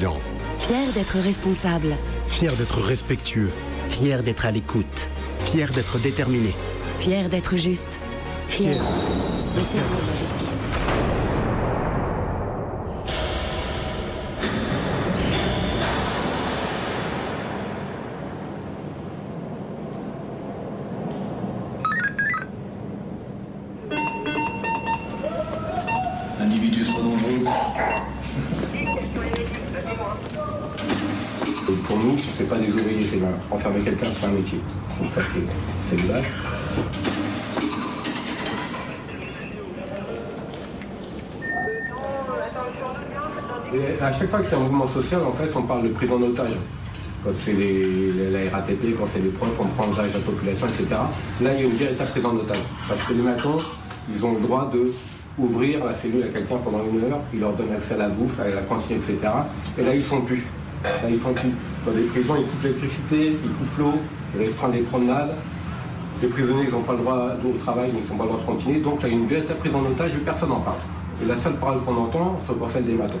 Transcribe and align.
Fier 0.00 0.92
d'être 0.94 1.18
responsable. 1.18 1.94
Fier 2.26 2.52
d'être 2.56 2.80
respectueux. 2.80 3.50
Fier 3.90 4.22
d'être 4.22 4.46
à 4.46 4.50
l'écoute. 4.50 5.08
Fier 5.40 5.70
d'être 5.72 5.98
déterminé. 5.98 6.54
Fier 6.98 7.28
d'être 7.28 7.56
juste. 7.56 8.00
Fier 8.48 8.76
de 8.76 9.60
servir 9.60 9.98
la 10.06 10.16
justice. 10.18 10.49
Chaque 44.20 44.28
fois 44.28 44.40
y 44.42 44.54
a 44.54 44.56
un 44.58 44.60
mouvement 44.60 44.86
social, 44.86 45.22
en 45.26 45.32
fait, 45.32 45.50
on 45.56 45.62
parle 45.62 45.84
de 45.84 45.88
prise 45.88 46.12
en 46.12 46.20
otage. 46.20 46.52
Quand 47.24 47.30
c'est 47.42 47.54
la 47.54 48.50
RATP, 48.50 48.94
quand 48.98 49.06
c'est 49.10 49.22
les 49.22 49.30
profs, 49.30 49.58
on 49.58 49.66
prend 49.68 49.84
en 49.84 49.92
otage 49.92 50.12
la 50.12 50.20
population, 50.20 50.66
etc. 50.66 50.88
Là, 51.40 51.54
il 51.54 51.60
y 51.60 51.62
a 51.62 51.66
une 51.66 51.74
véritable 51.74 52.10
prise 52.10 52.26
en 52.26 52.36
otage. 52.36 52.62
Parce 52.86 53.02
que 53.02 53.14
les 53.14 53.22
matins, 53.22 53.56
ils 54.14 54.24
ont 54.24 54.34
le 54.34 54.40
droit 54.40 54.70
de 54.70 54.92
ouvrir 55.38 55.86
la 55.86 55.94
cellule 55.94 56.24
à 56.24 56.26
quelqu'un 56.26 56.56
pendant 56.56 56.80
une 56.92 57.02
heure, 57.04 57.20
ils 57.32 57.40
leur 57.40 57.54
donnent 57.54 57.72
accès 57.72 57.94
à 57.94 57.96
la 57.96 58.08
bouffe, 58.08 58.38
à 58.40 58.48
la 58.48 58.60
cantine, 58.60 58.96
etc. 58.96 59.16
Et 59.78 59.84
là, 59.84 59.94
ils 59.94 60.02
font 60.02 60.20
plus. 60.20 60.44
Là, 60.84 61.08
ils 61.08 61.16
font. 61.16 61.32
Dans 61.86 61.92
les 61.92 62.02
prisons, 62.02 62.34
ils 62.36 62.44
coupent 62.44 62.62
l'électricité, 62.62 63.38
ils 63.42 63.50
coupent 63.52 63.78
l'eau, 63.78 63.94
ils 64.34 64.42
restreignent 64.42 64.72
les 64.72 64.82
promenades. 64.82 65.34
Les 66.20 66.28
prisonniers, 66.28 66.64
ils 66.68 66.72
n'ont 66.72 66.82
pas 66.82 66.92
le 66.92 66.98
droit 66.98 67.30
au 67.42 67.58
travail, 67.64 67.90
donc 67.90 68.02
ils 68.04 68.10
n'ont 68.12 68.18
pas 68.18 68.24
le 68.24 68.30
droit 68.32 68.40
de 68.42 68.46
continuer. 68.46 68.80
Donc, 68.80 68.98
il 69.02 69.08
y 69.08 69.10
a 69.12 69.14
une 69.14 69.26
véritable 69.26 69.60
prise 69.60 69.74
en 69.74 69.80
otage 69.80 70.10
et 70.10 70.18
personne 70.22 70.50
n'en 70.50 70.60
parle. 70.60 70.76
Et 71.22 71.26
la 71.26 71.38
seule 71.38 71.54
parole 71.54 71.80
qu'on 71.84 71.96
entend, 71.96 72.38
c'est 72.46 72.54
pour 72.54 72.68
celle 72.68 72.84
des 72.84 72.92
matons. 72.92 73.16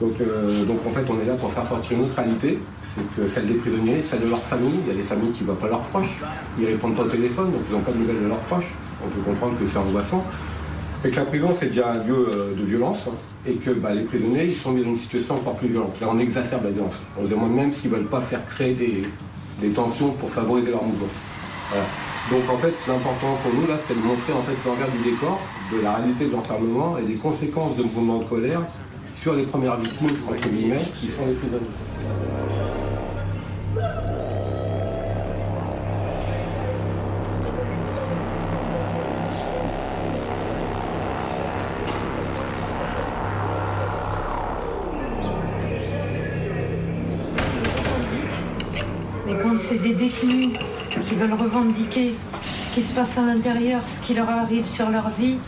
Donc, 0.00 0.20
euh, 0.20 0.64
donc 0.64 0.78
en 0.86 0.90
fait, 0.90 1.04
on 1.08 1.20
est 1.20 1.24
là 1.24 1.34
pour 1.34 1.52
faire 1.52 1.66
sortir 1.66 1.96
une 1.96 2.04
autre 2.04 2.16
réalité, 2.16 2.58
c'est 2.82 3.16
que 3.16 3.26
celle 3.26 3.46
des 3.46 3.54
prisonniers, 3.54 4.02
celle 4.02 4.20
de 4.20 4.28
leur 4.28 4.42
famille. 4.42 4.78
Il 4.86 4.88
y 4.88 4.90
a 4.90 4.94
des 4.94 5.02
familles 5.02 5.30
qui 5.30 5.40
ne 5.40 5.46
voient 5.46 5.58
pas 5.58 5.68
leurs 5.68 5.84
proches, 5.84 6.18
ils 6.58 6.66
répondent 6.66 6.94
pas 6.94 7.02
au 7.02 7.08
téléphone, 7.08 7.52
donc 7.52 7.62
ils 7.68 7.74
n'ont 7.74 7.80
pas 7.80 7.92
de 7.92 7.98
nouvelles 7.98 8.22
de 8.22 8.28
leurs 8.28 8.38
proches. 8.40 8.74
On 9.04 9.08
peut 9.08 9.22
comprendre 9.22 9.58
que 9.58 9.66
c'est 9.66 9.78
angoissant. 9.78 10.24
Et 11.04 11.10
que 11.10 11.16
la 11.16 11.24
prison, 11.24 11.50
c'est 11.58 11.66
déjà 11.66 11.92
un 11.92 12.04
lieu 12.04 12.28
euh, 12.32 12.54
de 12.54 12.64
violence, 12.64 13.06
et 13.46 13.54
que 13.54 13.70
bah, 13.70 13.94
les 13.94 14.02
prisonniers, 14.02 14.46
ils 14.46 14.56
sont 14.56 14.72
mis 14.72 14.82
dans 14.82 14.90
une 14.90 14.96
situation 14.98 15.36
encore 15.36 15.54
plus 15.54 15.68
violente. 15.68 15.98
Là, 16.00 16.08
on 16.10 16.18
exacerbe 16.18 16.64
la 16.64 16.70
violence. 16.70 16.94
On 17.18 17.24
se 17.24 17.30
demande 17.30 17.54
même 17.54 17.72
s'ils 17.72 17.90
ne 17.90 17.96
veulent 17.96 18.06
pas 18.06 18.20
faire 18.20 18.44
créer 18.44 18.74
des, 18.74 19.68
tensions 19.70 20.10
pour 20.10 20.30
favoriser 20.30 20.70
leur 20.70 20.84
mouvement. 20.84 21.08
Donc 22.30 22.42
en 22.50 22.56
fait, 22.56 22.74
l'important 22.86 23.38
pour 23.42 23.54
nous, 23.54 23.66
là, 23.66 23.76
c'était 23.78 23.98
de 23.98 24.04
montrer 24.04 24.32
en 24.32 24.42
fait 24.42 24.56
l'envers 24.68 24.90
du 24.90 24.98
décor, 25.10 25.40
de 25.72 25.80
la 25.80 25.94
réalité 25.94 26.26
de 26.26 26.32
l'enfermement 26.32 26.98
et 26.98 27.02
des 27.02 27.14
conséquences 27.14 27.76
de 27.76 27.82
mouvements 27.82 28.18
de 28.18 28.24
colère 28.24 28.62
sur 29.26 29.34
les 29.34 29.42
premières 29.42 29.76
victimes, 29.76 30.06
entre 30.28 30.48
guillemets, 30.48 30.84
qui 31.00 31.08
sont 31.08 31.26
les 31.26 31.34
prisonniers. 31.34 31.66
Mais 49.26 49.32
quand 49.42 49.58
c'est 49.58 49.82
des 49.82 49.94
détenus 49.94 50.50
qui 51.08 51.14
veulent 51.16 51.32
revendiquer 51.32 52.14
ce 52.62 52.74
qui 52.76 52.82
se 52.82 52.92
passe 52.92 53.18
à 53.18 53.22
l'intérieur, 53.22 53.80
ce 53.88 54.06
qui 54.06 54.14
leur 54.14 54.30
arrive 54.30 54.68
sur 54.68 54.88
leur 54.88 55.10
vie, 55.18 55.38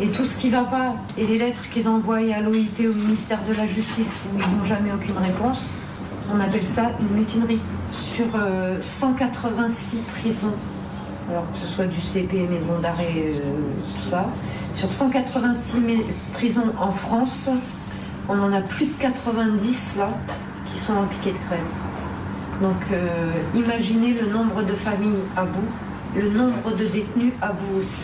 et 0.00 0.08
tout 0.08 0.24
ce 0.24 0.36
qui 0.36 0.46
ne 0.48 0.52
va 0.52 0.62
pas, 0.64 0.94
et 1.16 1.26
les 1.26 1.38
lettres 1.38 1.68
qu'ils 1.70 1.88
envoient 1.88 2.18
à 2.18 2.40
l'OIP, 2.40 2.80
au 2.80 2.92
ministère 2.94 3.40
de 3.48 3.54
la 3.54 3.66
Justice, 3.66 4.14
où 4.32 4.38
ils 4.38 4.56
n'ont 4.58 4.64
jamais 4.64 4.92
aucune 4.92 5.16
réponse, 5.18 5.66
on 6.34 6.40
appelle 6.40 6.62
ça 6.62 6.90
une 7.00 7.16
mutinerie. 7.16 7.60
Sur 7.90 8.26
euh, 8.36 8.76
186 8.82 9.96
prisons, 10.20 10.52
alors 11.30 11.50
que 11.52 11.58
ce 11.58 11.66
soit 11.66 11.86
du 11.86 12.00
CP, 12.00 12.46
maison 12.48 12.78
d'arrêt, 12.80 13.14
euh, 13.16 13.32
tout 14.02 14.10
ça, 14.10 14.26
sur 14.74 14.90
186 14.92 15.78
mé- 15.78 16.04
prisons 16.34 16.72
en 16.78 16.90
France, 16.90 17.48
on 18.28 18.38
en 18.38 18.52
a 18.52 18.60
plus 18.60 18.86
de 18.86 18.92
90 19.00 19.96
là 19.96 20.10
qui 20.66 20.78
sont 20.78 20.92
en 20.94 21.04
piquet 21.06 21.30
de 21.32 21.38
crème. 21.48 21.66
Donc 22.60 22.76
euh, 22.92 23.30
imaginez 23.54 24.12
le 24.12 24.28
nombre 24.30 24.62
de 24.62 24.74
familles 24.74 25.22
à 25.36 25.44
bout, 25.44 25.64
le 26.14 26.28
nombre 26.30 26.76
de 26.78 26.84
détenus 26.84 27.32
à 27.40 27.48
bout 27.52 27.78
aussi. 27.80 28.02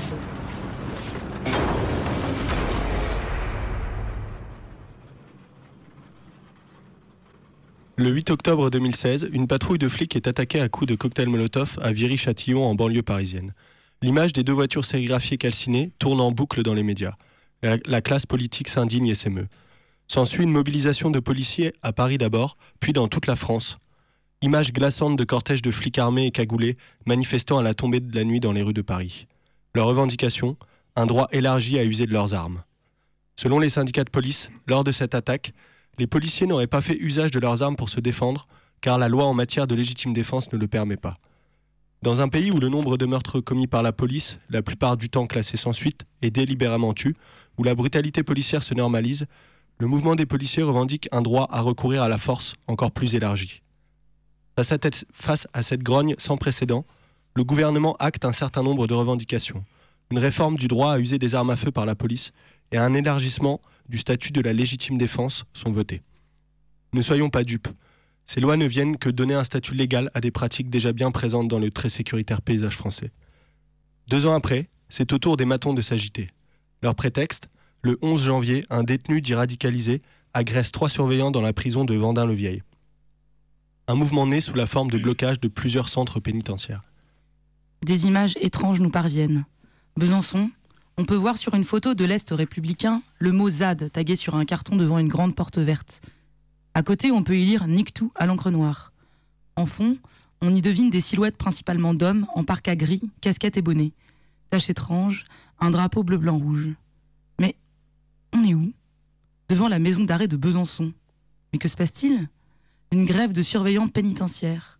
Le 7.96 8.10
8 8.10 8.30
octobre 8.30 8.70
2016, 8.70 9.28
une 9.32 9.46
patrouille 9.46 9.78
de 9.78 9.88
flics 9.88 10.16
est 10.16 10.26
attaquée 10.26 10.60
à 10.60 10.68
coups 10.68 10.88
de 10.88 10.96
cocktail 10.96 11.28
Molotov 11.28 11.78
à 11.80 11.92
Viry-Châtillon 11.92 12.64
en 12.64 12.74
banlieue 12.74 13.04
parisienne. 13.04 13.54
L'image 14.02 14.32
des 14.32 14.42
deux 14.42 14.52
voitures 14.52 14.84
sérigraphiées 14.84 15.38
calcinées 15.38 15.92
tourne 16.00 16.20
en 16.20 16.32
boucle 16.32 16.64
dans 16.64 16.74
les 16.74 16.82
médias. 16.82 17.14
La, 17.62 17.76
la 17.86 18.00
classe 18.00 18.26
politique 18.26 18.66
s'indigne 18.66 19.06
et 19.06 19.14
s'émeut. 19.14 19.46
S'ensuit 20.08 20.42
une 20.42 20.50
mobilisation 20.50 21.12
de 21.12 21.20
policiers 21.20 21.72
à 21.82 21.92
Paris 21.92 22.18
d'abord, 22.18 22.56
puis 22.80 22.92
dans 22.92 23.06
toute 23.06 23.28
la 23.28 23.36
France. 23.36 23.78
Images 24.42 24.72
glaçantes 24.72 25.16
de 25.16 25.24
cortèges 25.24 25.62
de 25.62 25.70
flics 25.70 25.98
armés 25.98 26.26
et 26.26 26.30
cagoulés 26.32 26.76
manifestant 27.06 27.58
à 27.58 27.62
la 27.62 27.74
tombée 27.74 28.00
de 28.00 28.16
la 28.16 28.24
nuit 28.24 28.40
dans 28.40 28.52
les 28.52 28.62
rues 28.62 28.74
de 28.74 28.82
Paris. 28.82 29.28
Leur 29.72 29.86
revendication 29.86 30.56
Un 30.96 31.06
droit 31.06 31.28
élargi 31.30 31.78
à 31.78 31.84
user 31.84 32.06
de 32.06 32.12
leurs 32.12 32.34
armes. 32.34 32.64
Selon 33.36 33.60
les 33.60 33.70
syndicats 33.70 34.04
de 34.04 34.10
police, 34.10 34.50
lors 34.66 34.82
de 34.82 34.90
cette 34.90 35.14
attaque, 35.14 35.52
les 35.98 36.06
policiers 36.06 36.46
n'auraient 36.46 36.66
pas 36.66 36.80
fait 36.80 36.96
usage 36.98 37.30
de 37.30 37.38
leurs 37.38 37.62
armes 37.62 37.76
pour 37.76 37.88
se 37.88 38.00
défendre, 38.00 38.46
car 38.80 38.98
la 38.98 39.08
loi 39.08 39.24
en 39.24 39.34
matière 39.34 39.66
de 39.66 39.74
légitime 39.74 40.12
défense 40.12 40.52
ne 40.52 40.58
le 40.58 40.68
permet 40.68 40.96
pas. 40.96 41.16
Dans 42.02 42.20
un 42.20 42.28
pays 42.28 42.50
où 42.50 42.58
le 42.58 42.68
nombre 42.68 42.98
de 42.98 43.06
meurtres 43.06 43.40
commis 43.40 43.66
par 43.66 43.82
la 43.82 43.92
police, 43.92 44.38
la 44.50 44.60
plupart 44.60 44.96
du 44.96 45.08
temps 45.08 45.26
classés 45.26 45.56
sans 45.56 45.72
suite, 45.72 46.02
est 46.20 46.30
délibérément 46.30 46.92
tue, 46.92 47.16
où 47.56 47.62
la 47.62 47.74
brutalité 47.74 48.22
policière 48.22 48.62
se 48.62 48.74
normalise, 48.74 49.24
le 49.78 49.86
mouvement 49.86 50.14
des 50.14 50.26
policiers 50.26 50.62
revendique 50.62 51.08
un 51.12 51.22
droit 51.22 51.48
à 51.50 51.60
recourir 51.60 52.02
à 52.02 52.08
la 52.08 52.18
force 52.18 52.54
encore 52.66 52.90
plus 52.90 53.14
élargi. 53.14 53.62
Face 54.56 54.70
à, 54.70 54.78
tête- 54.78 55.04
face 55.12 55.48
à 55.52 55.62
cette 55.62 55.82
grogne 55.82 56.14
sans 56.18 56.36
précédent, 56.36 56.84
le 57.34 57.42
gouvernement 57.42 57.96
acte 57.98 58.24
un 58.24 58.32
certain 58.32 58.62
nombre 58.62 58.86
de 58.86 58.94
revendications. 58.94 59.64
Une 60.10 60.18
réforme 60.18 60.56
du 60.56 60.68
droit 60.68 60.92
à 60.92 60.98
user 60.98 61.18
des 61.18 61.34
armes 61.34 61.50
à 61.50 61.56
feu 61.56 61.70
par 61.70 61.86
la 61.86 61.94
police 61.94 62.32
et 62.70 62.76
un 62.76 62.92
élargissement 62.92 63.60
du 63.88 63.98
statut 63.98 64.32
de 64.32 64.40
la 64.40 64.52
légitime 64.52 64.98
défense 64.98 65.44
sont 65.52 65.72
votés. 65.72 66.02
Ne 66.92 67.02
soyons 67.02 67.30
pas 67.30 67.44
dupes. 67.44 67.68
Ces 68.26 68.40
lois 68.40 68.56
ne 68.56 68.66
viennent 68.66 68.96
que 68.96 69.10
donner 69.10 69.34
un 69.34 69.44
statut 69.44 69.74
légal 69.74 70.10
à 70.14 70.20
des 70.20 70.30
pratiques 70.30 70.70
déjà 70.70 70.92
bien 70.92 71.10
présentes 71.10 71.48
dans 71.48 71.58
le 71.58 71.70
très 71.70 71.88
sécuritaire 71.88 72.40
paysage 72.40 72.76
français. 72.76 73.10
Deux 74.08 74.26
ans 74.26 74.34
après, 74.34 74.68
c'est 74.88 75.12
au 75.12 75.18
tour 75.18 75.36
des 75.36 75.44
matons 75.44 75.74
de 75.74 75.82
s'agiter. 75.82 76.28
Leur 76.82 76.94
prétexte 76.94 77.48
Le 77.82 77.98
11 78.00 78.22
janvier, 78.22 78.64
un 78.70 78.82
détenu 78.82 79.20
dit 79.20 79.34
radicalisé 79.34 80.00
agresse 80.32 80.72
trois 80.72 80.88
surveillants 80.88 81.30
dans 81.30 81.42
la 81.42 81.52
prison 81.52 81.84
de 81.84 81.94
Vendin-le-Vieil. 81.94 82.62
Un 83.86 83.94
mouvement 83.94 84.26
né 84.26 84.40
sous 84.40 84.54
la 84.54 84.66
forme 84.66 84.90
de 84.90 84.98
blocage 84.98 85.38
de 85.40 85.48
plusieurs 85.48 85.88
centres 85.88 86.18
pénitentiaires. 86.18 86.82
Des 87.84 88.06
images 88.06 88.36
étranges 88.40 88.80
nous 88.80 88.90
parviennent. 88.90 89.44
Besançon, 89.96 90.50
on 90.96 91.04
peut 91.04 91.16
voir 91.16 91.36
sur 91.36 91.54
une 91.54 91.64
photo 91.64 91.94
de 91.94 92.04
l'Est 92.04 92.30
républicain 92.30 93.02
le 93.18 93.32
mot 93.32 93.48
ZAD 93.48 93.90
tagué 93.90 94.16
sur 94.16 94.36
un 94.36 94.44
carton 94.44 94.76
devant 94.76 94.98
une 94.98 95.08
grande 95.08 95.34
porte 95.34 95.58
verte. 95.58 96.00
À 96.74 96.82
côté, 96.82 97.10
on 97.10 97.22
peut 97.22 97.36
y 97.36 97.44
lire 97.44 97.66
Nique 97.66 97.94
tout 97.94 98.12
à 98.14 98.26
l'encre 98.26 98.50
noire. 98.50 98.92
En 99.56 99.66
fond, 99.66 99.96
on 100.40 100.54
y 100.54 100.62
devine 100.62 100.90
des 100.90 101.00
silhouettes 101.00 101.36
principalement 101.36 101.94
d'hommes 101.94 102.26
en 102.34 102.44
parka 102.44 102.76
gris, 102.76 103.02
casquette 103.20 103.56
et 103.56 103.62
bonnet. 103.62 103.92
Tache 104.50 104.70
étrange, 104.70 105.24
un 105.60 105.70
drapeau 105.70 106.02
bleu-blanc-rouge. 106.02 106.70
Mais 107.40 107.56
on 108.32 108.44
est 108.44 108.54
où? 108.54 108.72
Devant 109.48 109.68
la 109.68 109.78
maison 109.78 110.04
d'arrêt 110.04 110.28
de 110.28 110.36
Besançon. 110.36 110.92
Mais 111.52 111.58
que 111.58 111.68
se 111.68 111.76
passe-t-il? 111.76 112.28
Une 112.92 113.04
grève 113.04 113.32
de 113.32 113.42
surveillants 113.42 113.88
pénitentiaires. 113.88 114.73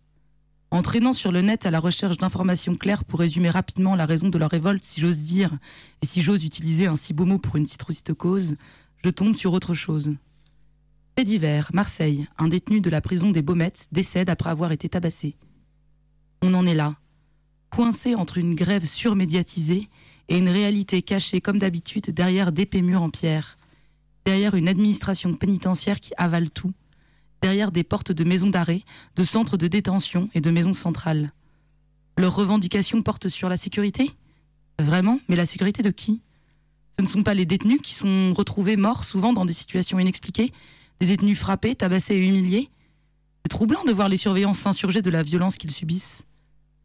En 0.71 0.81
traînant 0.81 1.13
sur 1.13 1.31
le 1.31 1.41
net 1.41 1.65
à 1.65 1.71
la 1.71 1.79
recherche 1.79 2.17
d'informations 2.17 2.75
claires 2.75 3.05
pour 3.05 3.19
résumer 3.19 3.49
rapidement 3.49 3.95
la 3.95 4.05
raison 4.05 4.29
de 4.29 4.37
leur 4.37 4.49
révolte, 4.49 4.83
si 4.83 4.99
j'ose 4.99 5.19
dire, 5.19 5.51
et 6.01 6.05
si 6.05 6.21
j'ose 6.21 6.43
utiliser 6.43 6.87
un 6.87 6.95
si 6.95 7.13
beau 7.13 7.25
mot 7.25 7.39
pour 7.39 7.55
une 7.55 7.67
si 7.67 7.77
je 9.03 9.09
tombe 9.09 9.35
sur 9.35 9.53
autre 9.53 9.73
chose. 9.73 10.15
Fait 11.17 11.23
divers, 11.23 11.69
Marseille, 11.73 12.27
un 12.37 12.47
détenu 12.47 12.81
de 12.81 12.89
la 12.89 12.99
prison 12.99 13.29
des 13.29 13.41
Baumettes 13.41 13.87
décède 13.91 14.29
après 14.29 14.49
avoir 14.49 14.71
été 14.71 14.89
tabassé. 14.89 15.37
On 16.41 16.53
en 16.53 16.65
est 16.65 16.73
là, 16.73 16.95
coincé 17.69 18.15
entre 18.15 18.37
une 18.37 18.55
grève 18.55 18.85
surmédiatisée 18.85 19.87
et 20.27 20.37
une 20.37 20.49
réalité 20.49 21.01
cachée 21.01 21.39
comme 21.39 21.59
d'habitude 21.59 22.09
derrière 22.09 22.51
d'épais 22.51 22.81
murs 22.81 23.03
en 23.03 23.09
pierre. 23.09 23.57
derrière 24.25 24.55
une 24.55 24.67
administration 24.67 25.35
pénitentiaire 25.35 25.99
qui 25.99 26.11
avale 26.17 26.49
tout, 26.49 26.73
derrière 27.45 27.71
des 27.71 27.83
portes 27.83 28.11
de 28.11 28.23
maisons 28.23 28.49
d'arrêt, 28.49 28.81
de 29.15 29.23
centres 29.23 29.55
de 29.55 29.67
détention 29.67 30.29
et 30.33 30.41
de 30.41 30.49
maisons 30.49 30.73
centrales. 30.73 31.31
Leurs 32.17 32.35
revendications 32.35 33.03
portent 33.03 33.29
sur 33.29 33.49
la 33.49 33.55
sécurité? 33.55 34.09
Vraiment? 34.79 35.19
Mais 35.29 35.35
la 35.35 35.45
sécurité 35.45 35.83
de 35.83 35.91
qui? 35.91 36.23
Ce 36.97 37.03
ne 37.03 37.07
sont 37.07 37.21
pas 37.21 37.35
les 37.35 37.45
détenus 37.45 37.81
qui 37.83 37.93
sont 37.93 38.33
retrouvés 38.33 38.77
morts, 38.77 39.03
souvent 39.03 39.31
dans 39.31 39.45
des 39.45 39.53
situations 39.53 39.99
inexpliquées, 39.99 40.51
des 40.99 41.05
détenus 41.05 41.37
frappés, 41.37 41.75
tabassés 41.75 42.15
et 42.15 42.27
humiliés? 42.27 42.67
C'est 43.43 43.49
troublant 43.49 43.83
de 43.83 43.91
voir 43.91 44.09
les 44.09 44.17
surveillants 44.17 44.53
s'insurger 44.53 45.03
de 45.03 45.11
la 45.11 45.21
violence 45.21 45.57
qu'ils 45.57 45.69
subissent. 45.69 46.25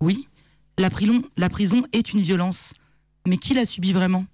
Oui, 0.03 0.29
la 0.77 0.91
la 1.39 1.49
prison 1.49 1.87
est 1.95 2.13
une 2.13 2.21
violence, 2.21 2.75
mais 3.27 3.39
qui 3.39 3.55
la 3.55 3.65
subit 3.65 3.95
vraiment? 3.95 4.27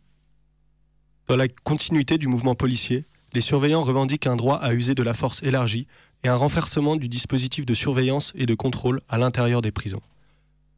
Dans 1.29 1.37
la 1.37 1.47
continuité 1.47 2.19
du 2.19 2.27
mouvement 2.27 2.57
policier, 2.57 3.05
les 3.37 3.43
surveillants 3.43 3.85
revendiquent 3.85 4.27
un 4.27 4.37
droit 4.37 4.57
à 4.57 4.73
user 4.73 4.95
de 4.95 5.03
la 5.03 5.13
force 5.13 5.43
élargie 5.43 5.87
et 6.27 6.29
un 6.29 6.35
renforcement 6.35 6.97
du 6.97 7.09
dispositif 7.09 7.65
de 7.65 7.75
surveillance 7.75 8.33
et 8.35 8.47
de 8.47 8.55
contrôle 8.55 9.01
à 9.09 9.17
l'intérieur 9.17 9.63
des 9.63 9.71
prisons. 9.71 10.03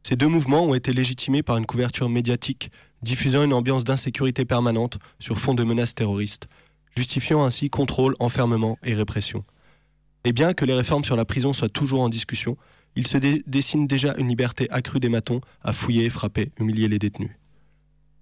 Ces 0.03 0.15
deux 0.15 0.27
mouvements 0.27 0.63
ont 0.63 0.75
été 0.75 0.93
légitimés 0.93 1.41
par 1.41 1.57
une 1.57 1.65
couverture 1.65 2.07
médiatique 2.07 2.71
diffusant 3.01 3.43
une 3.43 3.53
ambiance 3.53 3.83
d'insécurité 3.83 4.45
permanente 4.45 4.99
sur 5.17 5.39
fond 5.39 5.55
de 5.55 5.63
menaces 5.63 5.95
terroristes, 5.95 6.47
justifiant 6.95 7.43
ainsi 7.43 7.71
contrôle, 7.71 8.15
enfermement 8.19 8.77
et 8.83 8.93
répression. 8.93 9.43
Et 10.23 10.33
bien 10.33 10.53
que 10.53 10.65
les 10.65 10.73
réformes 10.73 11.03
sur 11.03 11.15
la 11.15 11.25
prison 11.25 11.51
soient 11.51 11.67
toujours 11.67 12.01
en 12.01 12.09
discussion, 12.09 12.55
il 12.95 13.07
se 13.07 13.17
dessine 13.17 13.87
déjà 13.87 14.13
une 14.19 14.27
liberté 14.27 14.67
accrue 14.69 14.99
des 14.99 15.09
matons 15.09 15.41
à 15.63 15.73
fouiller, 15.73 16.11
frapper, 16.11 16.51
humilier 16.59 16.87
les 16.87 16.99
détenus. 16.99 17.31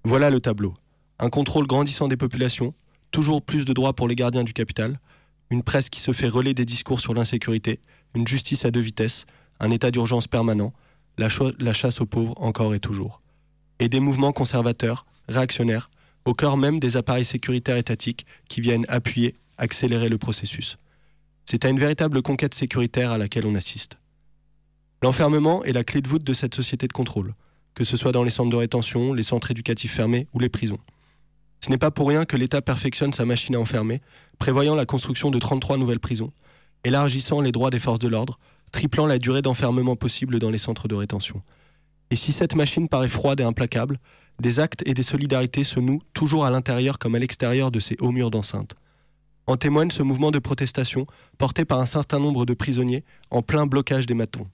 Voilà 0.06 0.30
le 0.30 0.40
tableau. 0.40 0.76
Un 1.20 1.30
contrôle 1.30 1.68
grandissant 1.68 2.08
des 2.08 2.16
populations, 2.16 2.74
toujours 3.12 3.42
plus 3.42 3.66
de 3.66 3.74
droits 3.74 3.94
pour 3.94 4.08
les 4.08 4.16
gardiens 4.16 4.46
du 4.46 4.54
capital, 4.54 5.00
une 5.50 5.64
presse 5.64 5.90
qui 5.90 6.00
se 6.00 6.12
fait 6.12 6.28
relais 6.28 6.54
des 6.54 6.66
discours 6.66 7.00
sur 7.00 7.14
l'insécurité, 7.14 7.80
une 8.16 8.28
justice 8.28 8.66
à 8.66 8.72
deux 8.72 8.82
vitesses, 8.82 9.26
un 9.60 9.72
état 9.72 9.92
d'urgence 9.92 10.28
permanent, 10.28 10.74
la, 11.18 11.30
la, 11.60 11.74
chasse 11.74 12.02
aux 12.02 12.06
pauvres 12.06 12.36
encore 12.38 12.76
et 12.76 12.80
toujours. 12.80 13.22
Et 13.80 13.90
des 13.90 14.00
mouvements 14.00 14.34
conservateurs, 14.34 15.06
réactionnaires, 15.28 15.90
au 16.26 16.34
cœur 16.34 16.58
même 16.58 16.80
des 16.80 16.98
appareils 16.98 17.26
sécuritaires 17.26 17.78
étatiques 17.78 18.26
qui 18.50 18.62
viennent 18.62 18.86
appuyer, 18.90 19.36
accélérer 19.58 20.10
le 20.10 20.18
processus. 20.18 20.78
C'est 21.46 21.64
à 21.64 21.70
une 21.70 21.80
véritable 21.80 22.22
conquête 22.22 22.54
sécuritaire 22.54 23.12
à 23.12 23.18
laquelle 23.18 23.46
on 23.46 23.56
assiste. 23.56 23.98
L'enfermement 25.02 25.64
est 25.64 25.74
la 25.74 25.84
clé 25.84 26.02
de 26.02 26.08
voûte 26.08 26.24
de 26.24 26.34
cette 26.34 26.56
société 26.56 26.88
de 26.88 26.94
contrôle, 26.94 27.34
que 27.74 27.84
ce 27.84 27.96
soit 27.96 28.12
dans 28.12 28.24
les 28.24 28.32
centres 28.32 28.50
de 28.50 28.56
rétention, 28.56 29.14
les 29.14 29.24
centres 29.24 29.52
éducatifs 29.52 29.94
fermés 29.94 30.28
ou 30.34 30.40
les 30.40 30.50
prisons. 30.50 30.80
Ce 31.60 31.70
n'est 31.70 31.78
pas 31.78 31.92
pour 31.92 32.08
rien 32.08 32.26
que 32.26 32.38
l'État 32.38 32.62
perfectionne 32.62 33.14
sa 33.14 33.26
machine 33.26 33.56
à 33.56 33.60
enfermer, 33.60 34.02
prévoyant 34.40 34.76
la 34.76 34.86
construction 34.86 35.32
de 35.32 35.40
33 35.40 35.78
nouvelles 35.78 36.00
prisons, 36.00 36.32
élargissant 36.84 37.42
les 37.42 37.52
droits 37.52 37.70
des 37.70 37.80
forces 37.80 38.00
de 38.00 38.08
l'ordre, 38.08 38.40
triplant 38.72 39.06
la 39.06 39.20
durée 39.20 39.42
d'enfermement 39.42 39.96
possible 39.96 40.40
dans 40.40 40.50
les 40.50 40.58
centres 40.58 40.88
de 40.88 40.96
rétention. 40.96 41.42
Et 42.10 42.16
si 42.16 42.32
cette 42.32 42.56
machine 42.56 42.88
paraît 42.88 43.10
froide 43.10 43.40
et 43.40 43.44
implacable, 43.44 44.00
des 44.40 44.60
actes 44.60 44.84
et 44.86 44.94
des 44.94 45.04
solidarités 45.04 45.64
se 45.64 45.80
nouent 45.80 46.02
toujours 46.14 46.46
à 46.46 46.50
l'intérieur 46.50 47.00
comme 47.00 47.16
à 47.16 47.20
l'extérieur 47.20 47.72
de 47.72 47.80
ces 47.80 47.98
hauts 48.00 48.12
murs 48.12 48.32
d'enceinte. 48.32 48.76
En 49.48 49.56
témoigne 49.58 49.92
ce 49.92 50.04
mouvement 50.04 50.32
de 50.32 50.40
protestation 50.40 51.08
porté 51.38 51.66
par 51.66 51.80
un 51.80 51.86
certain 51.86 52.20
nombre 52.20 52.46
de 52.46 52.54
prisonniers 52.54 53.04
en 53.32 53.42
plein 53.42 53.66
blocage 53.66 54.06
des 54.06 54.14
matons. 54.14 54.48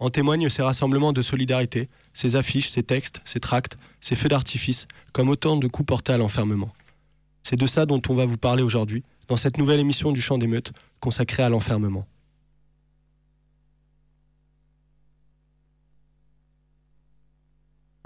En 0.00 0.08
témoignent 0.08 0.48
ces 0.48 0.62
rassemblements 0.62 1.12
de 1.12 1.20
solidarité, 1.20 1.90
ces 2.14 2.34
affiches, 2.34 2.70
ces 2.70 2.82
textes, 2.82 3.20
ces 3.26 3.38
tracts, 3.38 3.76
ces 4.00 4.16
feux 4.16 4.30
d'artifice, 4.30 4.88
comme 5.12 5.28
autant 5.28 5.56
de 5.56 5.68
coups 5.68 5.86
portés 5.86 6.14
à 6.14 6.18
l'enfermement. 6.18 6.72
C'est 7.42 7.56
de 7.56 7.66
ça 7.66 7.84
dont 7.84 8.00
on 8.08 8.14
va 8.14 8.24
vous 8.24 8.38
parler 8.38 8.62
aujourd'hui, 8.62 9.04
dans 9.28 9.36
cette 9.36 9.58
nouvelle 9.58 9.78
émission 9.78 10.10
du 10.10 10.20
Champ 10.22 10.38
d'émeute 10.38 10.72
consacrée 11.00 11.42
à 11.42 11.50
l'enfermement. 11.50 12.06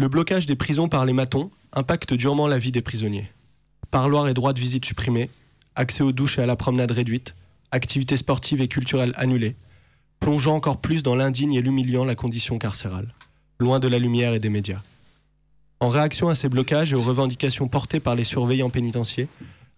Le 0.00 0.08
blocage 0.08 0.46
des 0.46 0.56
prisons 0.56 0.88
par 0.88 1.06
les 1.06 1.12
matons 1.12 1.52
impacte 1.72 2.12
durement 2.12 2.48
la 2.48 2.58
vie 2.58 2.72
des 2.72 2.82
prisonniers. 2.82 3.30
Parloirs 3.92 4.26
et 4.26 4.34
droits 4.34 4.52
de 4.52 4.60
visite 4.60 4.84
supprimés, 4.84 5.30
accès 5.76 6.02
aux 6.02 6.10
douches 6.10 6.38
et 6.38 6.42
à 6.42 6.46
la 6.46 6.56
promenade 6.56 6.90
réduite, 6.90 7.36
activités 7.70 8.16
sportives 8.16 8.60
et 8.60 8.68
culturelles 8.68 9.14
annulées, 9.16 9.54
plongeant 10.24 10.54
encore 10.54 10.78
plus 10.78 11.02
dans 11.02 11.16
l'indigne 11.16 11.52
et 11.52 11.60
l'humiliant 11.60 12.02
la 12.02 12.14
condition 12.14 12.58
carcérale, 12.58 13.12
loin 13.58 13.78
de 13.78 13.88
la 13.88 13.98
lumière 13.98 14.32
et 14.32 14.38
des 14.38 14.48
médias. 14.48 14.80
En 15.80 15.90
réaction 15.90 16.30
à 16.30 16.34
ces 16.34 16.48
blocages 16.48 16.94
et 16.94 16.96
aux 16.96 17.02
revendications 17.02 17.68
portées 17.68 18.00
par 18.00 18.14
les 18.14 18.24
surveillants 18.24 18.70
pénitentiaires, 18.70 19.28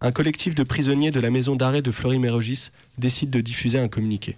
un 0.01 0.13
collectif 0.13 0.55
de 0.55 0.63
prisonniers 0.63 1.11
de 1.11 1.19
la 1.19 1.31
maison 1.31 1.57
d'arrêt 1.57 1.83
de 1.83 1.91
Fleury-Mérogis 1.91 2.71
décide 2.97 3.31
de 3.31 3.41
diffuser 3.41 3.81
un 3.81 3.89
communiqué. 3.89 4.37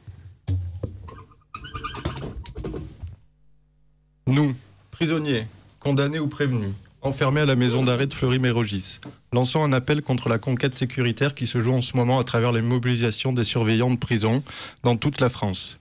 Nous, 4.26 4.54
prisonniers, 4.90 5.46
condamnés 5.78 6.20
ou 6.20 6.28
prévenus, 6.28 6.72
enfermés 7.02 7.42
à 7.42 7.46
la 7.46 7.54
maison 7.54 7.84
d'arrêt 7.84 8.06
de 8.06 8.14
Fleury-Mérogis, 8.14 8.98
lançons 9.34 9.62
un 9.62 9.74
appel 9.74 10.00
contre 10.00 10.30
la 10.30 10.38
conquête 10.38 10.74
sécuritaire 10.74 11.34
qui 11.34 11.46
se 11.46 11.60
joue 11.60 11.74
en 11.74 11.82
ce 11.82 11.98
moment 11.98 12.18
à 12.18 12.24
travers 12.24 12.52
les 12.52 12.62
mobilisations 12.62 13.34
des 13.34 13.44
surveillants 13.44 13.90
de 13.90 13.98
prison 13.98 14.42
dans 14.82 14.96
toute 14.96 15.20
la 15.20 15.28
France. 15.28 15.77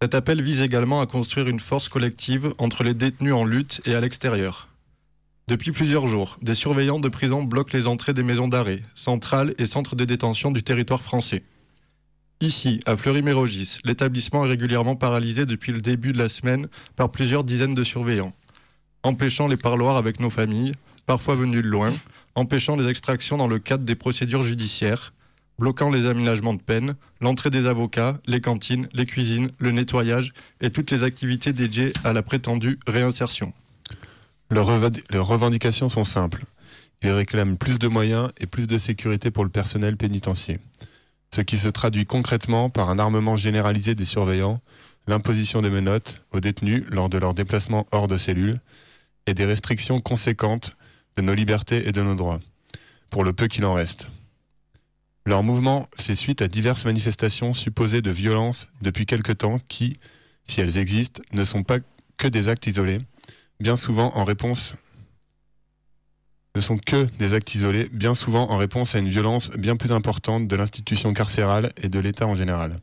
Cet 0.00 0.14
appel 0.14 0.40
vise 0.42 0.60
également 0.60 1.00
à 1.00 1.06
construire 1.06 1.48
une 1.48 1.58
force 1.58 1.88
collective 1.88 2.54
entre 2.58 2.84
les 2.84 2.94
détenus 2.94 3.32
en 3.32 3.44
lutte 3.44 3.80
et 3.84 3.96
à 3.96 4.00
l'extérieur. 4.00 4.68
Depuis 5.48 5.72
plusieurs 5.72 6.06
jours, 6.06 6.38
des 6.40 6.54
surveillants 6.54 7.00
de 7.00 7.08
prison 7.08 7.42
bloquent 7.42 7.76
les 7.76 7.88
entrées 7.88 8.12
des 8.12 8.22
maisons 8.22 8.46
d'arrêt, 8.46 8.82
centrales 8.94 9.54
et 9.58 9.66
centres 9.66 9.96
de 9.96 10.04
détention 10.04 10.52
du 10.52 10.62
territoire 10.62 11.02
français. 11.02 11.42
Ici, 12.40 12.78
à 12.86 12.96
Fleury-Mérogis, 12.96 13.78
l'établissement 13.84 14.44
est 14.44 14.50
régulièrement 14.50 14.94
paralysé 14.94 15.46
depuis 15.46 15.72
le 15.72 15.80
début 15.80 16.12
de 16.12 16.18
la 16.18 16.28
semaine 16.28 16.68
par 16.94 17.10
plusieurs 17.10 17.42
dizaines 17.42 17.74
de 17.74 17.82
surveillants, 17.82 18.34
empêchant 19.02 19.48
les 19.48 19.56
parloirs 19.56 19.96
avec 19.96 20.20
nos 20.20 20.30
familles, 20.30 20.74
parfois 21.06 21.34
venus 21.34 21.62
de 21.62 21.68
loin, 21.68 21.92
empêchant 22.36 22.76
les 22.76 22.88
extractions 22.88 23.36
dans 23.36 23.48
le 23.48 23.58
cadre 23.58 23.84
des 23.84 23.96
procédures 23.96 24.44
judiciaires, 24.44 25.12
bloquant 25.58 25.90
les 25.90 26.06
aménagements 26.06 26.54
de 26.54 26.62
peine, 26.62 26.94
l'entrée 27.20 27.50
des 27.50 27.66
avocats, 27.66 28.18
les 28.26 28.40
cantines, 28.40 28.88
les 28.92 29.06
cuisines, 29.06 29.50
le 29.58 29.72
nettoyage 29.72 30.32
et 30.60 30.70
toutes 30.70 30.90
les 30.90 31.02
activités 31.02 31.52
dédiées 31.52 31.92
à 32.04 32.12
la 32.12 32.22
prétendue 32.22 32.78
réinsertion. 32.86 33.52
Leurs, 34.50 34.66
revendications 35.26 35.88
sont 35.88 36.04
simples. 36.04 36.44
Ils 37.02 37.10
réclament 37.10 37.56
plus 37.56 37.78
de 37.78 37.88
moyens 37.88 38.30
et 38.38 38.46
plus 38.46 38.66
de 38.66 38.78
sécurité 38.78 39.30
pour 39.30 39.44
le 39.44 39.50
personnel 39.50 39.96
pénitentiaire. 39.96 40.58
Ce 41.34 41.42
qui 41.42 41.58
se 41.58 41.68
traduit 41.68 42.06
concrètement 42.06 42.70
par 42.70 42.88
un 42.88 42.98
armement 42.98 43.36
généralisé 43.36 43.94
des 43.94 44.06
surveillants, 44.06 44.60
l'imposition 45.06 45.60
des 45.60 45.70
menottes 45.70 46.22
aux 46.32 46.40
détenus 46.40 46.84
lors 46.88 47.08
de 47.08 47.18
leur 47.18 47.34
déplacement 47.34 47.86
hors 47.92 48.08
de 48.08 48.16
cellule 48.16 48.60
et 49.26 49.34
des 49.34 49.44
restrictions 49.44 50.00
conséquentes 50.00 50.72
de 51.16 51.22
nos 51.22 51.34
libertés 51.34 51.86
et 51.86 51.92
de 51.92 52.02
nos 52.02 52.14
droits, 52.14 52.40
pour 53.10 53.24
le 53.24 53.32
peu 53.32 53.46
qu'il 53.46 53.64
en 53.66 53.74
reste. 53.74 54.08
Leur 55.28 55.42
mouvement 55.42 55.90
fait 55.94 56.14
suite 56.14 56.40
à 56.40 56.48
diverses 56.48 56.86
manifestations 56.86 57.52
supposées 57.52 58.00
de 58.00 58.10
violence 58.10 58.66
depuis 58.80 59.04
quelque 59.04 59.32
temps 59.32 59.58
qui, 59.68 59.98
si 60.46 60.62
elles 60.62 60.78
existent, 60.78 61.20
ne 61.34 61.44
sont 61.44 61.64
pas 61.64 61.80
que 62.16 62.28
des 62.28 62.48
actes 62.48 62.66
isolés, 62.66 63.02
bien 63.60 63.76
souvent 63.76 64.10
en 64.16 64.24
réponse 64.24 64.72
ne 66.56 66.62
sont 66.62 66.78
que 66.78 67.04
des 67.18 67.34
actes 67.34 67.54
isolés, 67.54 67.90
bien 67.92 68.14
souvent 68.14 68.50
en 68.50 68.56
réponse 68.56 68.94
à 68.94 69.00
une 69.00 69.10
violence 69.10 69.50
bien 69.50 69.76
plus 69.76 69.92
importante 69.92 70.48
de 70.48 70.56
l'institution 70.56 71.12
carcérale 71.12 71.74
et 71.76 71.90
de 71.90 71.98
l'État 71.98 72.26
en 72.26 72.34
général. 72.34 72.80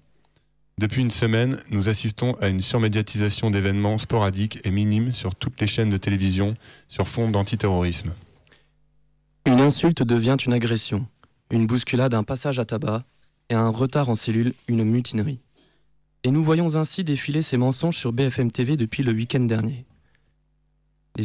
Depuis 0.77 1.01
une 1.01 1.09
semaine, 1.09 1.57
nous 1.71 1.89
assistons 1.89 2.35
à 2.41 2.47
une 2.49 2.61
surmédiatisation 2.61 3.49
d'événements 3.49 3.97
sporadiques 3.97 4.59
et 4.63 4.69
minimes 4.69 5.13
sur 5.13 5.33
toutes 5.33 5.59
les 5.61 5.67
chaînes 5.67 5.89
de 5.89 5.97
télévision 5.97 6.55
sur 6.89 7.07
fond 7.07 7.27
d'antiterrorisme. 7.31 8.13
Une 9.47 9.61
insulte 9.61 10.03
devient 10.03 10.37
une 10.45 10.53
agression 10.53 11.07
une 11.51 11.67
bousculade, 11.67 12.13
un 12.13 12.23
passage 12.23 12.59
à 12.59 12.65
tabac, 12.65 13.03
et 13.49 13.53
un 13.53 13.69
retard 13.69 14.09
en 14.09 14.15
cellule, 14.15 14.53
une 14.67 14.83
mutinerie. 14.83 15.39
Et 16.23 16.31
nous 16.31 16.43
voyons 16.43 16.75
ainsi 16.75 17.03
défiler 17.03 17.41
ces 17.41 17.57
mensonges 17.57 17.97
sur 17.97 18.11
BFM 18.11 18.51
TV 18.51 18.77
depuis 18.77 19.03
le 19.03 19.11
week-end 19.11 19.41
dernier. 19.41 19.85
Les, 21.15 21.23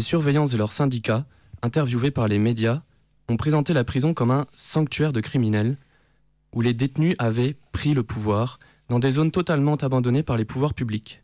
surveillants 0.00 0.46
et 0.46 0.56
leurs 0.56 0.72
syndicats, 0.72 1.24
interviewés 1.62 2.10
par 2.10 2.28
les 2.28 2.38
médias, 2.38 2.82
ont 3.28 3.36
présenté 3.36 3.72
la 3.72 3.84
prison 3.84 4.14
comme 4.14 4.30
un 4.30 4.46
sanctuaire 4.54 5.12
de 5.12 5.20
criminels, 5.20 5.78
où 6.54 6.60
les 6.60 6.74
détenus 6.74 7.16
avaient 7.18 7.56
pris 7.72 7.94
le 7.94 8.02
pouvoir 8.02 8.58
dans 8.88 8.98
des 8.98 9.12
zones 9.12 9.30
totalement 9.30 9.76
abandonnées 9.76 10.22
par 10.22 10.36
les 10.36 10.44
pouvoirs 10.44 10.74
publics. 10.74 11.22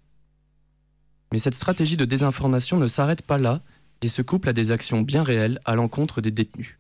Mais 1.33 1.39
cette 1.39 1.55
stratégie 1.55 1.99
de 1.99 2.07
désinformation 2.07 2.79
ne 2.79 2.87
s'arrête 2.87 3.23
pas 3.23 3.37
là 3.37 3.61
et 4.01 4.09
se 4.09 4.23
couple 4.23 4.49
à 4.49 4.53
des 4.55 4.71
actions 4.71 5.03
bien 5.03 5.23
réelles 5.23 5.61
à 5.67 5.75
l'encontre 5.75 6.23
des 6.23 6.31
détenus. 6.31 6.78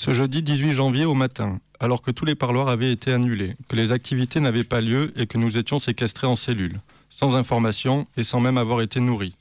Ce 0.00 0.14
jeudi 0.14 0.44
18 0.44 0.74
janvier 0.74 1.04
au 1.06 1.14
matin, 1.14 1.58
alors 1.80 2.02
que 2.02 2.12
tous 2.12 2.24
les 2.24 2.36
parloirs 2.36 2.68
avaient 2.68 2.92
été 2.92 3.12
annulés, 3.12 3.56
que 3.66 3.74
les 3.74 3.90
activités 3.90 4.38
n'avaient 4.38 4.62
pas 4.62 4.80
lieu 4.80 5.12
et 5.16 5.26
que 5.26 5.38
nous 5.38 5.58
étions 5.58 5.80
séquestrés 5.80 6.28
en 6.28 6.36
cellules, 6.36 6.78
sans 7.08 7.34
information 7.34 8.06
et 8.16 8.22
sans 8.22 8.38
même 8.38 8.58
avoir 8.58 8.80
été 8.80 9.00
nourris. 9.00 9.34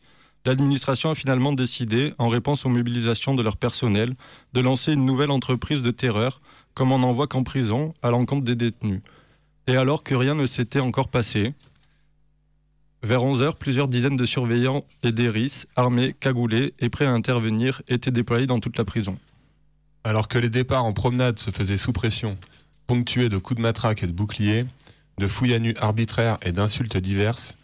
l'administration 0.46 1.12
a 1.12 1.16
finalement 1.16 1.54
décidé, 1.54 2.16
en 2.18 2.28
réponse 2.28 2.66
aux 2.66 2.70
mobilisations 2.70 3.36
de 3.36 3.44
leur 3.44 3.56
personnel, 3.56 4.16
de 4.54 4.62
lancer 4.62 4.94
une 4.94 5.06
nouvelle 5.06 5.30
entreprise 5.30 5.84
de 5.84 5.92
terreur, 5.92 6.42
comme 6.74 6.92
on 6.92 7.00
n'en 7.00 7.14
voit 7.14 7.28
qu'en 7.28 7.44
prison, 7.44 7.94
à 8.02 8.10
l'encontre 8.10 8.44
des 8.44 8.56
détenus. 8.56 9.02
Et 9.68 9.76
alors 9.76 10.04
que 10.04 10.16
rien 10.16 10.34
ne 10.34 10.48
s'était 10.48 10.80
encore 10.80 11.10
passé, 11.10 11.54
vers 13.04 13.22
11h, 13.22 13.58
plusieurs 13.60 13.90
dizaines 13.90 14.18
de 14.18 14.26
surveillants 14.26 14.86
et 15.04 15.12
d'héris, 15.12 15.66
armés, 15.76 16.16
cagoulés 16.20 16.74
et 16.80 16.90
prêts 16.90 17.06
à 17.06 17.12
intervenir, 17.12 17.84
étaient 17.88 18.10
déployés 18.10 18.48
dans 18.48 18.60
toute 18.60 18.80
la 18.80 18.86
prison. 18.86 19.20
Alors 20.08 20.30
que 20.30 20.38
les 20.38 20.50
départs 20.50 20.86
en 20.86 20.94
promenade 20.94 21.38
se 21.38 21.52
faisaient 21.52 21.78
sous 21.78 21.92
pression, 21.92 22.38
ponctués 22.86 23.28
de 23.28 23.38
coups 23.38 23.58
de 23.58 23.62
matraque 23.62 24.04
et 24.04 24.08
de 24.08 24.14
boucliers, 24.14 24.66
de 25.18 25.28
fouilles 25.28 25.54
à 25.54 25.60
nu 25.60 25.76
arbitraires 25.82 26.38
et 26.44 26.54
d'insultes 26.54 26.96
diverses, 26.96 27.56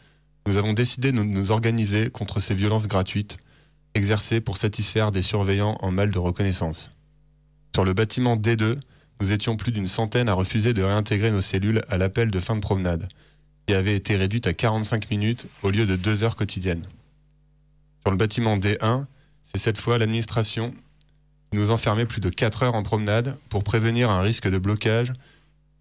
nous 0.45 0.57
avons 0.57 0.73
décidé 0.73 1.13
de 1.13 1.23
nous 1.23 1.51
organiser 1.51 2.09
contre 2.09 2.41
ces 2.41 2.53
violences 2.53 2.89
gratuites 2.89 3.37
exercées 3.93 4.41
pour 4.41 4.57
satisfaire 4.57 5.13
des 5.13 5.21
surveillants 5.21 5.77
en 5.79 5.91
mal 5.91 6.11
de 6.11 6.19
reconnaissance. 6.19 6.91
Sur 7.73 7.85
le 7.85 7.93
bâtiment 7.93 8.35
D2, 8.35 8.77
nous 9.21 9.31
étions 9.31 9.55
plus 9.55 9.71
d'une 9.71 9.87
centaine 9.87 10.27
à 10.27 10.33
refuser 10.33 10.73
de 10.73 10.83
réintégrer 10.83 11.31
nos 11.31 11.41
cellules 11.41 11.81
à 11.87 11.97
l'appel 11.97 12.29
de 12.29 12.39
fin 12.39 12.57
de 12.57 12.61
promenade, 12.61 13.07
qui 13.67 13.73
avait 13.73 13.95
été 13.95 14.17
réduite 14.17 14.47
à 14.47 14.53
45 14.53 15.09
minutes 15.11 15.47
au 15.61 15.69
lieu 15.69 15.85
de 15.85 15.95
2 15.95 16.23
heures 16.23 16.35
quotidiennes. 16.35 16.83
Sur 18.01 18.11
le 18.11 18.17
bâtiment 18.17 18.57
D1, 18.57 19.05
c'est 19.45 19.61
cette 19.61 19.77
fois 19.77 19.97
l'administration 19.97 20.73
nous 21.55 21.71
enfermait 21.71 22.05
plus 22.05 22.21
de 22.21 22.29
4 22.29 22.63
heures 22.63 22.75
en 22.75 22.83
promenade 22.83 23.37
pour 23.49 23.63
prévenir 23.63 24.09
un 24.09 24.21
risque 24.21 24.49
de 24.49 24.57
blocage 24.57 25.13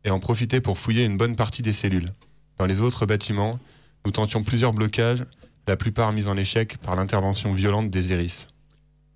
et 0.05 0.11
en 0.11 0.19
profiter 0.19 0.61
pour 0.61 0.79
fouiller 0.79 1.05
une 1.05 1.17
bonne 1.17 1.37
partie 1.37 1.63
des 1.63 1.73
cellules. 1.73 2.13
Dans 2.59 2.67
les 2.67 2.81
autres 2.81 3.07
bâtiments, 3.07 3.59
nous 4.05 4.13
tentions 4.13 4.43
plusieurs 4.43 4.73
blocages, 4.73 5.25
la 5.67 5.77
plupart 5.77 6.13
mis 6.13 6.27
en 6.29 6.37
échec 6.37 6.79
par 6.79 6.97
l'intervention 6.97 7.53
violente 7.53 7.91
des 7.91 8.13
iris. 8.13 8.49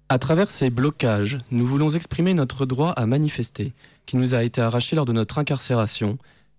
À 0.09 0.19
travers 0.19 0.51
ces 0.51 0.71
blocages, 0.71 1.39
nous 1.51 1.67
voulons 1.67 1.91
exprimer 1.91 2.33
notre 2.33 2.65
droit 2.65 2.91
à 2.91 3.07
manifester, 3.07 3.73
qui 4.07 4.17
nous 4.17 4.35
a 4.35 4.45
été 4.45 4.61
arraché 4.61 4.95
lors 4.95 5.05
de 5.05 5.13
notre 5.13 5.39
incarcération, 5.39 6.19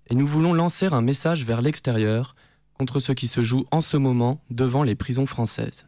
et 0.10 0.16
nous 0.16 0.28
voulons 0.28 0.54
lancer 0.54 0.88
un 0.88 1.02
message 1.02 1.46
vers 1.46 1.62
l'extérieur 1.62 2.36
contre 2.78 3.00
ce 3.00 3.14
qui 3.14 3.28
se 3.28 3.44
joue 3.44 3.66
en 3.72 3.82
ce 3.82 3.98
moment 3.98 4.42
devant 4.50 4.84
les 4.84 4.96
prisons 4.96 5.26
françaises. 5.26 5.86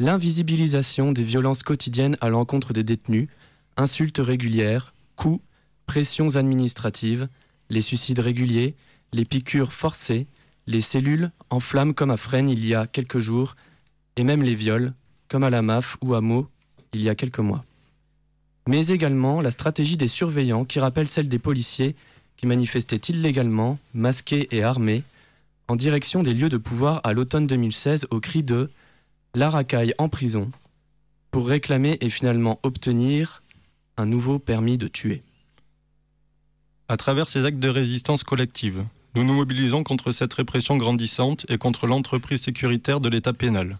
L'invisibilisation 0.00 1.10
des 1.10 1.24
violences 1.24 1.64
quotidiennes 1.64 2.16
à 2.20 2.28
l'encontre 2.28 2.72
des 2.72 2.84
détenus, 2.84 3.28
insultes 3.76 4.20
régulières, 4.22 4.94
coups, 5.16 5.42
pressions 5.86 6.36
administratives, 6.36 7.28
les 7.68 7.80
suicides 7.80 8.20
réguliers, 8.20 8.76
les 9.12 9.24
piqûres 9.24 9.72
forcées, 9.72 10.28
les 10.68 10.80
cellules 10.80 11.32
en 11.50 11.58
flammes 11.58 11.94
comme 11.94 12.12
à 12.12 12.16
Fresnes 12.16 12.48
il 12.48 12.64
y 12.64 12.76
a 12.76 12.86
quelques 12.86 13.18
jours, 13.18 13.56
et 14.16 14.22
même 14.22 14.42
les 14.42 14.54
viols, 14.54 14.92
comme 15.26 15.42
à 15.42 15.50
la 15.50 15.62
MAF 15.62 15.96
ou 16.00 16.14
à 16.14 16.20
Meaux 16.20 16.46
il 16.92 17.02
y 17.02 17.08
a 17.08 17.16
quelques 17.16 17.40
mois. 17.40 17.64
Mais 18.68 18.86
également 18.86 19.40
la 19.40 19.50
stratégie 19.50 19.96
des 19.96 20.08
surveillants 20.08 20.64
qui 20.64 20.78
rappelle 20.78 21.08
celle 21.08 21.28
des 21.28 21.40
policiers 21.40 21.96
qui 22.36 22.46
manifestaient 22.46 22.96
illégalement, 22.96 23.80
masqués 23.94 24.46
et 24.52 24.62
armés, 24.62 25.02
en 25.66 25.74
direction 25.74 26.22
des 26.22 26.34
lieux 26.34 26.48
de 26.48 26.56
pouvoir 26.56 27.00
à 27.02 27.14
l'automne 27.14 27.48
2016 27.48 28.06
au 28.10 28.20
cri 28.20 28.44
de 28.44 28.70
La 29.38 29.50
racaille 29.50 29.94
en 29.98 30.08
prison, 30.08 30.50
pour 31.30 31.46
réclamer 31.46 31.96
et 32.00 32.10
finalement 32.10 32.58
obtenir 32.64 33.44
un 33.96 34.04
nouveau 34.04 34.40
permis 34.40 34.78
de 34.78 34.88
tuer. 34.88 35.22
À 36.88 36.96
travers 36.96 37.28
ces 37.28 37.44
actes 37.44 37.60
de 37.60 37.68
résistance 37.68 38.24
collective, 38.24 38.84
nous 39.14 39.22
nous 39.22 39.34
mobilisons 39.34 39.84
contre 39.84 40.10
cette 40.10 40.34
répression 40.34 40.76
grandissante 40.76 41.46
et 41.48 41.56
contre 41.56 41.86
l'entreprise 41.86 42.42
sécuritaire 42.42 42.98
de 42.98 43.08
l'État 43.08 43.32
pénal. 43.32 43.78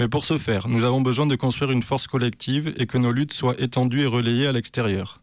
Mais 0.00 0.08
pour 0.08 0.24
ce 0.24 0.38
faire, 0.38 0.66
nous 0.66 0.82
avons 0.82 1.02
besoin 1.02 1.26
de 1.26 1.36
construire 1.36 1.70
une 1.70 1.84
force 1.84 2.08
collective 2.08 2.74
et 2.76 2.88
que 2.88 2.98
nos 2.98 3.12
luttes 3.12 3.32
soient 3.32 3.60
étendues 3.60 4.00
et 4.00 4.06
relayées 4.06 4.48
à 4.48 4.52
l'extérieur. 4.52 5.20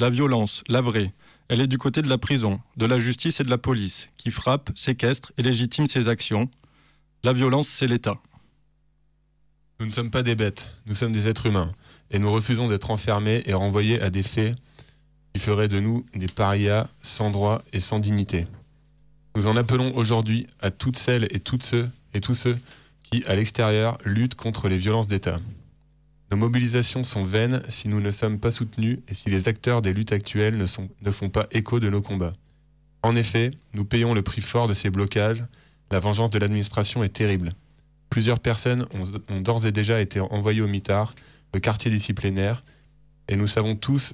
La 0.00 0.08
violence, 0.08 0.64
la 0.68 0.80
vraie, 0.80 1.12
elle 1.50 1.60
est 1.60 1.66
du 1.66 1.76
côté 1.76 2.00
de 2.00 2.08
la 2.08 2.16
prison, 2.16 2.60
de 2.78 2.86
la 2.86 2.98
justice 2.98 3.40
et 3.40 3.44
de 3.44 3.50
la 3.50 3.58
police, 3.58 4.08
qui 4.16 4.30
frappe, 4.30 4.70
séquestre 4.74 5.32
et 5.36 5.42
légitime 5.42 5.86
ses 5.86 6.08
actions. 6.08 6.48
La 7.24 7.34
violence, 7.34 7.68
c'est 7.68 7.86
l'État. 7.86 8.18
Nous 9.82 9.88
ne 9.88 9.92
sommes 9.92 10.12
pas 10.12 10.22
des 10.22 10.36
bêtes, 10.36 10.70
nous 10.86 10.94
sommes 10.94 11.10
des 11.10 11.26
êtres 11.26 11.46
humains, 11.46 11.72
et 12.12 12.20
nous 12.20 12.30
refusons 12.30 12.68
d'être 12.68 12.92
enfermés 12.92 13.42
et 13.46 13.52
renvoyés 13.52 14.00
à 14.00 14.10
des 14.10 14.22
faits 14.22 14.54
qui 15.34 15.40
feraient 15.40 15.66
de 15.66 15.80
nous 15.80 16.06
des 16.14 16.28
parias 16.28 16.86
sans 17.02 17.32
droit 17.32 17.62
et 17.72 17.80
sans 17.80 17.98
dignité. 17.98 18.46
Nous 19.34 19.48
en 19.48 19.56
appelons 19.56 19.92
aujourd'hui 19.96 20.46
à 20.60 20.70
toutes 20.70 20.96
celles 20.96 21.26
et 21.32 21.40
toutes 21.40 21.64
ceux 21.64 21.90
et 22.14 22.20
tous 22.20 22.36
ceux 22.36 22.56
qui, 23.02 23.24
à 23.24 23.34
l'extérieur, 23.34 23.98
luttent 24.04 24.36
contre 24.36 24.68
les 24.68 24.78
violences 24.78 25.08
d'État. 25.08 25.40
Nos 26.30 26.36
mobilisations 26.36 27.02
sont 27.02 27.24
vaines 27.24 27.64
si 27.68 27.88
nous 27.88 28.00
ne 28.00 28.12
sommes 28.12 28.38
pas 28.38 28.52
soutenus 28.52 29.00
et 29.08 29.14
si 29.14 29.30
les 29.30 29.48
acteurs 29.48 29.82
des 29.82 29.92
luttes 29.92 30.12
actuelles 30.12 30.58
ne, 30.58 30.66
ne 31.04 31.10
font 31.10 31.28
pas 31.28 31.48
écho 31.50 31.80
de 31.80 31.90
nos 31.90 32.02
combats. 32.02 32.34
En 33.02 33.16
effet, 33.16 33.50
nous 33.74 33.84
payons 33.84 34.14
le 34.14 34.22
prix 34.22 34.42
fort 34.42 34.68
de 34.68 34.74
ces 34.74 34.90
blocages. 34.90 35.44
La 35.90 35.98
vengeance 35.98 36.30
de 36.30 36.38
l'administration 36.38 37.02
est 37.02 37.08
terrible. 37.08 37.52
Plusieurs 38.12 38.40
personnes 38.40 38.86
ont, 39.30 39.40
d'ores 39.40 39.64
et 39.64 39.72
déjà 39.72 39.98
été 40.02 40.20
envoyées 40.20 40.60
au 40.60 40.66
mitard, 40.66 41.14
le 41.54 41.60
quartier 41.60 41.90
disciplinaire, 41.90 42.62
et 43.26 43.36
nous 43.36 43.46
savons 43.46 43.74
tous 43.74 44.12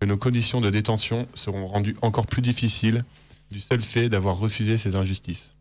que 0.00 0.06
nos 0.06 0.16
conditions 0.16 0.62
de 0.62 0.70
détention 0.70 1.28
seront 1.34 1.66
rendues 1.66 1.94
encore 2.00 2.26
plus 2.26 2.40
difficiles 2.40 3.04
du 3.50 3.60
seul 3.60 3.82
fait 3.82 4.08
d'avoir 4.08 4.38
refusé 4.38 4.78
ces 4.78 4.96
injustices. 4.96 5.52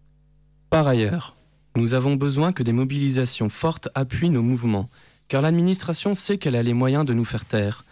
Par 0.69 0.87
ailleurs, 0.87 1.35
nous 1.75 1.93
avons 1.93 2.15
besoin 2.15 2.53
que 2.53 2.63
des 2.63 2.71
mobilisations 2.71 3.49
fortes 3.49 3.89
appuient 3.95 4.29
nos 4.29 4.43
mouvements, 4.43 4.89
car 5.27 5.41
l'administration 5.41 6.13
sait 6.13 6.37
qu'elle 6.37 6.55
a 6.55 6.63
les 6.63 6.73
moyens 6.73 7.03
de 7.03 7.13
nous 7.13 7.25
faire 7.25 7.43
taire, 7.43 7.83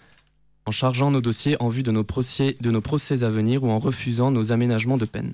en 0.65 0.71
chargeant 0.71 1.11
nos 1.11 1.19
dossiers 1.19 1.61
en 1.61 1.67
vue 1.67 1.83
de 1.83 1.91
nos 1.91 2.05
procès 2.05 2.55
à 3.23 3.29
venir 3.29 3.65
ou 3.65 3.69
en 3.69 3.79
refusant 3.79 4.31
nos 4.31 4.53
aménagements 4.53 4.97
de 4.97 5.03
peine. 5.03 5.33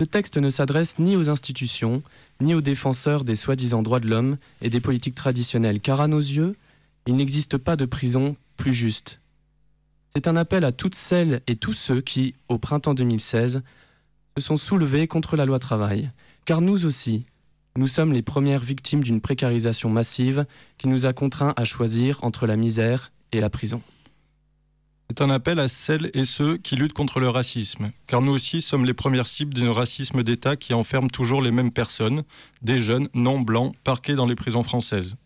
Ce 0.00 0.06
texte 0.06 0.38
ne 0.38 0.48
s'adresse 0.48 0.98
ni 0.98 1.14
aux 1.14 1.28
institutions, 1.28 2.02
ni 2.40 2.54
aux 2.54 2.62
défenseurs 2.62 3.22
des 3.22 3.34
soi-disant 3.34 3.82
droits 3.82 4.00
de 4.00 4.08
l'homme 4.08 4.38
et 4.62 4.70
des 4.70 4.80
politiques 4.80 5.14
traditionnelles, 5.14 5.78
car 5.78 6.00
à 6.00 6.08
nos 6.08 6.20
yeux, 6.20 6.56
il 7.06 7.16
n'existe 7.16 7.58
pas 7.58 7.76
de 7.76 7.84
prison 7.84 8.34
plus 8.56 8.72
juste. 8.72 9.20
C'est 10.14 10.26
un 10.26 10.36
appel 10.36 10.64
à 10.64 10.72
toutes 10.72 10.94
celles 10.94 11.42
et 11.46 11.54
tous 11.54 11.74
ceux 11.74 12.00
qui, 12.00 12.34
au 12.48 12.56
printemps 12.56 12.94
2016, 12.94 13.60
se 14.38 14.42
sont 14.42 14.56
soulevés 14.56 15.06
contre 15.06 15.36
la 15.36 15.44
loi 15.44 15.58
travail, 15.58 16.10
car 16.46 16.62
nous 16.62 16.86
aussi, 16.86 17.26
nous 17.76 17.86
sommes 17.86 18.14
les 18.14 18.22
premières 18.22 18.62
victimes 18.62 19.02
d'une 19.02 19.20
précarisation 19.20 19.90
massive 19.90 20.46
qui 20.78 20.88
nous 20.88 21.04
a 21.04 21.12
contraints 21.12 21.52
à 21.56 21.66
choisir 21.66 22.24
entre 22.24 22.46
la 22.46 22.56
misère 22.56 23.12
et 23.32 23.40
la 23.40 23.50
prison. 23.50 23.82
C'est 25.10 25.22
un 25.22 25.30
appel 25.30 25.58
à 25.58 25.66
celles 25.66 26.08
et 26.14 26.24
ceux 26.24 26.56
qui 26.56 26.76
luttent 26.76 26.92
contre 26.92 27.18
le 27.18 27.28
racisme, 27.28 27.90
car 28.06 28.22
nous 28.22 28.30
aussi 28.30 28.60
sommes 28.60 28.84
les 28.84 28.94
premières 28.94 29.26
cibles 29.26 29.54
d'un 29.54 29.72
racisme 29.72 30.22
d'État 30.22 30.54
qui 30.54 30.72
enferme 30.72 31.10
toujours 31.10 31.42
les 31.42 31.50
mêmes 31.50 31.72
personnes, 31.72 32.22
des 32.62 32.80
jeunes 32.80 33.08
non 33.12 33.40
blancs 33.40 33.74
parqués 33.82 34.14
dans 34.14 34.26
les 34.26 34.36
prisons 34.36 34.62
françaises. 34.62 35.16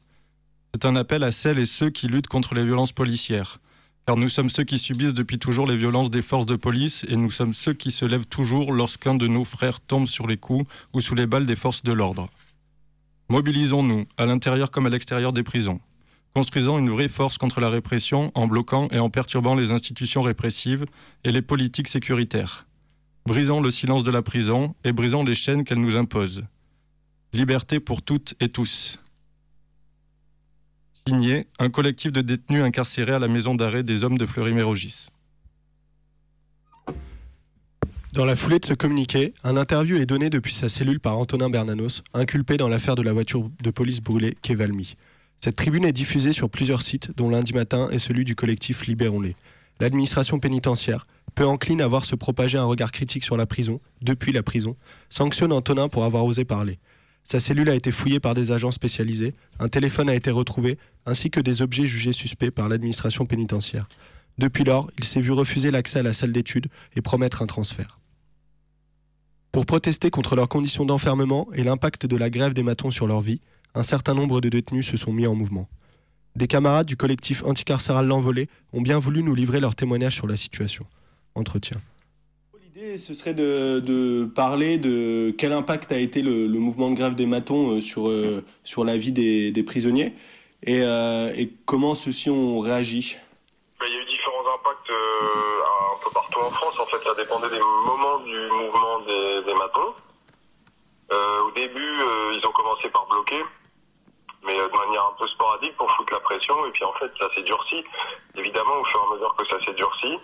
C'est 0.72 0.86
un 0.86 0.96
appel 0.96 1.22
à 1.22 1.30
celles 1.30 1.58
et 1.58 1.66
ceux 1.66 1.90
qui 1.90 2.08
luttent 2.08 2.28
contre 2.28 2.54
les 2.54 2.64
violences 2.64 2.92
policières, 2.92 3.58
car 4.06 4.16
nous 4.16 4.30
sommes 4.30 4.48
ceux 4.48 4.64
qui 4.64 4.78
subissent 4.78 5.12
depuis 5.12 5.38
toujours 5.38 5.66
les 5.66 5.76
violences 5.76 6.10
des 6.10 6.22
forces 6.22 6.46
de 6.46 6.56
police 6.56 7.04
et 7.10 7.16
nous 7.16 7.30
sommes 7.30 7.52
ceux 7.52 7.74
qui 7.74 7.90
se 7.90 8.06
lèvent 8.06 8.24
toujours 8.24 8.72
lorsqu'un 8.72 9.14
de 9.14 9.26
nos 9.26 9.44
frères 9.44 9.80
tombe 9.80 10.08
sur 10.08 10.26
les 10.26 10.38
coups 10.38 10.64
ou 10.94 11.02
sous 11.02 11.14
les 11.14 11.26
balles 11.26 11.44
des 11.44 11.56
forces 11.56 11.82
de 11.82 11.92
l'ordre. 11.92 12.30
Mobilisons-nous, 13.28 14.06
à 14.16 14.24
l'intérieur 14.24 14.70
comme 14.70 14.86
à 14.86 14.90
l'extérieur 14.90 15.34
des 15.34 15.42
prisons. 15.42 15.78
Construisons 16.34 16.80
une 16.80 16.90
vraie 16.90 17.08
force 17.08 17.38
contre 17.38 17.60
la 17.60 17.70
répression 17.70 18.32
en 18.34 18.48
bloquant 18.48 18.88
et 18.90 18.98
en 18.98 19.08
perturbant 19.08 19.54
les 19.54 19.70
institutions 19.70 20.20
répressives 20.20 20.84
et 21.22 21.30
les 21.30 21.42
politiques 21.42 21.86
sécuritaires. 21.86 22.66
Brisons 23.24 23.60
le 23.60 23.70
silence 23.70 24.02
de 24.02 24.10
la 24.10 24.20
prison 24.20 24.74
et 24.82 24.92
brisons 24.92 25.22
les 25.22 25.36
chaînes 25.36 25.62
qu'elle 25.62 25.80
nous 25.80 25.96
impose. 25.96 26.42
Liberté 27.32 27.78
pour 27.78 28.02
toutes 28.02 28.34
et 28.40 28.48
tous. 28.48 28.98
Signé 31.06 31.46
un 31.60 31.70
collectif 31.70 32.10
de 32.10 32.20
détenus 32.20 32.64
incarcérés 32.64 33.12
à 33.12 33.20
la 33.20 33.28
maison 33.28 33.54
d'arrêt 33.54 33.84
des 33.84 34.02
hommes 34.02 34.18
de 34.18 34.26
Fleury-Mérogis. 34.26 35.06
Dans 38.12 38.24
la 38.24 38.34
foulée 38.34 38.58
de 38.58 38.66
ce 38.66 38.74
communiqué, 38.74 39.34
un 39.44 39.56
interview 39.56 39.98
est 39.98 40.06
donné 40.06 40.30
depuis 40.30 40.52
sa 40.52 40.68
cellule 40.68 41.00
par 41.00 41.16
Antonin 41.16 41.50
Bernanos, 41.50 42.02
inculpé 42.12 42.56
dans 42.56 42.68
l'affaire 42.68 42.94
de 42.96 43.02
la 43.02 43.12
voiture 43.12 43.50
de 43.62 43.70
police 43.70 44.00
brûlée 44.00 44.36
qu'est 44.42 44.54
Valmy. 44.54 44.96
Cette 45.40 45.56
tribune 45.56 45.84
est 45.84 45.92
diffusée 45.92 46.32
sur 46.32 46.48
plusieurs 46.48 46.82
sites, 46.82 47.10
dont 47.16 47.28
lundi 47.28 47.52
matin 47.52 47.88
est 47.90 47.98
celui 47.98 48.24
du 48.24 48.34
collectif 48.34 48.86
Libérons-les. 48.86 49.36
L'administration 49.80 50.38
pénitentiaire, 50.38 51.06
peu 51.34 51.46
encline 51.46 51.80
à 51.80 51.88
voir 51.88 52.04
se 52.04 52.14
propager 52.14 52.58
un 52.58 52.64
regard 52.64 52.92
critique 52.92 53.24
sur 53.24 53.36
la 53.36 53.46
prison, 53.46 53.80
depuis 54.02 54.32
la 54.32 54.42
prison, 54.42 54.76
sanctionne 55.10 55.52
Antonin 55.52 55.88
pour 55.88 56.04
avoir 56.04 56.24
osé 56.24 56.44
parler. 56.44 56.78
Sa 57.24 57.40
cellule 57.40 57.70
a 57.70 57.74
été 57.74 57.90
fouillée 57.90 58.20
par 58.20 58.34
des 58.34 58.52
agents 58.52 58.70
spécialisés, 58.70 59.34
un 59.58 59.68
téléphone 59.68 60.10
a 60.10 60.14
été 60.14 60.30
retrouvé, 60.30 60.78
ainsi 61.06 61.30
que 61.30 61.40
des 61.40 61.62
objets 61.62 61.86
jugés 61.86 62.12
suspects 62.12 62.50
par 62.50 62.68
l'administration 62.68 63.24
pénitentiaire. 63.26 63.88
Depuis 64.38 64.64
lors, 64.64 64.90
il 64.98 65.04
s'est 65.04 65.20
vu 65.20 65.32
refuser 65.32 65.70
l'accès 65.70 66.00
à 66.00 66.02
la 66.02 66.12
salle 66.12 66.32
d'études 66.32 66.68
et 66.96 67.00
promettre 67.00 67.42
un 67.42 67.46
transfert. 67.46 67.98
Pour 69.52 69.66
protester 69.66 70.10
contre 70.10 70.34
leurs 70.36 70.48
conditions 70.48 70.84
d'enfermement 70.84 71.48
et 71.54 71.62
l'impact 71.62 72.06
de 72.06 72.16
la 72.16 72.28
grève 72.28 72.52
des 72.52 72.64
matons 72.64 72.90
sur 72.90 73.06
leur 73.06 73.20
vie, 73.20 73.40
un 73.74 73.82
certain 73.82 74.14
nombre 74.14 74.40
de 74.40 74.48
détenus 74.48 74.88
se 74.88 74.96
sont 74.96 75.12
mis 75.12 75.26
en 75.26 75.34
mouvement. 75.34 75.68
Des 76.36 76.46
camarades 76.46 76.86
du 76.86 76.96
collectif 76.96 77.44
anticarcéral 77.44 78.06
L'Envolé 78.06 78.48
ont 78.72 78.80
bien 78.80 78.98
voulu 78.98 79.22
nous 79.22 79.34
livrer 79.34 79.60
leur 79.60 79.76
témoignage 79.76 80.14
sur 80.14 80.26
la 80.26 80.36
situation. 80.36 80.84
Entretien. 81.36 81.80
L'idée, 82.62 82.98
ce 82.98 83.14
serait 83.14 83.34
de, 83.34 84.24
parler 84.34 84.78
de 84.78 85.32
quel 85.36 85.52
impact 85.52 85.92
a 85.92 85.98
été 85.98 86.22
le, 86.22 86.48
mouvement 86.48 86.90
de 86.90 86.96
grève 86.96 87.14
des 87.14 87.26
matons 87.26 87.76
euh, 87.76 87.80
sur, 87.80 88.08
euh, 88.08 88.44
sur 88.64 88.84
la 88.84 88.96
vie 88.96 89.12
des, 89.12 89.62
prisonniers 89.64 90.14
euh, 90.68 91.32
et, 91.36 91.52
comment 91.66 91.94
ceux-ci 91.94 92.30
ont 92.30 92.58
réagi. 92.58 93.16
Ben, 93.78 93.86
il 93.88 93.94
y 93.94 93.96
a 93.96 94.00
eu 94.00 94.06
différents 94.06 94.44
impacts 94.54 94.90
un 94.90 96.04
peu 96.04 96.10
partout 96.14 96.40
en 96.40 96.50
France. 96.50 96.80
En 96.80 96.86
fait, 96.86 97.04
ça 97.04 97.14
dépendait 97.14 97.50
des 97.50 97.60
moments 97.60 98.18
du 98.20 98.38
mouvement 98.50 99.00
des, 99.06 99.54
matons. 99.54 99.94
au 101.46 101.50
début, 101.54 101.94
ils 102.32 102.42
ont 102.44 102.52
commencé 102.52 102.88
par 102.88 103.06
bloquer 103.08 103.42
mais 104.44 104.56
de 104.56 104.76
manière 104.76 105.04
un 105.06 105.14
peu 105.18 105.26
sporadique 105.28 105.76
pour 105.76 105.90
foutre 105.92 106.12
la 106.12 106.20
pression. 106.20 106.66
Et 106.66 106.70
puis 106.70 106.84
en 106.84 106.92
fait, 106.94 107.10
ça 107.18 107.28
s'est 107.34 107.42
durci. 107.42 107.84
Évidemment, 108.36 108.76
au 108.80 108.84
fur 108.84 109.00
et 109.00 109.12
à 109.12 109.14
mesure 109.14 109.34
que 109.36 109.46
ça 109.46 109.64
s'est 109.64 109.74
durci, 109.74 110.18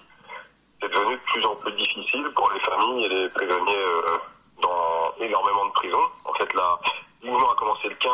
c'est 0.81 0.93
devenu 0.93 1.15
de 1.15 1.23
plus 1.23 1.45
en 1.45 1.55
plus 1.57 1.73
difficile 1.73 2.25
pour 2.35 2.51
les 2.53 2.61
familles 2.61 3.05
et 3.05 3.09
les 3.09 3.29
prisonniers 3.31 3.77
euh, 3.77 4.19
dans 4.63 5.15
énormément 5.21 5.67
de 5.67 5.73
prisons. 5.73 6.09
En 6.25 6.33
fait, 6.35 6.53
là, 6.55 6.79
le 7.23 7.31
mouvement 7.31 7.51
a 7.51 7.55
commencé 7.55 7.89
le 7.89 7.97
15 7.97 8.13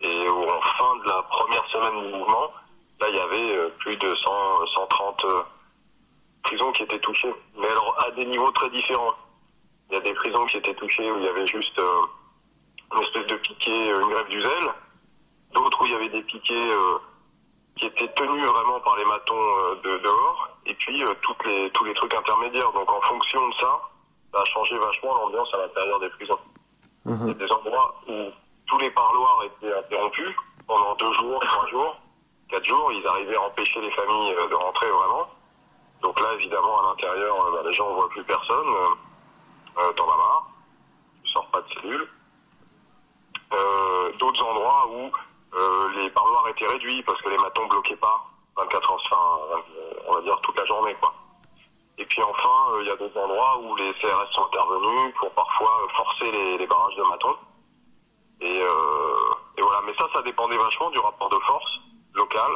et 0.00 0.28
en 0.28 0.60
fin 0.60 0.96
de 0.96 1.08
la 1.08 1.22
première 1.22 1.64
semaine 1.70 2.02
du 2.02 2.16
mouvement, 2.16 2.52
là, 3.00 3.08
il 3.08 3.16
y 3.16 3.20
avait 3.20 3.56
euh, 3.56 3.68
plus 3.78 3.96
de 3.96 4.14
100, 4.14 4.66
130 4.66 5.24
euh, 5.24 5.42
prisons 6.42 6.72
qui 6.72 6.82
étaient 6.82 6.98
touchées. 6.98 7.32
Mais 7.56 7.68
alors, 7.68 7.96
à 8.04 8.10
des 8.12 8.26
niveaux 8.26 8.50
très 8.50 8.70
différents. 8.70 9.14
Il 9.90 9.94
y 9.94 9.98
a 9.98 10.00
des 10.00 10.14
prisons 10.14 10.46
qui 10.46 10.56
étaient 10.56 10.74
touchées 10.74 11.08
où 11.10 11.18
il 11.18 11.24
y 11.24 11.28
avait 11.28 11.46
juste 11.46 11.78
une 12.94 13.02
espèce 13.02 13.26
de 13.26 13.36
piqué, 13.36 13.90
une 13.90 14.08
grève 14.08 14.28
du 14.28 14.40
zèle. 14.40 14.70
D'autres 15.52 15.82
où 15.82 15.86
il 15.86 15.92
y 15.92 15.94
avait 15.94 16.08
des 16.08 16.22
piquets 16.22 16.70
qui 17.76 17.86
étaient 17.86 18.12
tenus 18.14 18.44
vraiment 18.44 18.80
par 18.80 18.96
les 18.96 19.04
matons 19.04 19.74
de 19.82 19.98
dehors 19.98 20.52
et 20.66 20.74
puis 20.74 21.02
euh, 21.02 21.12
toutes 21.22 21.44
les, 21.46 21.70
tous 21.70 21.84
les 21.84 21.94
trucs 21.94 22.14
intermédiaires. 22.14 22.72
Donc 22.72 22.90
en 22.90 23.00
fonction 23.02 23.48
de 23.48 23.54
ça, 23.54 23.80
ça 24.32 24.40
a 24.40 24.44
changé 24.46 24.78
vachement 24.78 25.14
l'ambiance 25.14 25.52
à 25.54 25.58
l'intérieur 25.58 26.00
des 26.00 26.10
prisons. 26.10 26.38
Mhm. 27.04 27.18
Il 27.22 27.28
y 27.28 27.30
a 27.30 27.34
des 27.34 27.52
endroits 27.52 27.94
où 28.08 28.30
tous 28.66 28.78
les 28.78 28.90
parloirs 28.90 29.44
étaient 29.44 29.76
interrompus 29.76 30.36
pendant 30.66 30.94
deux 30.94 31.12
jours, 31.14 31.40
trois 31.40 31.66
jours, 31.68 31.96
quatre 32.48 32.64
jours. 32.64 32.92
Ils 32.92 33.06
arrivaient 33.06 33.36
à 33.36 33.42
empêcher 33.42 33.80
les 33.80 33.90
familles 33.90 34.34
euh, 34.34 34.48
de 34.48 34.54
rentrer 34.54 34.88
vraiment. 34.88 35.28
Donc 36.00 36.20
là, 36.20 36.32
évidemment, 36.34 36.80
à 36.80 36.86
l'intérieur, 36.90 37.46
euh, 37.46 37.52
bah, 37.52 37.62
les 37.64 37.72
gens 37.72 37.88
ne 37.90 37.94
voient 37.94 38.08
plus 38.08 38.24
personne. 38.24 38.68
Euh, 39.78 39.92
T'en 39.96 40.04
as 40.04 40.16
marre. 40.16 40.50
Tu 41.24 41.30
sors 41.30 41.46
pas 41.48 41.62
de 41.62 41.74
cellule. 41.74 42.08
D'autres 44.18 44.44
endroits 44.44 44.88
où 44.90 45.10
les 45.96 46.10
parloirs 46.10 46.48
étaient 46.48 46.66
réduits 46.66 47.02
parce 47.02 47.20
que 47.22 47.28
les 47.28 47.38
matons 47.38 47.66
bloquaient 47.66 47.96
pas 47.96 48.26
24 48.56 48.90
heures, 48.90 49.02
enfin, 49.04 49.64
on 50.06 50.14
va 50.14 50.20
dire 50.22 50.40
toute 50.42 50.58
la 50.58 50.64
journée, 50.64 50.94
quoi. 51.00 51.14
Et 51.98 52.06
puis 52.06 52.22
enfin, 52.22 52.72
euh, 52.72 52.82
il 52.82 52.88
y 52.88 52.90
a 52.90 52.96
d'autres 52.96 53.20
endroits 53.20 53.58
où 53.58 53.76
les 53.76 53.92
CRS 53.94 54.32
sont 54.32 54.44
intervenus 54.46 55.14
pour 55.18 55.30
parfois 55.32 55.86
forcer 55.94 56.30
les, 56.32 56.66
barrages 56.66 56.96
de 56.96 57.02
matons. 57.02 57.36
Euh, 58.42 59.34
et, 59.58 59.62
voilà, 59.62 59.82
mais 59.86 59.94
ça, 59.96 60.06
ça 60.12 60.22
dépendait 60.22 60.56
vachement 60.56 60.90
du 60.90 60.98
rapport 60.98 61.28
de 61.28 61.38
force 61.46 61.80
local 62.14 62.50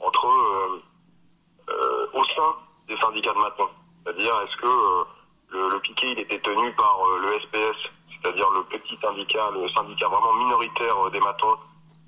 entre 0.00 0.26
euh, 0.26 2.10
au 2.12 2.24
sein 2.24 2.56
des 2.86 2.96
syndicats 2.98 3.32
de 3.32 3.38
matons. 3.38 3.70
C'est-à-dire, 4.04 4.32
est-ce 4.42 4.56
que 4.58 5.06
le, 5.50 5.80
piquet 5.80 6.12
il 6.12 6.20
était 6.20 6.40
tenu 6.40 6.72
par 6.74 7.00
le 7.20 7.40
SPS, 7.40 7.76
c'est-à-dire 8.12 8.50
le 8.50 8.62
petit 8.64 8.98
syndicat, 9.02 9.50
le 9.52 9.68
syndicat 9.70 10.08
vraiment 10.08 10.34
minoritaire 10.34 11.10
des 11.10 11.20
matons, 11.20 11.58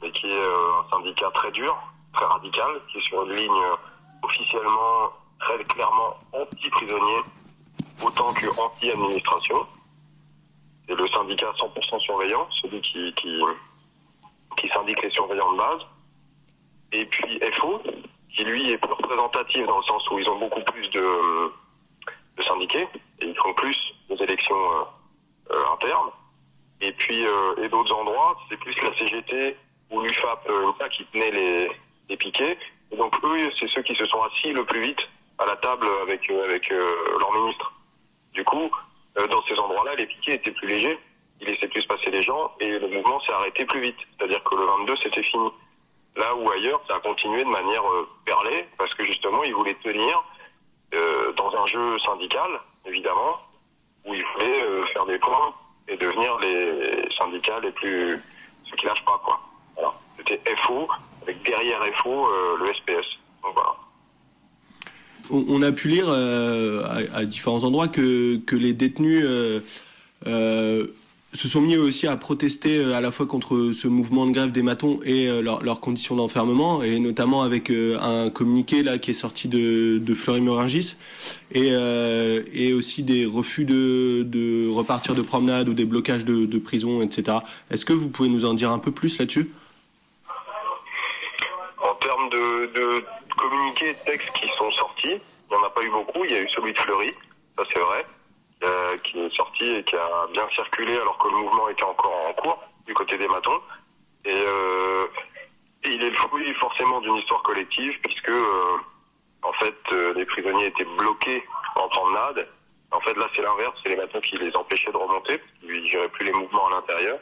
mais 0.02 0.10
qui 0.12 0.26
est 0.26 0.46
un 0.46 0.90
syndicat 0.90 1.30
très 1.32 1.50
dur, 1.52 1.76
très 2.12 2.24
radical, 2.24 2.80
qui 2.90 2.98
est 2.98 3.02
sur 3.02 3.24
une 3.24 3.34
ligne 3.34 3.62
officiellement 4.22 5.10
très 5.40 5.64
clairement 5.64 6.16
anti-prisonnier, 6.32 7.20
autant 8.04 8.32
que 8.32 8.46
anti-administration. 8.60 9.66
C'est 10.86 10.94
le 10.98 11.06
syndicat 11.08 11.52
100% 11.58 12.00
surveillant, 12.00 12.48
celui 12.50 12.80
qui, 12.80 13.12
qui, 13.14 13.40
qui 14.56 14.68
syndique 14.68 15.02
les 15.02 15.10
surveillants 15.10 15.52
de 15.52 15.58
base. 15.58 15.80
Et 16.92 17.04
puis 17.04 17.40
FO, 17.54 17.82
qui 18.34 18.44
lui 18.44 18.70
est 18.70 18.78
plus 18.78 18.92
représentatif 18.92 19.66
dans 19.66 19.78
le 19.78 19.84
sens 19.84 20.08
où 20.10 20.18
ils 20.18 20.28
ont 20.28 20.38
beaucoup 20.38 20.62
plus 20.62 20.88
de, 20.90 21.52
de 22.36 22.42
syndiqués 22.42 22.88
et 23.20 23.26
ils 23.26 23.36
font 23.36 23.52
plus 23.54 23.76
des 24.08 24.16
élections 24.22 24.56
euh, 24.56 25.54
euh, 25.54 25.72
internes. 25.72 26.10
Et 26.80 26.92
puis, 26.92 27.26
euh, 27.26 27.62
et 27.62 27.68
d'autres 27.68 27.92
endroits, 27.94 28.38
c'est 28.48 28.56
plus 28.58 28.74
la 28.82 28.96
CGT 28.96 29.56
ou 29.90 30.00
l'UFAP 30.00 30.50
qui 30.90 31.04
tenait 31.06 31.30
les, 31.30 32.16
piquets 32.16 32.58
et 32.90 32.96
donc 32.96 33.14
eux, 33.22 33.50
c'est 33.58 33.70
ceux 33.70 33.82
qui 33.82 33.94
se 33.94 34.04
sont 34.06 34.22
assis 34.22 34.52
le 34.52 34.64
plus 34.64 34.80
vite 34.80 35.06
à 35.38 35.46
la 35.46 35.56
table 35.56 35.86
avec, 36.02 36.28
euh, 36.30 36.44
avec 36.44 36.70
euh, 36.72 37.18
leur 37.18 37.32
ministre. 37.32 37.72
Du 38.32 38.44
coup, 38.44 38.70
euh, 39.18 39.26
dans 39.28 39.42
ces 39.46 39.58
endroits-là, 39.58 39.94
les 39.96 40.06
piquets 40.06 40.34
étaient 40.34 40.52
plus 40.52 40.66
légers, 40.66 40.98
ils 41.40 41.46
laissaient 41.46 41.68
plus 41.68 41.84
passer 41.84 42.10
les 42.10 42.22
gens 42.22 42.52
et 42.60 42.78
le 42.78 42.88
mouvement 42.88 43.20
s'est 43.20 43.32
arrêté 43.32 43.64
plus 43.64 43.80
vite. 43.80 43.96
C'est-à-dire 44.16 44.42
que 44.42 44.56
le 44.56 44.64
22, 44.64 44.94
c'était 45.02 45.22
fini. 45.22 45.50
Là 46.16 46.34
où 46.34 46.50
ailleurs, 46.50 46.80
ça 46.88 46.96
a 46.96 47.00
continué 47.00 47.44
de 47.44 47.48
manière 47.48 47.82
perlée, 48.24 48.66
parce 48.76 48.92
que 48.94 49.04
justement, 49.04 49.44
ils 49.44 49.54
voulaient 49.54 49.76
tenir 49.84 50.24
dans 51.36 51.54
un 51.54 51.66
jeu 51.66 51.98
syndical, 52.00 52.50
évidemment, 52.86 53.38
où 54.04 54.14
ils 54.14 54.24
voulaient 54.32 54.86
faire 54.86 55.06
des 55.06 55.18
points 55.18 55.54
et 55.86 55.96
devenir 55.96 56.36
les 56.40 57.08
syndicats 57.16 57.60
les 57.60 57.70
plus... 57.70 58.20
ceux 58.64 58.76
qui 58.76 58.86
lâchent 58.86 59.04
pas, 59.04 59.20
quoi. 59.24 59.38
C'était 60.18 60.40
FO, 60.56 60.88
avec 61.22 61.44
derrière 61.44 61.78
FO 62.02 62.10
euh, 62.10 62.56
le 62.60 62.66
SPS. 62.74 63.06
On, 65.30 65.60
a 65.62 65.72
pu 65.72 65.88
lire 65.88 66.06
euh, 66.08 67.06
à, 67.14 67.24
différents 67.24 67.64
endroits 67.64 67.88
que, 67.88 68.40
les 68.52 68.72
détenus 68.72 69.22
euh, 69.26 70.86
se 71.34 71.48
sont 71.48 71.60
mis 71.60 71.76
aussi 71.76 72.06
à 72.06 72.16
protester 72.16 72.82
à 72.94 73.02
la 73.02 73.10
fois 73.10 73.26
contre 73.26 73.72
ce 73.74 73.88
mouvement 73.88 74.26
de 74.26 74.32
grève 74.32 74.52
des 74.52 74.62
matons 74.62 75.00
et 75.04 75.28
leurs 75.42 75.80
conditions 75.80 76.16
d'enfermement, 76.16 76.82
et 76.82 76.98
notamment 76.98 77.42
avec 77.42 77.70
un 77.70 78.30
communiqué 78.30 78.82
là 78.82 78.96
qui 78.96 79.10
est 79.10 79.14
sorti 79.14 79.48
de, 79.48 79.98
de 79.98 80.14
Fleury 80.14 80.40
Morangis, 80.40 80.96
et, 81.52 81.74
et, 82.54 82.72
aussi 82.72 83.02
des 83.02 83.26
refus 83.26 83.66
de, 83.66 84.70
repartir 84.70 85.14
de 85.14 85.22
promenade 85.22 85.68
ou 85.68 85.74
des 85.74 85.84
blocages 85.84 86.24
de, 86.24 86.46
de 86.46 86.58
prison, 86.58 87.02
etc. 87.02 87.38
Est-ce 87.70 87.84
que 87.84 87.92
vous 87.92 88.08
pouvez 88.08 88.30
nous 88.30 88.46
en 88.46 88.54
dire 88.54 88.70
un 88.72 88.78
peu 88.78 88.92
plus 88.92 89.18
là-dessus? 89.18 89.50
Termes 92.00 92.28
de, 92.30 92.66
de 92.66 93.04
communiqués 93.36 93.92
de 93.92 93.98
textes 94.04 94.30
qui 94.32 94.48
sont 94.56 94.70
sortis, 94.72 95.20
il 95.50 95.56
n'y 95.56 95.62
en 95.62 95.66
a 95.66 95.70
pas 95.70 95.82
eu 95.82 95.90
beaucoup. 95.90 96.24
Il 96.24 96.32
y 96.32 96.36
a 96.36 96.40
eu 96.40 96.48
celui 96.50 96.72
de 96.72 96.78
Fleury, 96.78 97.12
ça 97.56 97.64
c'est 97.72 97.78
vrai, 97.78 98.06
euh, 98.64 98.96
qui 98.98 99.18
est 99.18 99.34
sorti 99.34 99.64
et 99.74 99.84
qui 99.84 99.96
a 99.96 100.26
bien 100.32 100.46
circulé 100.52 100.96
alors 100.96 101.16
que 101.18 101.28
le 101.28 101.36
mouvement 101.36 101.68
était 101.68 101.84
encore 101.84 102.14
en 102.28 102.32
cours 102.34 102.62
du 102.86 102.94
côté 102.94 103.16
des 103.16 103.28
matons. 103.28 103.60
Et, 104.24 104.34
euh, 104.34 105.06
il 105.84 106.02
est 106.02 106.10
le 106.10 106.16
fruit 106.16 106.52
forcément 106.54 107.00
d'une 107.00 107.14
histoire 107.16 107.40
collective 107.42 107.98
puisque 108.02 108.28
euh, 108.30 108.76
en 109.42 109.52
fait 109.54 109.76
les 110.16 110.26
prisonniers 110.26 110.66
étaient 110.66 110.84
bloqués 110.84 111.44
en 111.76 111.88
promenade. 111.88 112.48
En 112.90 113.00
fait 113.00 113.14
là 113.14 113.28
c'est 113.34 113.42
l'inverse, 113.42 113.74
c'est 113.82 113.90
les 113.90 113.96
matons 113.96 114.20
qui 114.20 114.36
les 114.36 114.54
empêchaient 114.56 114.90
de 114.90 114.96
remonter, 114.96 115.40
ils 115.62 115.82
ne 115.82 115.86
géraient 115.86 116.08
plus 116.08 116.26
les 116.26 116.32
mouvements 116.32 116.66
à 116.66 116.70
l'intérieur. 116.70 117.18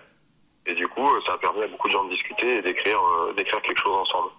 Et 0.66 0.74
du 0.74 0.88
coup, 0.88 1.09
ça 1.24 1.35
a 1.35 1.38
permis 1.38 1.62
à 1.62 1.68
beaucoup 1.68 1.88
de 1.88 1.92
gens 1.92 2.05
de 2.05 2.11
discuter 2.11 2.57
et 2.57 2.62
d'écrire, 2.62 3.00
d'écrire 3.37 3.62
quelque 3.62 3.81
chose 3.81 3.96
ensemble. 3.96 4.31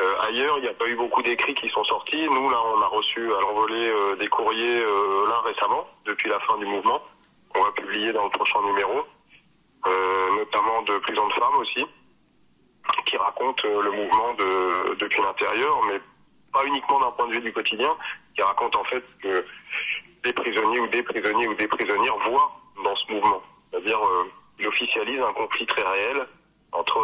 Euh, 0.00 0.14
ailleurs, 0.20 0.56
il 0.58 0.62
n'y 0.62 0.68
a 0.68 0.74
pas 0.74 0.88
eu 0.88 0.94
beaucoup 0.94 1.22
d'écrits 1.22 1.54
qui 1.54 1.68
sont 1.68 1.84
sortis. 1.84 2.26
Nous, 2.26 2.50
là, 2.50 2.56
on 2.74 2.80
a 2.80 2.86
reçu 2.86 3.20
à 3.34 3.40
l'envolée 3.40 3.88
euh, 3.88 4.16
des 4.16 4.28
courriers, 4.28 4.82
euh, 4.82 5.28
là 5.28 5.40
récemment, 5.44 5.86
depuis 6.06 6.30
la 6.30 6.40
fin 6.40 6.56
du 6.58 6.66
mouvement. 6.66 7.02
On 7.54 7.62
va 7.62 7.72
publier 7.72 8.12
dans 8.12 8.24
le 8.24 8.30
prochain 8.30 8.62
numéro, 8.62 9.04
notamment 10.36 10.82
de 10.82 10.98
prison 10.98 11.26
de 11.26 11.32
femmes 11.32 11.56
aussi, 11.56 11.84
qui 13.06 13.16
racontent 13.16 13.66
le 13.66 13.90
mouvement 13.90 14.34
de, 14.34 14.94
depuis 14.94 15.20
l'intérieur, 15.20 15.80
mais 15.88 16.00
pas 16.52 16.64
uniquement 16.64 17.00
d'un 17.00 17.10
point 17.10 17.26
de 17.26 17.32
vue 17.32 17.40
du 17.40 17.52
quotidien, 17.52 17.96
qui 18.36 18.42
racontent 18.42 18.80
en 18.80 18.84
fait 18.84 19.02
que 19.20 19.44
des 20.22 20.32
prisonniers 20.32 20.78
ou 20.78 20.86
des 20.86 21.02
prisonniers 21.02 21.48
ou 21.48 21.54
des 21.54 21.66
prisonnières 21.66 22.16
voient 22.18 22.52
dans 22.84 22.94
ce 22.94 23.12
mouvement. 23.12 23.42
C'est-à-dire, 23.72 23.98
il 24.60 24.68
officialise 24.68 25.20
un 25.20 25.32
conflit 25.32 25.66
très 25.66 25.82
réel 25.82 26.26
entre 26.72 27.00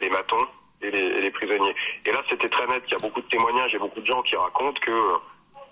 les 0.00 0.10
matons 0.10 0.46
et 0.82 0.90
les, 0.90 1.30
prisonniers. 1.30 1.74
Et 2.04 2.12
là, 2.12 2.22
c'était 2.28 2.48
très 2.48 2.66
net. 2.66 2.82
Il 2.86 2.92
y 2.92 2.96
a 2.96 2.98
beaucoup 2.98 3.20
de 3.20 3.28
témoignages 3.28 3.74
et 3.74 3.78
beaucoup 3.78 4.00
de 4.00 4.06
gens 4.06 4.22
qui 4.22 4.36
racontent 4.36 4.80
que 4.80 4.90
euh, 4.90 5.18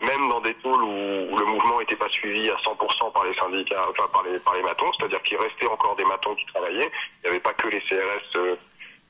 même 0.00 0.28
dans 0.28 0.40
des 0.40 0.54
tôles 0.54 0.82
où, 0.82 1.36
le 1.36 1.44
mouvement 1.44 1.78
n'était 1.80 1.96
pas 1.96 2.08
suivi 2.08 2.48
à 2.50 2.56
100% 2.56 3.12
par 3.12 3.24
les 3.24 3.34
syndicats, 3.34 3.86
enfin 3.90 4.08
par 4.12 4.22
les, 4.24 4.38
par 4.40 4.54
les 4.54 4.62
matons, 4.62 4.90
c'est-à-dire 4.98 5.22
qu'il 5.22 5.36
restait 5.36 5.66
encore 5.66 5.96
des 5.96 6.04
matons 6.04 6.34
qui 6.34 6.46
travaillaient. 6.46 6.90
Il 7.18 7.24
n'y 7.24 7.30
avait 7.30 7.40
pas 7.40 7.52
que 7.52 7.68
les 7.68 7.80
CRS 7.80 8.36
euh, 8.36 8.56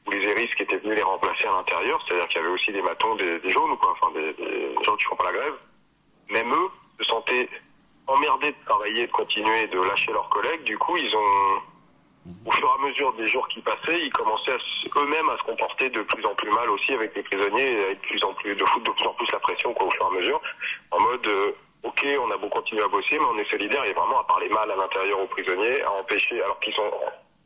ou 0.07 0.11
les 0.11 0.29
ERIS 0.29 0.49
qui 0.57 0.65
étaient 0.65 0.79
venus 0.79 0.97
les 0.97 1.03
remplacer 1.03 1.47
à 1.47 1.53
l'intérieur, 1.53 2.03
c'est-à-dire 2.07 2.29
qu'il 2.29 2.41
y 2.41 2.45
avait 2.45 2.53
aussi 2.53 2.73
des 2.73 2.83
matons, 2.83 3.15
des, 3.15 3.49
jaunes, 3.49 3.77
quoi, 3.79 3.93
enfin 3.93 4.13
des, 4.13 4.75
gens 4.85 4.97
qui 4.97 5.05
font 5.05 5.17
pas 5.17 5.25
la 5.25 5.33
grève. 5.33 5.55
Même 6.31 6.53
eux 6.53 6.69
se 6.99 7.05
sentaient 7.05 7.49
emmerdés 8.09 8.51
de 8.51 8.65
travailler, 8.67 9.07
de 9.07 9.13
continuer, 9.13 9.67
de 9.69 9.81
lâcher 9.81 10.13
leurs 10.13 10.29
collègues. 10.29 10.65
Du 10.65 10.77
coup, 10.77 10.97
ils 10.97 11.17
ont 11.17 11.63
au 12.45 12.51
fur 12.53 12.69
et 12.69 12.83
à 12.83 12.89
mesure 12.89 13.13
des 13.15 13.27
jours 13.27 13.47
qui 13.49 13.61
passaient, 13.61 14.01
ils 14.01 14.13
commençaient 14.13 14.57
eux-mêmes 14.97 15.29
à 15.29 15.39
se 15.39 15.43
comporter 15.43 15.89
de 15.91 16.03
plus 16.03 16.25
en 16.25 16.35
plus 16.35 16.51
mal 16.51 16.71
aussi 16.71 16.93
avec 16.93 17.15
les 17.17 17.23
prisonniers 17.23 17.73
et 17.73 17.85
à 17.87 17.95
de 17.95 18.01
plus 18.01 18.23
en 18.23 18.33
plus 18.35 18.55
de 18.55 18.61
de 18.61 18.91
plus 18.91 19.07
en 19.07 19.15
plus 19.15 19.33
la 19.33 19.41
pression 19.41 19.75
quoi, 19.75 19.87
au 19.87 19.91
fur 19.91 20.05
et 20.05 20.07
à 20.07 20.21
mesure, 20.21 20.41
en 20.93 21.01
mode 21.01 21.27
euh, 21.27 21.53
ok 21.83 22.07
on 22.21 22.31
a 22.31 22.37
beau 22.37 22.49
continuer 22.49 22.83
à 22.83 22.89
bosser 22.89 23.19
mais 23.19 23.25
on 23.25 23.39
est 23.39 23.51
solidaire 23.51 23.85
et 23.85 23.93
vraiment 23.93 24.21
à 24.21 24.25
parler 24.25 24.49
mal 24.51 24.71
à 24.71 24.77
l'intérieur 24.77 25.21
aux 25.21 25.27
prisonniers, 25.27 25.83
à 25.83 25.93
empêcher 25.93 26.41
alors 26.43 26.61
qu'ils 26.61 26.75
sont 26.75 26.91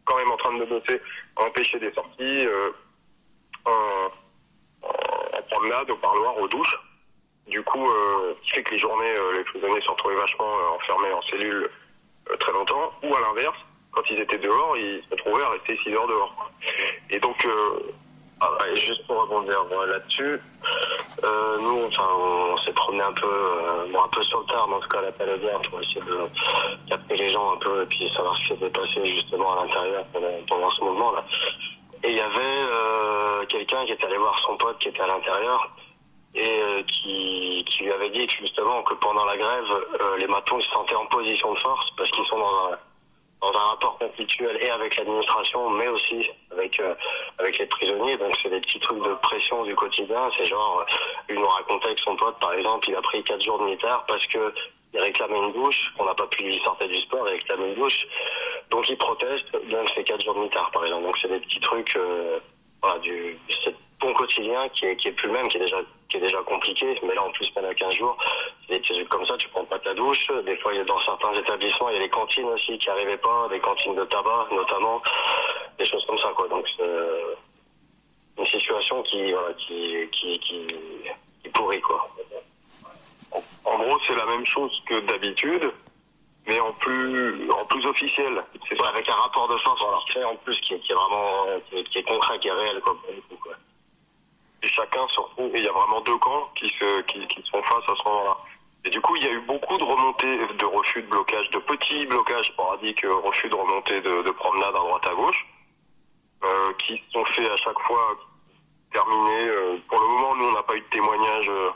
quand 0.05 0.17
même 0.17 0.31
en 0.31 0.37
train 0.37 0.53
de 0.57 0.65
bosser, 0.65 1.01
à 1.37 1.45
empêcher 1.45 1.79
des 1.79 1.93
sorties, 1.93 2.47
euh, 2.47 2.71
en, 3.65 4.11
en, 4.83 5.43
promenade, 5.51 5.91
au 5.91 5.97
parloir, 5.97 6.39
aux 6.39 6.47
douches. 6.47 6.79
Du 7.49 7.63
coup, 7.63 7.89
euh, 7.89 8.35
ce 8.35 8.47
qui 8.47 8.51
fait 8.51 8.63
que 8.63 8.71
les 8.73 8.79
journées, 8.79 9.15
les 9.37 9.45
prisonniers 9.45 9.81
se 9.81 9.89
retrouvaient 9.91 10.15
vachement 10.15 10.53
enfermés 10.77 11.13
en 11.13 11.23
cellule 11.23 11.69
très 12.39 12.53
longtemps, 12.53 12.93
ou 13.03 13.15
à 13.17 13.21
l'inverse, 13.21 13.59
quand 13.97 14.03
ils 14.11 14.21
étaient 14.21 14.39
dehors, 14.39 14.77
ils 14.77 15.03
se 15.09 15.15
retrouvaient 15.15 15.43
à 15.43 15.51
rester 15.51 15.79
6 15.83 15.95
heures 15.95 16.07
dehors. 16.07 16.51
Et 17.09 17.19
donc, 17.19 17.43
euh, 17.47 17.81
ah, 18.41 18.59
juste 18.75 19.07
pour 19.07 19.23
rebondir 19.23 19.65
bon, 19.65 19.81
là-dessus, 19.87 20.39
euh, 21.25 21.59
nous, 21.59 21.87
enfin, 21.87 22.07
on, 22.19 22.57
s'est 22.59 22.73
promené 22.73 23.03
un 23.03 23.13
peu, 23.13 23.27
euh, 23.27 23.87
bon, 23.91 24.03
un 24.03 24.09
peu 24.09 24.23
sur 24.23 24.41
le 24.41 24.47
tard, 24.47 24.69
mais 24.69 24.75
en 24.75 24.81
tout 24.81 24.89
cas 24.89 24.99
à 24.99 25.03
la 25.03 25.13
Paladin, 25.13 25.59
pour 25.71 25.81
essayer 25.81 26.03
de 26.03 26.29
capter 26.91 27.17
les 27.17 27.31
gens 27.31 27.55
un 27.55 27.57
peu 27.57 27.83
et 27.83 27.87
puis 27.87 28.09
savoir 28.15 28.37
ce 28.37 28.43
qui 28.43 28.49
s'était 28.49 28.71
passé 28.71 29.05
justement 29.05 29.55
à 29.55 29.65
l'intérieur 29.65 30.05
pendant, 30.47 30.71
ce 30.71 30.85
mouvement-là. 30.85 31.25
Et 32.05 32.11
il 32.11 32.17
y 32.17 32.21
avait 32.21 33.47
quelqu'un 33.49 33.87
qui 33.87 33.93
était 33.93 34.05
allé 34.05 34.19
voir 34.19 34.39
son 34.41 34.57
pote 34.59 34.79
qui 34.79 34.89
était 34.89 35.01
à 35.01 35.07
l'intérieur 35.07 35.71
et 36.35 36.85
qui, 36.87 37.65
lui 37.81 37.93
avait 37.93 38.11
dit 38.11 38.29
justement 38.29 38.83
que 38.83 38.95
pendant 38.95 39.25
la 39.25 39.37
grève, 39.37 39.65
les 40.19 40.27
matons 40.27 40.59
ils 40.59 40.65
se 40.65 40.71
sentaient 40.71 40.95
en 40.95 41.07
position 41.07 41.55
de 41.55 41.59
force 41.61 41.91
parce 41.97 42.11
qu'ils 42.11 42.27
sont 42.27 42.39
dans 42.39 42.73
un, 42.73 42.79
dans 43.53 43.59
un 43.59 43.65
rapport 43.71 43.99
conflictuel 43.99 44.59
et 44.61 44.71
avec 44.71 44.97
l'administration, 44.97 45.71
mais 45.71 45.89
aussi 45.89 46.31
avec 46.51 46.79
euh, 46.81 46.95
avec 47.39 47.59
les 47.59 47.67
prisonniers. 47.67 48.17
Donc 48.17 48.33
c'est 48.43 48.51
des 48.51 48.61
petits 48.61 48.81
trucs 48.81 49.03
de 49.03 49.15
pression 49.15 49.65
du 49.65 49.75
quotidien. 49.75 50.31
C'est 50.37 50.47
genre, 50.47 50.81
euh, 50.81 50.93
il 51.29 51.37
nous 51.37 51.47
racontait 51.47 51.95
que 51.95 52.01
son 52.01 52.17
pote, 52.17 52.39
par 52.39 52.53
exemple, 52.55 52.89
il 52.89 52.97
a 52.97 53.03
pris 53.03 53.23
quatre 53.25 53.45
jours 53.45 53.59
de 53.59 53.65
militaire 53.65 54.05
parce 54.07 54.27
que 54.27 54.53
il 54.95 55.01
réclamait 55.01 55.39
une 55.39 55.53
douche, 55.53 55.93
on 55.99 56.05
n'a 56.05 56.15
pas 56.15 56.27
pu 56.29 56.45
lui 56.45 56.61
sortir 56.65 56.89
du 56.89 56.99
sport, 56.99 57.27
il 57.29 57.33
réclamait 57.33 57.69
une 57.69 57.75
douche. 57.75 58.07
Donc 58.71 58.89
il 58.89 58.97
proteste, 58.97 59.53
donc 59.53 59.89
c'est 59.95 60.05
quatre 60.05 60.25
jours 60.25 60.35
de 60.35 60.41
militaire, 60.41 60.71
par 60.73 60.85
exemple. 60.85 61.05
Donc 61.05 61.19
c'est 61.19 61.29
des 61.29 61.41
petits 61.41 61.61
trucs, 61.61 61.95
euh, 61.97 62.39
voilà, 62.81 62.99
du 63.01 63.39
ton 63.99 64.13
quotidien 64.13 64.69
qui 64.71 64.85
est, 64.87 64.97
qui 64.97 65.09
est 65.09 65.13
plus 65.13 65.29
le 65.29 65.33
même, 65.35 65.49
qui 65.49 65.57
est 65.57 65.61
déjà 65.61 65.79
qui 66.09 66.19
est 66.19 66.21
déjà 66.21 66.41
compliqué, 66.43 66.99
mais 67.03 67.15
là 67.15 67.23
en 67.25 67.31
plus 67.33 67.49
pendant 67.51 67.73
15 67.73 67.95
jours, 67.95 68.17
c'est 68.61 68.75
des 68.75 68.81
petits 68.81 68.93
trucs 68.93 69.09
comme 69.09 69.27
ça, 69.27 69.37
tu 69.39 69.49
prends 69.49 69.65
pas 69.65 69.79
ta 69.81 69.93
douche, 69.95 70.27
des 70.45 70.57
fois 70.59 70.73
il 70.73 70.79
y 70.79 70.81
a 70.81 70.85
dans 70.85 71.01
certains 71.01 71.33
établissements, 71.35 71.89
il 71.89 71.95
y 71.95 71.99
a 71.99 72.01
les 72.03 72.09
cantines 72.11 72.45
aussi 72.45 72.79
qui 72.79 72.89
arrivaient 72.91 73.17
pas, 73.17 73.49
des 73.49 73.59
cantines 73.59 73.95
de 73.97 74.05
tabac 74.05 74.47
notamment, 74.53 75.03
des 75.79 75.85
choses 75.87 76.05
comme 76.07 76.19
ça 76.19 76.29
quoi. 76.37 76.47
Donc 76.49 76.67
c'est 76.77 76.83
euh, 76.83 77.35
une 78.39 78.45
situation 78.47 79.03
qui 79.03 79.33
voilà, 79.33 79.53
qui 79.55 80.09
qui 80.13 80.39
qui, 80.41 80.67
qui 81.43 81.49
pourrit 81.49 81.81
quoi. 81.81 82.07
En 83.65 83.79
gros, 83.79 83.99
c'est 84.07 84.15
la 84.17 84.27
même 84.27 84.47
chose 84.47 84.83
que 84.89 85.01
d'habitude, 85.01 85.71
mais 86.47 86.61
en 86.61 86.73
plus 86.75 87.51
en 87.51 87.65
plus 87.65 87.85
officiel. 87.87 88.45
C'est 88.69 88.79
ça, 88.81 88.89
avec 88.89 89.09
un 89.09 89.15
rapport 89.15 89.49
de 89.49 89.57
force 89.59 89.81
qui 90.07 90.13
fait 90.13 90.25
en 90.25 90.37
plus 90.37 90.59
qui, 90.61 90.75
est- 90.75 90.81
qui 90.81 90.93
est 90.93 90.95
vraiment 90.95 91.47
qui 91.69 91.79
est, 91.79 91.85
qui 91.85 91.99
est 91.99 92.03
concret, 92.05 92.39
qui 92.39 92.49
est 92.49 92.53
réel 92.53 92.81
quoi. 92.81 92.95
pour 93.03 93.11
le 93.13 93.21
coup, 93.23 93.37
quoi. 93.43 93.53
Chacun 94.69 95.07
se 95.09 95.21
retrouve, 95.21 95.55
et 95.55 95.59
il 95.59 95.65
y 95.65 95.69
a 95.69 95.73
vraiment 95.73 96.01
deux 96.03 96.19
camps 96.19 96.51
qui 96.55 96.69
se 96.69 97.01
qui, 97.03 97.27
qui 97.29 97.43
se 97.43 97.51
font 97.51 97.63
face 97.63 97.89
à 97.89 97.95
ce 97.97 98.09
moment-là. 98.09 98.37
Et 98.85 98.91
du 98.91 99.01
coup, 99.01 99.17
il 99.17 99.25
y 99.25 99.27
a 99.27 99.33
eu 99.33 99.41
beaucoup 99.41 99.77
de 99.79 99.83
remontées, 99.85 100.37
de 100.39 100.65
refus 100.65 101.03
de 101.03 101.09
blocage, 101.09 101.51
de 101.51 101.59
petits 101.59 102.07
blocages 102.07 102.47
sporadiques, 102.49 103.05
euh, 103.05 103.17
refus 103.17 103.49
de 103.49 103.57
remontée 103.57 104.01
de, 104.01 104.23
de 104.23 104.31
promenade 104.31 104.75
à 104.77 104.79
droite 104.79 105.07
à 105.09 105.15
gauche, 105.15 105.47
euh, 106.45 106.73
qui 106.79 107.03
sont 107.13 107.25
faits 107.25 107.51
à 107.51 107.57
chaque 107.57 107.79
fois 107.81 108.17
terminés. 108.93 109.49
euh, 109.49 109.77
pour 109.89 109.99
le 110.01 110.07
moment, 110.07 110.35
nous, 110.37 110.45
on 110.47 110.53
n'a 110.53 110.63
pas 110.63 110.77
eu 110.77 110.81
de 110.81 110.87
témoignages 110.87 111.49
euh, 111.49 111.71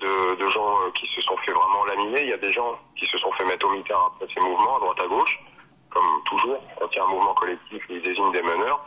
de, 0.00 0.34
de 0.36 0.48
gens 0.48 0.80
euh, 0.82 0.90
qui 0.92 1.06
se 1.08 1.20
sont 1.22 1.36
fait 1.38 1.52
vraiment 1.52 1.84
laminer. 1.86 2.22
Il 2.22 2.28
y 2.28 2.32
a 2.32 2.38
des 2.38 2.52
gens 2.52 2.78
qui 2.96 3.06
se 3.06 3.18
sont 3.18 3.32
fait 3.32 3.44
mettre 3.46 3.66
au 3.66 3.70
mitard 3.70 4.12
après 4.14 4.32
ces 4.32 4.40
mouvements, 4.40 4.76
à 4.76 4.80
droite 4.80 5.02
à 5.02 5.06
gauche, 5.08 5.38
comme 5.90 6.22
toujours, 6.26 6.62
quand 6.78 6.88
il 6.92 6.96
y 6.96 7.00
a 7.00 7.04
un 7.04 7.08
mouvement 7.08 7.34
collectif, 7.34 7.82
ils 7.88 8.02
désignent 8.02 8.32
des 8.32 8.42
meneurs. 8.42 8.80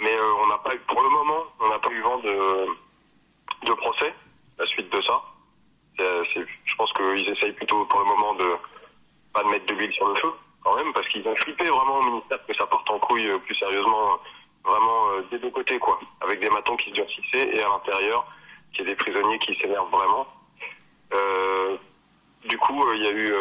Mais 0.00 0.14
euh, 0.14 0.34
on 0.42 0.46
n'a 0.48 0.58
pas 0.58 0.74
eu, 0.74 0.78
pour 0.80 1.02
le 1.02 1.08
moment, 1.08 1.44
on 1.60 1.68
n'a 1.68 1.78
pas 1.78 1.90
eu 1.90 2.00
vent 2.02 2.18
de, 2.18 2.66
de 3.66 3.72
procès, 3.72 4.14
la 4.58 4.66
suite 4.66 4.92
de 4.92 5.00
ça. 5.02 5.22
Je 5.98 6.74
pense 6.76 6.92
qu'ils 6.92 7.28
essayent 7.30 7.52
plutôt 7.52 7.84
pour 7.86 8.00
le 8.00 8.06
moment 8.06 8.34
de 8.34 8.56
pas 9.32 9.42
de 9.42 9.48
mettre 9.48 9.66
de 9.66 9.74
l'huile 9.74 9.92
sur 9.92 10.08
le 10.08 10.14
feu, 10.16 10.32
quand 10.62 10.76
même, 10.76 10.92
parce 10.92 11.08
qu'ils 11.08 11.26
ont 11.26 11.36
flippé 11.36 11.64
vraiment 11.64 11.98
au 11.98 12.02
ministère 12.02 12.44
que 12.46 12.54
ça 12.54 12.66
parte 12.66 12.90
en 12.90 12.98
couille 12.98 13.28
euh, 13.28 13.38
plus 13.38 13.54
sérieusement, 13.54 14.12
euh, 14.12 14.70
vraiment 14.70 15.20
des 15.30 15.38
deux 15.38 15.50
côtés, 15.50 15.78
quoi, 15.78 15.98
avec 16.20 16.40
des 16.40 16.50
matons 16.50 16.76
qui 16.76 16.90
se 16.90 16.94
durcissaient 16.94 17.56
et 17.56 17.62
à 17.62 17.68
l'intérieur, 17.68 18.26
qu'il 18.72 18.80
y 18.80 18.82
ait 18.82 18.90
des 18.90 18.96
prisonniers 18.96 19.38
qui 19.38 19.54
s'énervent 19.58 19.90
vraiment. 19.90 20.26
Du 22.44 22.58
coup, 22.58 22.92
il 22.94 23.02
y 23.02 23.06
a 23.06 23.12
eu, 23.12 23.34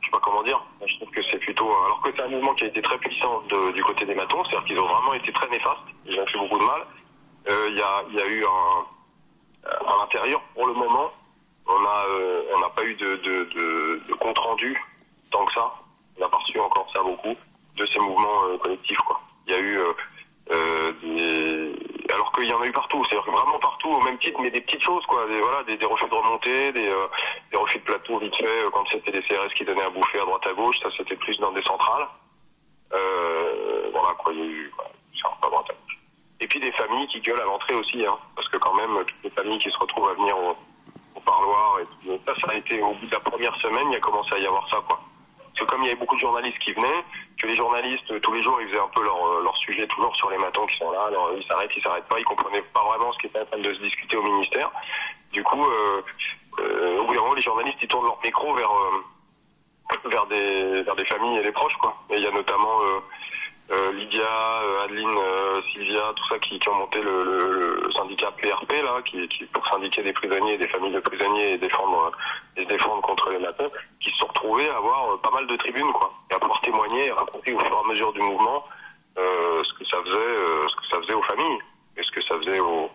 je 0.00 0.06
sais 0.06 0.10
pas 0.10 0.20
comment 0.20 0.42
dire, 0.42 0.60
je 0.86 0.96
trouve 0.96 1.10
que 1.10 1.22
c'est 1.30 1.38
plutôt, 1.38 1.68
alors 1.84 2.00
que 2.02 2.10
c'est 2.14 2.22
un 2.22 2.28
mouvement 2.28 2.54
qui 2.54 2.64
a 2.64 2.68
été 2.68 2.80
très 2.82 2.98
puissant 2.98 3.42
du 3.74 3.82
côté 3.82 4.04
des 4.06 4.14
matons, 4.14 4.42
c'est-à-dire 4.44 4.64
qu'ils 4.64 4.78
ont 4.78 4.86
vraiment 4.86 5.14
été 5.14 5.32
très 5.32 5.48
néfastes, 5.48 5.78
ils 6.06 6.18
ont 6.18 6.26
fait 6.26 6.38
beaucoup 6.38 6.58
de 6.58 6.64
mal. 6.64 6.86
Euh, 7.48 7.68
Il 7.70 7.74
y, 7.76 8.16
y 8.16 8.20
a 8.22 8.26
eu 8.26 8.44
un, 8.44 9.70
à 9.86 9.96
l'intérieur, 10.00 10.40
pour 10.54 10.66
le 10.66 10.74
moment, 10.74 11.12
on 11.66 11.72
euh, 11.72 12.60
n'a 12.60 12.68
pas 12.70 12.84
eu 12.84 12.94
de, 12.94 13.16
de, 13.16 13.44
de, 13.44 14.02
de 14.08 14.14
compte 14.14 14.38
rendu 14.38 14.76
tant 15.30 15.44
que 15.44 15.52
ça. 15.54 15.72
On 16.18 16.24
a 16.24 16.28
pas 16.28 16.38
reçu 16.38 16.58
encore 16.58 16.88
ça 16.94 17.02
beaucoup 17.02 17.36
de 17.76 17.86
ces 17.86 17.98
mouvements 18.00 18.44
euh, 18.46 18.58
collectifs. 18.58 18.98
Il 19.46 19.52
y 19.52 19.56
a 19.56 19.60
eu 19.60 19.78
euh, 20.52 21.72
alors 22.12 22.32
qu'il 22.32 22.48
y 22.48 22.52
en 22.52 22.60
a 22.60 22.66
eu 22.66 22.72
partout, 22.72 23.02
c'est-à-dire 23.04 23.30
vraiment 23.30 23.58
partout 23.58 23.88
au 23.88 24.00
même 24.00 24.18
titre, 24.18 24.40
mais 24.40 24.50
des 24.50 24.60
petites 24.60 24.82
choses, 24.82 25.04
quoi. 25.06 25.26
Des, 25.26 25.38
voilà, 25.40 25.62
des, 25.62 25.84
refus 25.86 26.08
de 26.08 26.14
remontée, 26.14 26.72
des, 26.72 26.92
refus 27.54 27.78
de 27.78 27.84
plateau 27.84 28.18
vite 28.18 28.34
fait 28.34 28.64
euh, 28.64 28.70
quand 28.72 28.84
c'était 28.90 29.12
des 29.12 29.22
CRS 29.22 29.52
qui 29.54 29.64
donnaient 29.64 29.84
à 29.84 29.90
bouffer 29.90 30.18
à 30.18 30.24
droite 30.24 30.46
à 30.46 30.52
gauche. 30.52 30.76
Ça, 30.82 30.88
c'était 30.96 31.16
plus 31.16 31.38
dans 31.38 31.52
des 31.52 31.62
centrales. 31.62 32.08
Euh, 32.92 33.90
voilà, 33.92 34.14
quoi. 34.14 34.32
Il 34.32 34.38
y 34.38 34.42
a 34.42 34.46
eu, 34.46 34.72
voilà, 34.74 34.90
ça, 35.22 35.28
à 35.42 35.46
droite 35.46 35.66
à 35.70 35.72
gauche. 35.72 35.98
Et 36.40 36.48
puis 36.48 36.58
des 36.58 36.72
familles 36.72 37.06
qui 37.08 37.20
gueulent 37.20 37.40
à 37.40 37.44
l'entrée 37.44 37.74
aussi, 37.74 38.04
hein, 38.04 38.18
parce 38.34 38.48
que 38.48 38.56
quand 38.56 38.74
même, 38.74 39.04
toutes 39.04 39.24
les 39.24 39.30
familles 39.30 39.58
qui 39.58 39.70
se 39.70 39.78
retrouvent 39.78 40.08
à 40.08 40.14
venir 40.14 40.36
au, 40.36 40.56
au 41.14 41.20
parloir, 41.20 41.80
et 41.80 41.84
tout, 42.04 42.18
ça, 42.26 42.34
ça 42.40 42.52
a 42.52 42.54
été 42.56 42.82
au 42.82 42.94
bout 42.94 43.06
de 43.06 43.12
la 43.12 43.20
première 43.20 43.54
semaine, 43.60 43.86
il 43.90 43.92
y 43.92 43.96
a 43.96 44.00
commencé 44.00 44.34
à 44.34 44.38
y 44.38 44.46
avoir 44.46 44.68
ça, 44.70 44.82
quoi. 44.88 45.00
Parce 45.52 45.66
que 45.66 45.70
comme 45.70 45.82
il 45.82 45.86
y 45.86 45.90
avait 45.90 45.98
beaucoup 45.98 46.14
de 46.14 46.20
journalistes 46.20 46.58
qui 46.58 46.72
venaient, 46.72 47.04
que 47.38 47.46
les 47.46 47.56
journalistes, 47.56 48.20
tous 48.20 48.32
les 48.32 48.42
jours, 48.42 48.60
ils 48.60 48.68
faisaient 48.68 48.80
un 48.80 48.90
peu 48.94 49.02
leur, 49.02 49.16
euh, 49.16 49.42
leur 49.42 49.56
sujet 49.56 49.86
toujours 49.86 50.14
sur 50.16 50.30
les 50.30 50.38
matons 50.38 50.66
qui 50.66 50.76
sont 50.78 50.90
là, 50.90 51.10
ils 51.36 51.46
s'arrêtent, 51.46 51.70
ils 51.76 51.82
s'arrêtent 51.82 52.08
pas, 52.08 52.18
ils 52.18 52.24
comprenaient 52.24 52.62
pas 52.62 52.84
vraiment 52.84 53.12
ce 53.12 53.18
qui 53.18 53.26
était 53.26 53.40
en 53.40 53.46
train 53.46 53.58
de 53.58 53.74
se 53.74 53.80
discuter 53.80 54.16
au 54.16 54.22
ministère. 54.22 54.70
Du 55.32 55.42
coup, 55.42 55.64
euh, 55.64 56.02
euh, 56.60 57.00
au 57.00 57.04
bout 57.04 57.14
d'un 57.14 57.34
les 57.34 57.42
journalistes, 57.42 57.78
ils 57.82 57.88
tournent 57.88 58.06
leur 58.06 58.18
micro 58.22 58.54
vers, 58.54 58.70
vers, 60.04 60.26
des, 60.26 60.82
vers 60.82 60.96
des 60.96 61.04
familles 61.04 61.38
et 61.38 61.42
les 61.42 61.52
proches, 61.52 61.76
quoi. 61.76 61.96
Et 62.10 62.16
il 62.16 62.22
y 62.22 62.26
a 62.26 62.30
notamment... 62.30 62.80
euh, 63.72 63.92
Lydia, 63.92 64.22
euh, 64.22 64.84
Adeline, 64.84 65.16
euh, 65.16 65.60
Sylvia, 65.72 66.12
tout 66.16 66.24
ça 66.28 66.38
qui, 66.40 66.58
ont 66.68 66.74
monté 66.74 67.00
le, 67.00 67.88
syndicat 67.94 68.32
PRP 68.32 68.74
qui, 69.04 69.44
pour 69.52 69.64
syndiquer 69.68 70.02
des 70.02 70.12
prisonniers, 70.12 70.58
des 70.58 70.66
familles 70.68 70.92
de 70.92 71.00
prisonniers 71.00 71.52
et 71.52 71.58
défendre 71.58 72.10
se 72.56 72.62
défendre 72.64 73.00
contre 73.02 73.30
les 73.30 73.38
matons, 73.38 73.70
qui 74.00 74.10
se 74.10 74.16
sont 74.16 74.26
retrouvés 74.26 74.68
à 74.70 74.76
avoir 74.76 75.20
pas 75.20 75.30
mal 75.30 75.46
de 75.46 75.54
tribunes 75.54 75.92
quoi, 75.92 76.12
et 76.30 76.34
à 76.34 76.38
pouvoir 76.40 76.60
témoigner 76.62 77.06
et 77.06 77.12
raconter 77.12 77.54
au 77.54 77.58
fur 77.60 77.72
et 77.72 77.86
à 77.86 77.88
mesure 77.88 78.12
du 78.12 78.20
mouvement 78.20 78.64
ce 79.16 79.72
que 79.74 79.84
ça 79.84 79.98
faisait, 80.04 81.14
aux 81.14 81.22
familles 81.22 81.58
et 81.96 82.02
ce 82.02 82.10
que 82.10 82.22
ça 82.24 82.36
faisait 82.38 82.58
aux, 82.60 82.90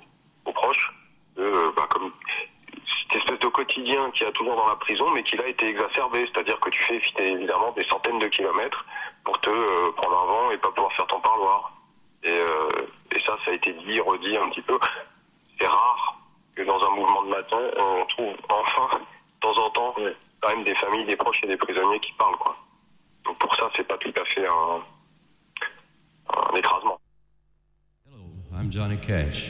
proches, 0.54 0.94
bah, 1.38 1.88
comme 1.90 2.12
cette 3.10 3.22
espèce 3.22 3.40
de 3.40 3.48
quotidien 3.48 4.12
qu'il 4.12 4.26
y 4.26 4.30
a 4.30 4.32
toujours 4.32 4.56
dans 4.56 4.68
la 4.68 4.76
prison, 4.76 5.10
mais 5.12 5.24
qui 5.24 5.38
là 5.38 5.44
a 5.46 5.50
été 5.50 5.68
exacerbé, 5.68 6.30
c'est-à-dire 6.34 6.60
que 6.60 6.70
tu 6.70 6.84
fais 6.84 7.02
évidemment 7.20 7.72
des 7.72 7.86
centaines 7.88 8.20
de 8.20 8.28
kilomètres 8.28 8.86
pour 9.26 9.40
te 9.42 9.50
euh, 9.50 9.92
prendre 9.98 10.18
un 10.18 10.26
vent 10.26 10.52
et 10.52 10.58
pas 10.58 10.72
pouvoir 10.72 10.94
faire 10.94 11.08
ton 11.08 11.20
parloir. 11.20 11.74
Et, 12.24 12.30
euh, 12.30 12.70
et 13.14 13.20
ça, 13.26 13.38
ça 13.44 13.52
a 13.52 13.54
été 13.54 13.74
dit, 13.74 14.00
redit 14.00 14.38
un 14.38 14.50
petit 14.50 14.62
peu. 14.62 14.80
C'est 15.60 15.68
rare 15.68 16.18
que 16.56 16.62
dans 16.64 16.82
un 16.82 16.96
mouvement 16.96 17.24
de 17.24 17.30
matin, 17.30 17.60
on 17.78 18.06
trouve 18.06 18.36
enfin, 18.50 19.00
de 19.00 19.40
temps 19.42 19.66
en 19.66 19.70
temps, 19.72 19.96
quand 20.40 20.50
même 20.50 20.64
des 20.64 20.76
familles, 20.76 21.06
des 21.06 21.16
proches 21.18 21.42
et 21.44 21.48
des 21.48 21.58
prisonniers 21.58 22.00
qui 22.00 22.14
parlent. 22.14 22.38
Quoi. 22.38 22.56
Donc 23.26 23.38
pour 23.40 23.54
ça, 23.56 23.70
c'est 23.76 23.88
pas 23.88 23.98
tout 23.98 24.14
à 24.16 24.26
fait 24.26 24.48
un, 24.48 24.84
un 26.36 26.56
écrasement. 26.56 26.98
I'm 28.54 28.72
Johnny 28.72 28.98
Cash. 28.98 29.50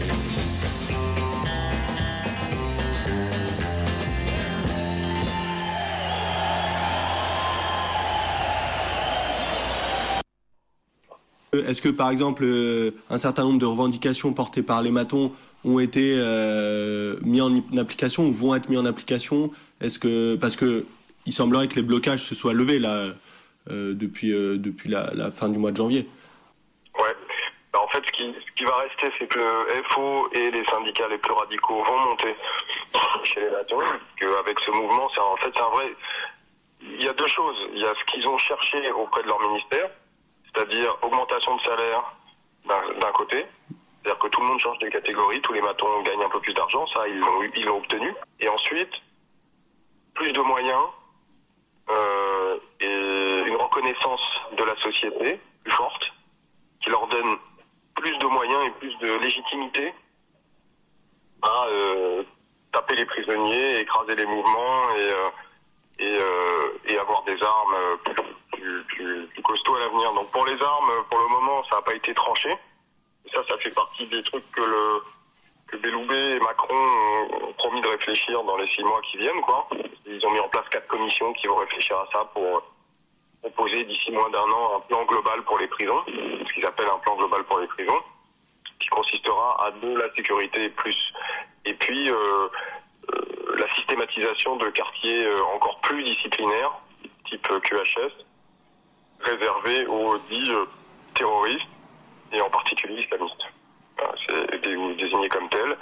Est-ce 11.67 11.81
que 11.81 11.89
par 11.89 12.09
exemple 12.09 12.43
euh, 12.43 12.91
un 13.09 13.17
certain 13.17 13.43
nombre 13.43 13.59
de 13.59 13.65
revendications 13.65 14.33
portées 14.33 14.63
par 14.63 14.81
les 14.81 14.91
matons 14.91 15.31
ont 15.63 15.79
été 15.79 16.15
euh, 16.17 17.17
mis 17.21 17.41
en 17.41 17.61
application 17.77 18.27
ou 18.27 18.33
vont 18.33 18.55
être 18.55 18.69
mis 18.69 18.77
en 18.77 18.85
application? 18.85 19.51
Est-ce 19.79 19.99
que 19.99 20.35
parce 20.35 20.55
que 20.55 20.85
il 21.25 21.33
semblerait 21.33 21.67
que 21.67 21.75
les 21.75 21.83
blocages 21.83 22.23
se 22.23 22.35
soient 22.35 22.53
levés 22.53 22.79
là 22.79 23.13
euh, 23.69 23.93
depuis 23.93 24.33
euh, 24.33 24.57
depuis 24.57 24.89
la, 24.89 25.29
fin 25.31 25.47
du 25.47 25.59
mois 25.59 25.71
de 25.71 25.77
janvier. 25.77 26.07
Ouais. 26.97 27.15
Bah, 27.71 27.79
en 27.83 27.87
fait, 27.89 28.03
ce 28.07 28.11
qui, 28.11 28.63
va 28.63 28.75
rester, 28.77 29.11
c'est 29.19 29.27
que 29.27 29.37
le 29.37 29.83
FO 29.89 30.29
et 30.33 30.49
les 30.49 30.65
syndicats 30.65 31.07
les 31.07 31.19
plus 31.19 31.31
radicaux 31.31 31.83
vont 31.83 31.99
monter 32.09 32.35
chez 33.23 33.39
les 33.39 33.51
matons. 33.51 33.77
Qu'avec 34.19 34.59
ce 34.61 34.71
mouvement, 34.71 35.09
c'est 35.13 35.21
en 35.21 35.37
fait 35.37 35.53
un 35.59 35.69
vrai. 35.69 35.95
Il 36.81 37.03
y 37.03 37.07
a 37.07 37.13
deux 37.13 37.27
choses. 37.27 37.69
Il 37.75 37.81
y 37.81 37.85
a 37.85 37.93
ce 37.99 38.05
qu'ils 38.05 38.27
ont 38.27 38.37
cherché 38.39 38.91
auprès 38.93 39.21
de 39.21 39.27
leur 39.27 39.39
ministère, 39.39 39.91
c'est-à-dire 40.53 40.97
augmentation 41.01 41.55
de 41.55 41.61
salaire 41.61 42.15
d'un 42.67 43.11
côté. 43.13 43.45
C'est-à-dire 44.01 44.19
que 44.19 44.27
tout 44.27 44.41
le 44.41 44.47
monde 44.47 44.59
change 44.59 44.79
de 44.79 44.89
catégorie, 44.89 45.41
tous 45.41 45.53
les 45.53 45.61
matons 45.61 46.01
gagnent 46.01 46.23
un 46.23 46.29
peu 46.29 46.39
plus 46.39 46.53
d'argent, 46.53 46.85
ça 46.95 47.07
ils 47.07 47.19
l'ont 47.65 47.77
obtenu. 47.77 48.13
Et 48.39 48.49
ensuite, 48.49 48.91
plus 50.13 50.33
de 50.33 50.41
moyens 50.41 50.83
euh, 51.89 52.57
et 52.79 53.43
une 53.47 53.55
reconnaissance 53.55 54.41
de 54.57 54.63
la 54.63 54.75
société 54.81 55.39
plus 55.63 55.71
forte, 55.71 56.11
qui 56.81 56.89
leur 56.89 57.07
donne 57.07 57.37
plus 57.95 58.17
de 58.17 58.25
moyens 58.25 58.65
et 58.65 58.71
plus 58.71 58.97
de 58.99 59.19
légitimité 59.19 59.93
à 61.41 61.65
euh, 61.67 62.23
taper 62.71 62.95
les 62.95 63.05
prisonniers, 63.05 63.79
écraser 63.79 64.15
les 64.15 64.25
mouvements 64.25 64.95
et, 65.99 66.09
euh, 66.11 66.99
avoir 66.99 67.23
des 67.23 67.37
armes 67.41 67.97
plus, 68.03 68.15
plus, 68.87 69.29
costauds 69.43 69.75
à 69.75 69.79
l'avenir. 69.79 70.13
Donc 70.13 70.29
pour 70.31 70.45
les 70.45 70.61
armes, 70.61 70.91
pour 71.09 71.19
le 71.19 71.27
moment, 71.27 71.63
ça 71.69 71.77
n'a 71.77 71.81
pas 71.81 71.95
été 71.95 72.13
tranché. 72.13 72.49
Ça, 73.33 73.41
ça 73.47 73.57
fait 73.59 73.73
partie 73.73 74.07
des 74.07 74.23
trucs 74.23 74.49
que 74.51 74.61
le 74.61 75.01
que 75.71 76.35
et 76.35 76.39
Macron 76.39 76.75
ont 76.75 77.53
promis 77.53 77.81
de 77.81 77.87
réfléchir 77.87 78.43
dans 78.43 78.57
les 78.57 78.67
six 78.67 78.83
mois 78.83 79.01
qui 79.09 79.17
viennent. 79.17 79.41
Quoi. 79.41 79.67
Ils 80.05 80.25
ont 80.25 80.31
mis 80.31 80.39
en 80.39 80.49
place 80.49 80.65
quatre 80.69 80.87
commissions 80.87 81.31
qui 81.33 81.47
vont 81.47 81.55
réfléchir 81.55 81.97
à 81.97 82.07
ça 82.11 82.25
pour 82.33 82.57
euh, 82.57 82.59
proposer 83.41 83.83
d'ici 83.85 84.11
moins 84.11 84.29
d'un 84.29 84.39
an 84.39 84.77
un 84.77 84.79
plan 84.81 85.05
global 85.05 85.41
pour 85.43 85.57
les 85.59 85.67
prisons, 85.67 86.03
ce 86.07 86.53
qu'ils 86.53 86.65
appellent 86.65 86.89
un 86.93 86.99
plan 86.99 87.15
global 87.15 87.43
pour 87.45 87.59
les 87.59 87.67
prisons, 87.67 88.01
qui 88.79 88.87
consistera 88.89 89.65
à 89.65 89.71
de 89.71 89.95
la 89.97 90.13
sécurité 90.15 90.69
plus 90.69 91.13
et 91.65 91.73
puis 91.75 92.09
euh, 92.09 92.47
euh, 93.13 93.55
la 93.57 93.71
systématisation 93.75 94.55
de 94.57 94.67
quartiers 94.69 95.25
encore 95.55 95.79
plus 95.81 96.03
disciplinaires, 96.03 96.73
type 97.29 97.47
QHS, 97.47 98.11
réservés 99.23 99.85
aux 99.87 100.17
dits 100.29 100.51
euh, 100.51 100.65
terroristes 101.13 101.67
et 102.33 102.41
en 102.41 102.49
particulier 102.49 103.01
islamistes. 103.03 103.43
C'est 104.27 104.61
dé- 104.61 104.95
désigné 104.95 105.29
comme 105.29 105.47
tel 105.49 105.77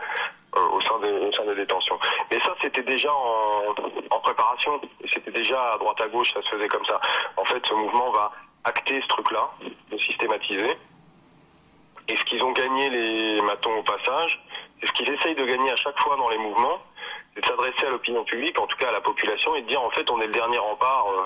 euh, 0.55 0.59
au, 0.73 0.81
sein 0.81 0.99
des, 0.99 1.11
au 1.11 1.31
sein 1.31 1.45
des 1.45 1.55
détentions. 1.55 1.97
Mais 2.29 2.39
ça, 2.41 2.53
c'était 2.61 2.83
déjà 2.83 3.09
en, 3.13 4.19
préparation. 4.19 4.81
C'était 5.13 5.31
déjà 5.31 5.73
à 5.73 5.77
droite 5.77 6.01
à 6.01 6.07
gauche, 6.07 6.33
ça 6.33 6.41
se 6.41 6.49
faisait 6.49 6.67
comme 6.67 6.83
ça. 6.85 6.99
En 7.37 7.45
fait, 7.45 7.65
ce 7.65 7.73
mouvement 7.73 8.11
va 8.11 8.31
acter 8.65 9.01
ce 9.01 9.07
truc-là, 9.07 9.49
de 9.91 9.97
systématiser. 9.97 10.77
Et 12.07 12.15
ce 12.17 12.23
qu'ils 12.25 12.43
ont 12.43 12.51
gagné, 12.51 12.89
les 12.89 13.41
matons 13.41 13.77
au 13.77 13.83
passage, 13.83 14.43
c'est 14.79 14.87
ce 14.87 14.93
qu'ils 14.93 15.09
essayent 15.09 15.35
de 15.35 15.45
gagner 15.45 15.71
à 15.71 15.75
chaque 15.77 15.99
fois 15.99 16.15
dans 16.17 16.29
les 16.29 16.37
mouvements, 16.37 16.79
c'est 17.33 17.41
de 17.41 17.45
s'adresser 17.45 17.85
à 17.85 17.89
l'opinion 17.91 18.23
publique, 18.23 18.59
en 18.59 18.67
tout 18.67 18.77
cas 18.77 18.89
à 18.89 18.91
la 18.91 19.01
population, 19.01 19.55
et 19.55 19.61
de 19.61 19.67
dire 19.67 19.81
en 19.81 19.89
fait 19.91 20.09
on 20.11 20.19
est 20.19 20.27
le 20.27 20.33
dernier 20.33 20.57
rempart 20.57 21.05
euh, 21.09 21.23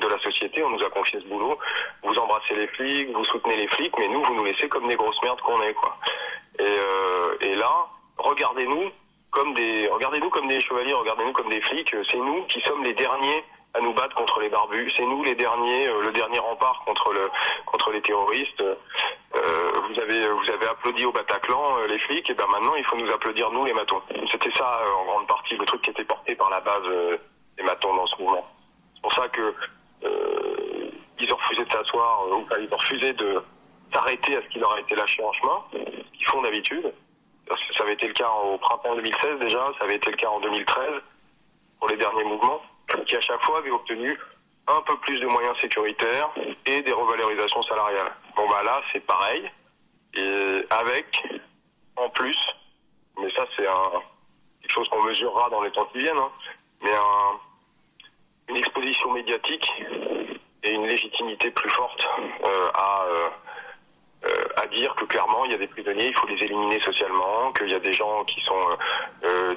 de 0.00 0.08
la 0.08 0.18
société, 0.18 0.62
on 0.62 0.70
nous 0.70 0.84
a 0.84 0.90
confié 0.90 1.20
ce 1.20 1.26
boulot, 1.26 1.58
vous 2.02 2.18
embrassez 2.18 2.54
les 2.54 2.66
flics, 2.68 3.10
vous 3.14 3.24
soutenez 3.24 3.56
les 3.56 3.68
flics, 3.68 3.94
mais 3.98 4.08
nous 4.08 4.22
vous 4.22 4.34
nous 4.34 4.44
laissez 4.44 4.68
comme 4.68 4.86
des 4.88 4.96
grosses 4.96 5.22
merdes 5.22 5.40
qu'on 5.40 5.60
est 5.62 5.74
quoi. 5.74 5.96
Et, 6.58 6.62
euh, 6.62 7.56
là, 7.56 7.86
regardez-nous 8.18 8.90
comme 9.30 9.54
des 9.54 9.88
regardez-nous 9.88 10.30
comme 10.30 10.48
des 10.48 10.60
chevaliers, 10.60 10.92
regardez-nous 10.92 11.32
comme 11.32 11.48
des 11.48 11.60
flics, 11.62 11.94
c'est 12.10 12.18
nous 12.18 12.44
qui 12.44 12.60
sommes 12.62 12.82
les 12.84 12.92
derniers 12.92 13.44
à 13.74 13.80
nous 13.80 13.92
battre 13.92 14.14
contre 14.16 14.40
les 14.40 14.48
barbus, 14.48 14.90
c'est 14.96 15.04
nous 15.04 15.22
les 15.22 15.34
derniers, 15.34 15.88
euh, 15.88 16.02
le 16.02 16.12
dernier 16.12 16.38
rempart 16.38 16.82
contre 16.86 17.12
le 17.12 17.30
contre 17.66 17.90
les 17.92 18.00
terroristes. 18.00 18.62
Euh, 18.62 19.72
vous 19.88 20.00
avez 20.00 20.28
vous 20.28 20.50
avez 20.50 20.66
applaudi 20.66 21.04
au 21.04 21.12
Bataclan 21.12 21.84
les 21.88 21.98
flics, 21.98 22.28
et 22.28 22.34
ben 22.34 22.46
maintenant 22.50 22.74
il 22.76 22.84
faut 22.84 22.96
nous 22.96 23.10
applaudir 23.10 23.50
nous 23.50 23.64
les 23.64 23.74
matons. 23.74 24.02
C'était 24.30 24.52
ça 24.56 24.80
en 24.98 25.04
grande 25.04 25.26
partie 25.26 25.56
le 25.56 25.64
truc 25.64 25.82
qui 25.82 25.90
était 25.90 26.04
porté 26.04 26.34
par 26.34 26.50
la 26.50 26.60
base 26.60 27.18
des 27.56 27.62
matons 27.62 27.94
dans 27.94 28.06
ce 28.06 28.16
mouvement. 28.18 28.46
C'est 28.94 29.02
pour 29.02 29.12
ça 29.12 29.28
que 29.28 29.54
ils 30.02 31.32
ont 31.32 31.36
refusé 31.36 31.64
de 31.64 31.70
s'asseoir, 31.70 32.24
euh, 32.26 32.60
ils 32.60 32.72
ont 32.72 32.76
refusé 32.76 33.12
de 33.12 33.42
s'arrêter 33.92 34.36
à 34.36 34.42
ce 34.42 34.48
qui 34.48 34.58
leur 34.58 34.72
a 34.74 34.80
été 34.80 34.94
lâché 34.94 35.22
en 35.22 35.32
chemin, 35.32 35.64
ce 35.72 36.18
qu'ils 36.18 36.26
font 36.26 36.42
d'habitude. 36.42 36.92
Ça 37.74 37.84
avait 37.84 37.92
été 37.92 38.08
le 38.08 38.14
cas 38.14 38.28
au 38.28 38.58
printemps 38.58 38.96
2016 38.96 39.38
déjà, 39.38 39.72
ça 39.78 39.84
avait 39.84 39.96
été 39.96 40.10
le 40.10 40.16
cas 40.16 40.28
en 40.28 40.40
2013 40.40 41.02
pour 41.78 41.88
les 41.88 41.96
derniers 41.96 42.24
mouvements, 42.24 42.60
qui 43.06 43.16
à 43.16 43.20
chaque 43.20 43.42
fois 43.44 43.58
avaient 43.58 43.70
obtenu 43.70 44.18
un 44.66 44.80
peu 44.82 44.96
plus 44.98 45.20
de 45.20 45.26
moyens 45.26 45.56
sécuritaires 45.60 46.30
et 46.64 46.80
des 46.82 46.92
revalorisations 46.92 47.62
salariales. 47.62 48.12
Bon 48.34 48.48
bah 48.48 48.62
là 48.64 48.80
c'est 48.92 49.04
pareil, 49.06 49.48
et 50.14 50.64
avec 50.70 51.22
en 51.96 52.08
plus, 52.10 52.38
mais 53.20 53.30
ça 53.36 53.44
c'est 53.56 53.68
un, 53.68 54.02
quelque 54.60 54.72
chose 54.72 54.88
qu'on 54.88 55.02
mesurera 55.02 55.48
dans 55.50 55.62
les 55.62 55.70
temps 55.70 55.84
qui 55.92 55.98
viennent, 55.98 56.18
hein, 56.18 56.32
mais 56.82 56.92
un, 56.92 57.38
une 58.48 58.56
exposition 58.56 59.12
médiatique 59.12 59.72
et 60.62 60.72
une 60.72 60.86
légitimité 60.86 61.50
plus 61.50 61.68
forte 61.70 62.08
euh, 62.44 62.68
à, 62.74 63.04
euh, 63.04 63.28
euh, 64.24 64.44
à 64.56 64.66
dire 64.66 64.94
que 64.94 65.04
clairement 65.04 65.44
il 65.44 65.52
y 65.52 65.54
a 65.54 65.58
des 65.58 65.66
prisonniers, 65.66 66.08
il 66.08 66.14
faut 66.14 66.26
les 66.26 66.42
éliminer 66.42 66.80
socialement, 66.80 67.52
qu'il 67.52 67.70
y 67.70 67.74
a 67.74 67.78
des 67.78 67.92
gens 67.92 68.24
qui 68.24 68.40
sont 68.42 68.54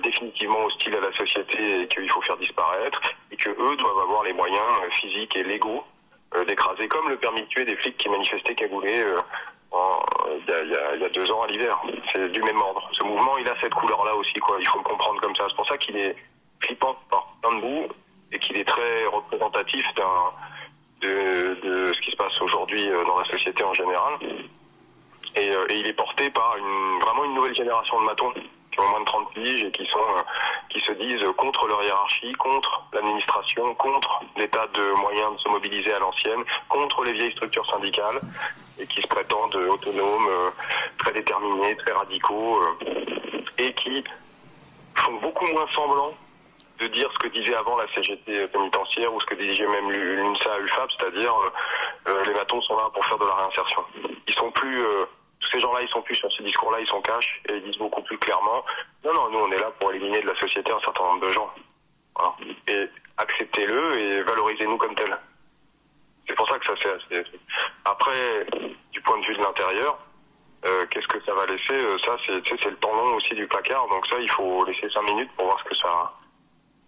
définitivement 0.03 0.65
hostiles 0.65 0.95
à 0.95 1.01
la 1.01 1.11
société 1.15 1.81
et 1.81 1.87
qu'il 1.87 2.09
faut 2.09 2.21
faire 2.21 2.37
disparaître, 2.37 2.99
et 3.31 3.35
que 3.35 3.49
eux 3.49 3.75
doivent 3.75 3.99
avoir 3.99 4.23
les 4.23 4.33
moyens 4.33 4.63
physiques 4.91 5.35
et 5.35 5.43
légaux 5.43 5.83
d'écraser, 6.47 6.87
comme 6.87 7.09
le 7.09 7.17
permis 7.17 7.41
de 7.41 7.47
tuer 7.47 7.65
des 7.65 7.75
flics 7.75 7.97
qui 7.97 8.09
manifestaient 8.09 8.55
cagoulés 8.55 9.03
il 10.47 11.01
y 11.01 11.05
a 11.05 11.09
deux 11.09 11.31
ans 11.31 11.43
à 11.43 11.47
l'hiver. 11.47 11.79
C'est 12.11 12.29
du 12.29 12.41
même 12.41 12.59
ordre. 12.59 12.89
Ce 12.93 13.03
mouvement, 13.03 13.37
il 13.37 13.47
a 13.47 13.55
cette 13.59 13.73
couleur-là 13.73 14.15
aussi, 14.15 14.33
quoi. 14.33 14.57
Il 14.59 14.67
faut 14.67 14.79
le 14.79 14.83
comprendre 14.83 15.21
comme 15.21 15.35
ça. 15.35 15.45
C'est 15.49 15.55
pour 15.55 15.67
ça 15.67 15.77
qu'il 15.77 15.97
est 15.97 16.15
flippant 16.61 16.95
par 17.09 17.27
plein 17.41 17.55
de 17.55 17.61
bouts 17.61 17.87
et 18.31 18.39
qu'il 18.39 18.57
est 18.57 18.67
très 18.67 19.05
représentatif 19.05 19.85
de, 21.01 21.91
ce 21.93 21.99
qui 22.01 22.11
se 22.11 22.15
passe 22.15 22.39
aujourd'hui 22.41 22.89
euh, 22.89 23.03
dans 23.05 23.19
la 23.19 23.25
société 23.25 23.63
en 23.63 23.73
général. 23.73 24.13
Et, 25.35 25.51
euh, 25.51 25.65
il 25.69 25.87
est 25.87 25.93
porté 25.93 26.29
par 26.29 26.55
vraiment 27.01 27.25
une 27.25 27.35
nouvelle 27.35 27.55
génération 27.55 27.99
de 27.99 28.05
matons 28.05 28.33
qui 28.71 28.79
ont 28.79 28.87
moins 28.89 28.99
de 28.99 29.05
30 29.05 29.33
piges 29.33 29.63
et 29.63 29.71
qui 29.71 29.85
sont 29.87 29.99
euh, 29.99 30.21
qui 30.69 30.79
se 30.79 30.91
disent 30.93 31.25
contre 31.37 31.67
leur 31.67 31.83
hiérarchie, 31.83 32.31
contre 32.33 32.83
l'administration, 32.93 33.73
contre 33.75 34.21
l'état 34.37 34.67
de 34.73 34.91
moyens 34.99 35.33
de 35.33 35.39
se 35.39 35.49
mobiliser 35.49 35.93
à 35.93 35.99
l'ancienne, 35.99 36.43
contre 36.67 37.03
les 37.03 37.13
vieilles 37.13 37.31
structures 37.31 37.67
syndicales 37.69 38.19
et 38.79 38.85
qui 38.85 39.01
se 39.01 39.07
prétendent 39.07 39.55
autonomes, 39.55 40.29
très 40.99 41.11
déterminés, 41.11 41.75
très 41.77 41.91
radicaux 41.91 42.61
et 43.57 43.73
qui 43.73 44.03
font 44.95 45.13
beaucoup 45.15 45.47
moins 45.47 45.67
semblant 45.73 46.13
de 46.79 46.87
dire 46.87 47.09
ce 47.13 47.19
que 47.19 47.27
disait 47.27 47.55
avant 47.55 47.77
la 47.77 47.87
CGT 47.93 48.47
pénitentiaire 48.47 49.13
ou 49.13 49.19
ce 49.19 49.25
que 49.25 49.35
disait 49.35 49.67
même 49.67 49.91
l'UNSA 49.91 50.59
UFAP, 50.59 50.89
c'est-à-dire 50.97 51.33
euh, 51.35 51.49
euh, 52.11 52.23
les 52.25 52.33
matons 52.33 52.61
sont 52.61 52.75
là 52.77 52.89
pour 52.93 53.05
faire 53.05 53.17
de 53.17 53.25
la 53.25 53.33
réinsertion. 53.35 53.83
Ils 54.27 54.33
sont 54.33 54.51
plus 54.51 54.81
euh, 54.81 55.05
tous 55.41 55.51
ces 55.51 55.59
gens-là, 55.59 55.81
ils 55.81 55.89
sont 55.89 56.01
plus 56.01 56.15
sur 56.15 56.31
ce 56.31 56.41
discours-là, 56.41 56.79
ils 56.79 56.87
sont 56.87 57.01
cash 57.01 57.41
et 57.49 57.55
ils 57.55 57.63
disent 57.63 57.77
beaucoup 57.77 58.01
plus 58.03 58.17
clairement 58.17 58.63
non, 59.05 59.13
non, 59.13 59.29
nous 59.29 59.39
on 59.39 59.51
est 59.51 59.59
là 59.59 59.71
pour 59.79 59.91
éliminer 59.91 60.21
de 60.21 60.27
la 60.27 60.35
société 60.35 60.71
un 60.71 60.79
certain 60.79 61.03
nombre 61.03 61.27
de 61.27 61.31
gens. 61.31 61.49
Voilà. 62.15 62.35
Et 62.67 62.89
acceptez-le 63.17 63.97
et 63.97 64.23
valorisez-nous 64.23 64.77
comme 64.77 64.95
tels. 64.95 65.17
C'est 66.27 66.35
pour 66.35 66.47
ça 66.47 66.59
que 66.59 66.65
ça 66.65 66.73
c'est 66.81 67.17
assez. 67.17 67.23
Après, 67.85 68.45
du 68.91 69.01
point 69.01 69.17
de 69.19 69.25
vue 69.25 69.35
de 69.35 69.41
l'intérieur, 69.41 69.97
qu'est-ce 70.91 71.07
que 71.07 71.23
ça 71.25 71.33
va 71.33 71.45
laisser? 71.45 71.79
Ça, 72.05 72.17
c'est 72.25 72.65
le 72.65 72.75
temps 72.75 72.93
long 72.93 73.15
aussi 73.15 73.33
du 73.33 73.47
placard, 73.47 73.87
donc 73.87 74.05
ça, 74.07 74.17
il 74.19 74.29
faut 74.29 74.65
laisser 74.65 74.89
5 74.89 75.01
minutes 75.03 75.31
pour 75.37 75.45
voir 75.45 75.59
ce 75.59 75.69
que 75.69 75.75
ça, 75.75 76.13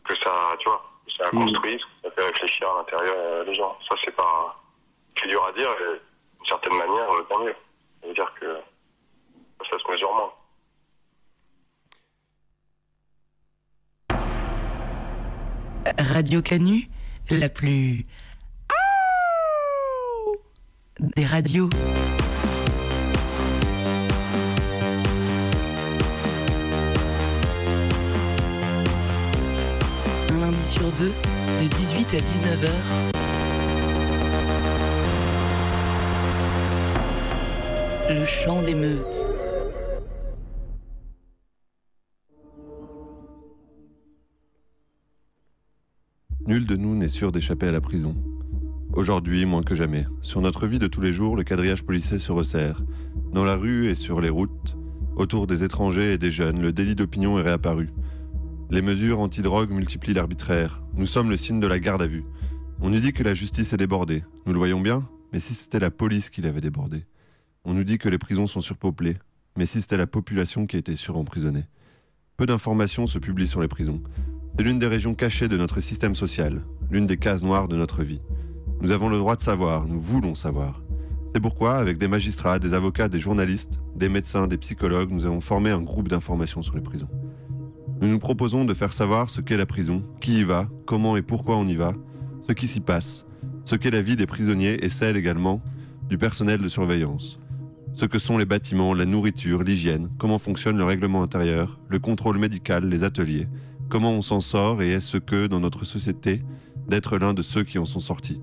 que 0.04 0.16
ça, 0.16 0.32
tu 0.60 0.70
vois, 0.70 0.84
que 1.06 1.12
ça 1.12 1.30
construit, 1.30 1.80
ce 1.80 1.86
que 1.86 2.10
ça 2.10 2.12
fait 2.16 2.26
réfléchir 2.32 2.70
à 2.70 2.78
l'intérieur 2.78 3.16
euh, 3.18 3.46
des 3.46 3.54
gens. 3.54 3.78
Ça, 3.88 3.96
c'est 4.04 4.16
pas 4.16 4.56
plus 5.16 5.30
dur 5.30 5.44
à 5.46 5.52
dire, 5.54 5.70
et 5.70 6.00
d'une 6.38 6.48
certaine 6.48 6.78
manière, 6.78 7.12
euh, 7.12 7.26
tant 7.30 7.40
mieux. 7.40 7.56
Ça 8.02 8.08
veut 8.08 8.14
dire 8.14 8.34
que 8.40 8.58
ça 9.70 9.78
se 9.78 9.92
mesure 9.92 10.14
moins. 10.14 10.34
Radio 15.98 16.42
Canu, 16.42 16.90
la 17.30 17.50
plus. 17.50 18.06
des 21.02 21.26
radios. 21.26 21.70
de 31.00 31.68
18 31.68 32.08
à 32.16 32.20
19h. 32.20 32.70
Le 38.10 38.26
chant 38.26 38.62
des 38.64 38.74
meutes. 38.74 39.26
Nul 46.48 46.66
de 46.66 46.76
nous 46.76 46.96
n'est 46.96 47.08
sûr 47.08 47.32
d'échapper 47.32 47.68
à 47.68 47.72
la 47.72 47.80
prison. 47.80 48.16
Aujourd'hui, 48.94 49.46
moins 49.46 49.62
que 49.62 49.76
jamais, 49.76 50.06
sur 50.22 50.42
notre 50.42 50.68
vie 50.68 50.80
de 50.80 50.88
tous 50.88 51.02
les 51.02 51.14
jours, 51.14 51.36
le 51.36 51.44
quadrillage 51.44 51.84
policier 51.84 52.18
se 52.18 52.32
resserre. 52.32 52.82
Dans 53.32 53.46
la 53.46 53.56
rue 53.56 53.90
et 53.90 53.96
sur 53.96 54.20
les 54.20 54.30
routes, 54.30 54.76
autour 55.16 55.48
des 55.48 55.64
étrangers 55.64 56.14
et 56.14 56.18
des 56.18 56.32
jeunes, 56.32 56.62
le 56.62 56.74
délit 56.74 56.96
d'opinion 56.96 57.40
est 57.40 57.44
réapparu. 57.44 57.90
Les 58.72 58.82
mesures 58.82 59.20
antidrogue 59.20 59.70
multiplient 59.70 60.14
l'arbitraire. 60.14 60.82
Nous 60.94 61.06
sommes 61.06 61.30
le 61.30 61.36
signe 61.36 61.60
de 61.60 61.68
la 61.68 61.78
garde 61.78 62.02
à 62.04 62.08
vue. 62.08 62.24
On 62.80 62.90
nous 62.90 63.02
dit 63.02 63.12
que 63.12 63.22
la 63.22 63.34
justice 63.34 63.74
est 63.74 63.78
débordée. 63.78 64.24
Nous 64.46 64.54
le 64.54 64.58
voyons 64.58 64.80
bien, 64.80 65.04
mais 65.34 65.42
si 65.42 65.54
c'était 65.54 65.78
la 65.78 65.92
police 65.92 66.30
qui 66.30 66.40
l'avait 66.40 66.62
débordée. 66.62 67.06
On 67.66 67.74
nous 67.74 67.84
dit 67.84 67.98
que 67.98 68.08
les 68.08 68.18
prisons 68.18 68.48
sont 68.48 68.62
surpeuplées, 68.62 69.18
mais 69.58 69.66
si 69.66 69.82
c'était 69.82 69.98
la 69.98 70.08
population 70.08 70.68
qui 70.68 70.78
était 70.78 70.96
suremprisonnée. 70.96 71.66
Peu 72.38 72.46
d'informations 72.46 73.08
se 73.08 73.20
publient 73.20 73.50
sur 73.50 73.60
les 73.60 73.68
prisons. 73.68 74.02
C'est 74.56 74.64
l'une 74.64 74.80
des 74.80 74.88
régions 74.88 75.16
cachées 75.16 75.50
de 75.50 75.58
notre 75.58 75.82
système 75.82 76.16
social, 76.16 76.62
l'une 76.90 77.08
des 77.08 77.18
cases 77.18 77.44
noires 77.44 77.68
de 77.68 77.76
notre 77.76 78.04
vie. 78.04 78.22
Nous 78.80 78.92
avons 78.92 79.10
le 79.10 79.18
droit 79.18 79.36
de 79.36 79.42
savoir, 79.42 79.86
nous 79.86 80.00
voulons 80.00 80.34
savoir. 80.34 80.82
C'est 81.36 81.42
pourquoi, 81.42 81.76
avec 81.76 81.98
des 81.98 82.08
magistrats, 82.08 82.58
des 82.58 82.74
avocats, 82.74 83.10
des 83.10 83.20
journalistes, 83.20 83.82
des 83.98 84.08
médecins, 84.08 84.48
des 84.48 84.58
psychologues, 84.58 85.12
nous 85.12 85.26
avons 85.26 85.42
formé 85.42 85.72
un 85.72 85.82
groupe 85.82 86.08
d'information 86.08 86.62
sur 86.62 86.76
les 86.76 86.82
prisons. 86.82 87.10
Nous 88.02 88.08
nous 88.08 88.18
proposons 88.18 88.66
de 88.66 88.74
faire 88.74 88.94
savoir 88.94 89.30
ce 89.30 89.42
qu'est 89.42 89.58
la 89.58 89.68
prison, 89.68 90.02
qui 90.22 90.40
y 90.40 90.44
va, 90.44 90.68
comment 90.88 91.18
et 91.18 91.22
pourquoi 91.22 91.58
on 91.58 91.68
y 91.68 91.76
va, 91.76 91.94
ce 92.48 92.54
qui 92.54 92.68
s'y 92.68 92.80
passe, 92.80 93.26
ce 93.64 93.76
qu'est 93.76 93.92
la 93.92 94.02
vie 94.02 94.16
des 94.16 94.26
prisonniers 94.26 94.84
et 94.84 94.90
celle 94.90 95.18
également 95.18 95.62
du 96.10 96.18
personnel 96.18 96.60
de 96.60 96.68
surveillance, 96.68 97.40
ce 97.94 98.06
que 98.06 98.18
sont 98.18 98.40
les 98.40 98.46
bâtiments, 98.46 98.96
la 98.96 99.06
nourriture, 99.06 99.62
l'hygiène, 99.62 100.10
comment 100.18 100.40
fonctionne 100.40 100.80
le 100.80 100.84
règlement 100.84 101.22
intérieur, 101.22 101.80
le 101.90 102.00
contrôle 102.00 102.40
médical, 102.40 102.90
les 102.90 103.04
ateliers, 103.04 103.48
comment 103.88 104.14
on 104.14 104.24
s'en 104.24 104.42
sort 104.42 104.82
et 104.82 104.90
est-ce 104.90 105.18
que, 105.18 105.46
dans 105.46 105.60
notre 105.60 105.86
société, 105.86 106.42
d'être 106.88 107.20
l'un 107.20 107.36
de 107.36 107.44
ceux 107.44 107.64
qui 107.64 107.78
en 107.78 107.86
sont 107.86 108.00
sortis. 108.00 108.42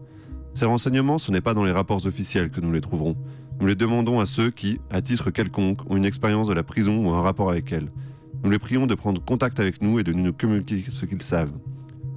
Ces 0.55 0.67
renseignements, 0.67 1.19
ce 1.19 1.33
n'est 1.33 1.41
pas 1.41 1.55
dans 1.55 1.65
les 1.65 1.73
rapports 1.73 2.07
officiels 2.07 2.51
que 2.51 2.61
nous 2.61 2.71
les 2.71 2.81
trouverons. 2.81 3.17
Nous 3.61 3.67
les 3.67 3.75
demandons 3.75 4.21
à 4.21 4.27
ceux 4.27 4.51
qui, 4.51 4.79
à 4.89 5.03
titre 5.03 5.33
quelconque, 5.33 5.81
ont 5.91 5.97
une 5.97 6.05
expérience 6.05 6.47
de 6.47 6.55
la 6.55 6.63
prison 6.63 7.05
ou 7.05 7.11
un 7.11 7.23
rapport 7.23 7.51
avec 7.51 7.73
elle. 7.73 7.91
Nous 8.45 8.51
les 8.51 8.59
prions 8.59 8.87
de 8.87 8.95
prendre 8.95 9.23
contact 9.25 9.59
avec 9.59 9.83
nous 9.83 9.99
et 9.99 10.05
de 10.05 10.13
nous 10.13 10.33
communiquer 10.33 10.85
ce 10.91 11.05
qu'ils 11.07 11.23
savent. 11.23 11.53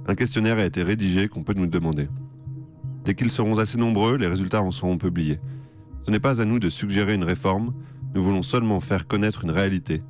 Un 0.06 0.14
questionnaire 0.14 0.58
a 0.58 0.64
été 0.64 0.82
rédigé 0.82 1.28
qu'on 1.28 1.42
peut 1.42 1.54
nous 1.54 1.66
demander. 1.66 2.08
Dès 3.04 3.14
qu'ils 3.14 3.30
seront 3.30 3.58
assez 3.58 3.78
nombreux, 3.78 4.16
les 4.16 4.28
résultats 4.28 4.62
en 4.62 4.70
seront 4.70 4.98
publiés. 4.98 5.40
Ce 6.06 6.10
n'est 6.10 6.20
pas 6.20 6.40
à 6.40 6.44
nous 6.44 6.60
de 6.60 6.68
suggérer 6.68 7.14
une 7.14 7.24
réforme, 7.24 7.74
nous 8.14 8.22
voulons 8.22 8.42
seulement 8.42 8.80
faire 8.80 9.06
connaître 9.08 9.44
une 9.44 9.50
réalité, 9.50 10.02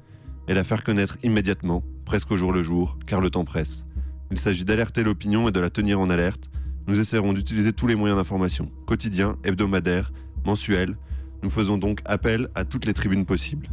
et 0.48 0.54
la 0.54 0.64
faire 0.64 0.84
connaître 0.84 1.16
immédiatement, 1.22 1.82
presque 2.04 2.30
au 2.30 2.36
jour 2.36 2.52
le 2.52 2.62
jour, 2.62 2.98
car 3.06 3.20
le 3.20 3.30
temps 3.30 3.44
presse. 3.44 3.86
Il 4.30 4.38
s'agit 4.38 4.64
d'alerter 4.64 5.02
l'opinion 5.02 5.48
et 5.48 5.52
de 5.52 5.60
la 5.60 5.70
tenir 5.70 6.00
en 6.00 6.10
alerte. 6.10 6.50
Nous 6.88 6.98
essaierons 6.98 7.32
d'utiliser 7.32 7.72
tous 7.72 7.86
les 7.86 7.94
moyens 7.94 8.18
d'information, 8.18 8.70
quotidiens, 8.86 9.36
hebdomadaires, 9.44 10.12
mensuels. 10.44 10.96
Nous 11.42 11.50
faisons 11.50 11.78
donc 11.78 12.00
appel 12.04 12.48
à 12.54 12.64
toutes 12.64 12.86
les 12.86 12.94
tribunes 12.94 13.24
possibles. 13.24 13.68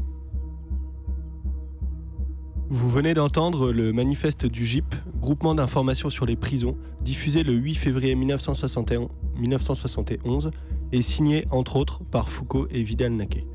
Vous 2.71 2.87
venez 2.87 3.15
d'entendre 3.15 3.71
le 3.71 3.91
manifeste 3.91 4.45
du 4.45 4.63
GIP, 4.63 4.93
groupement 5.15 5.55
d'information 5.55 6.11
sur 6.11 6.27
les 6.27 6.35
prisons, 6.35 6.77
diffusé 7.01 7.41
le 7.41 7.53
8 7.53 7.73
février 7.73 8.13
1971, 8.13 9.09
1971 9.37 10.51
et 10.91 11.01
signé 11.01 11.45
entre 11.49 11.77
autres 11.77 12.03
par 12.03 12.29
Foucault 12.29 12.67
et 12.69 12.83
Vidal 12.83 13.13
Naquet. 13.13 13.47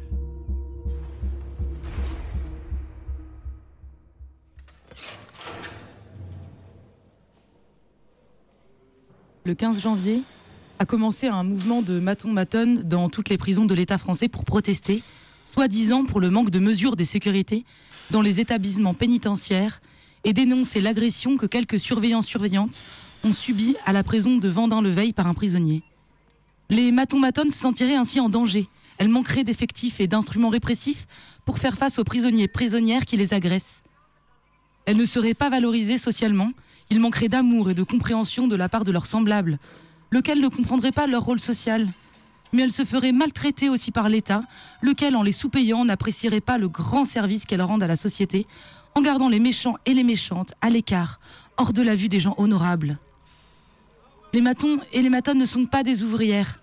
Le 9.44 9.54
15 9.54 9.81
janvier 9.81 10.23
a 10.81 10.87
commencé 10.87 11.29
un 11.29 11.44
mouvement 11.44 11.83
de 11.83 12.00
maton-matonne 12.00 12.83
dans 12.83 13.08
toutes 13.08 13.29
les 13.29 13.38
prisons 13.38 13.65
de 13.65 13.75
l'État 13.75 13.98
français 13.98 14.27
pour 14.27 14.44
protester, 14.44 15.04
soi-disant 15.46 16.04
pour 16.04 16.19
le 16.19 16.31
manque 16.31 16.50
de 16.50 16.58
mesures 16.58 16.96
de 16.96 17.04
sécurité 17.04 17.65
dans 18.11 18.23
les 18.23 18.40
établissements 18.40 18.94
pénitentiaires 18.94 19.81
et 20.25 20.33
dénoncer 20.33 20.81
l'agression 20.81 21.37
que 21.37 21.46
quelques 21.46 21.81
surveillants-surveillantes 21.81 22.85
ont 23.25 23.33
subie 23.33 23.77
à 23.87 23.92
la 23.92 24.02
prison 24.02 24.37
de 24.37 24.48
Vendin-le-Veil 24.48 25.13
par 25.13 25.27
un 25.27 25.35
prisonnier. 25.35 25.83
Les 26.71 26.92
matons-matonnes 26.92 27.50
se 27.50 27.59
sentiraient 27.59 27.96
ainsi 27.96 28.21
en 28.21 28.29
danger. 28.29 28.69
Elles 28.98 29.09
manqueraient 29.09 29.44
d'effectifs 29.44 30.00
et 30.00 30.07
d'instruments 30.07 30.48
répressifs 30.48 31.07
pour 31.44 31.59
faire 31.59 31.77
face 31.77 31.98
aux 31.98 32.05
prisonniers 32.05 32.48
prisonnières 32.48 33.05
qui 33.05 33.17
les 33.17 33.35
agressent. 33.35 33.83
Elles 34.87 34.96
ne 34.96 35.05
seraient 35.05 35.35
pas 35.35 35.50
valorisées 35.50 35.98
socialement, 35.98 36.52
il 36.90 37.00
manquerait 37.00 37.29
d'amour 37.29 37.71
et 37.71 37.75
de 37.75 37.83
compréhension 37.83 38.46
de 38.46 38.57
la 38.57 38.69
part 38.69 38.85
de 38.85 38.92
leurs 38.92 39.07
semblables. 39.07 39.59
lequel 40.11 40.40
ne 40.40 40.48
comprendrait 40.48 40.92
pas 40.92 41.09
leur 41.09 41.25
rôle 41.25 41.40
social. 41.40 41.88
Mais 42.55 42.63
elles 42.63 42.73
se 42.73 42.85
feraient 42.85 43.11
maltraiter 43.11 43.69
aussi 43.69 43.90
par 43.90 44.09
l'État, 44.09 44.44
lequel, 44.81 45.17
en 45.17 45.25
les 45.25 45.33
sous-payant, 45.33 45.85
n'apprécierait 45.85 46.40
pas 46.40 46.57
le 46.57 46.69
grand 46.69 47.05
service 47.05 47.46
qu'elles 47.46 47.61
rendent 47.61 47.83
à 47.83 47.88
la 47.88 47.96
société, 47.96 48.46
en 48.94 49.02
gardant 49.02 49.29
les 49.29 49.40
méchants 49.40 49.77
et 49.87 49.92
les 49.92 50.05
méchantes 50.05 50.55
à 50.61 50.71
l'écart, 50.71 51.19
hors 51.57 51.73
de 51.73 51.83
la 51.83 51.96
vue 51.96 52.09
des 52.09 52.21
gens 52.21 52.37
honorables. 52.38 52.98
Les 54.33 54.40
matons 54.40 54.79
et 54.92 55.02
les 55.02 55.11
matones 55.11 55.38
ne 55.38 55.46
sont 55.46 55.67
pas 55.67 55.83
des 55.83 56.05
ouvrières. 56.05 56.61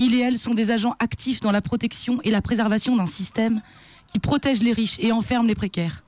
Ils 0.00 0.12
et 0.16 0.18
elles 0.18 0.40
sont 0.40 0.54
des 0.54 0.72
agents 0.72 0.96
actifs 0.98 1.40
dans 1.40 1.52
la 1.52 1.62
protection 1.62 2.20
et 2.24 2.32
la 2.32 2.42
préservation 2.42 2.96
d'un 2.96 3.06
système 3.06 3.62
qui 4.08 4.18
protège 4.18 4.60
les 4.60 4.72
riches 4.72 4.98
et 4.98 5.12
enferme 5.12 5.46
les 5.46 5.54
précaires. 5.54 6.02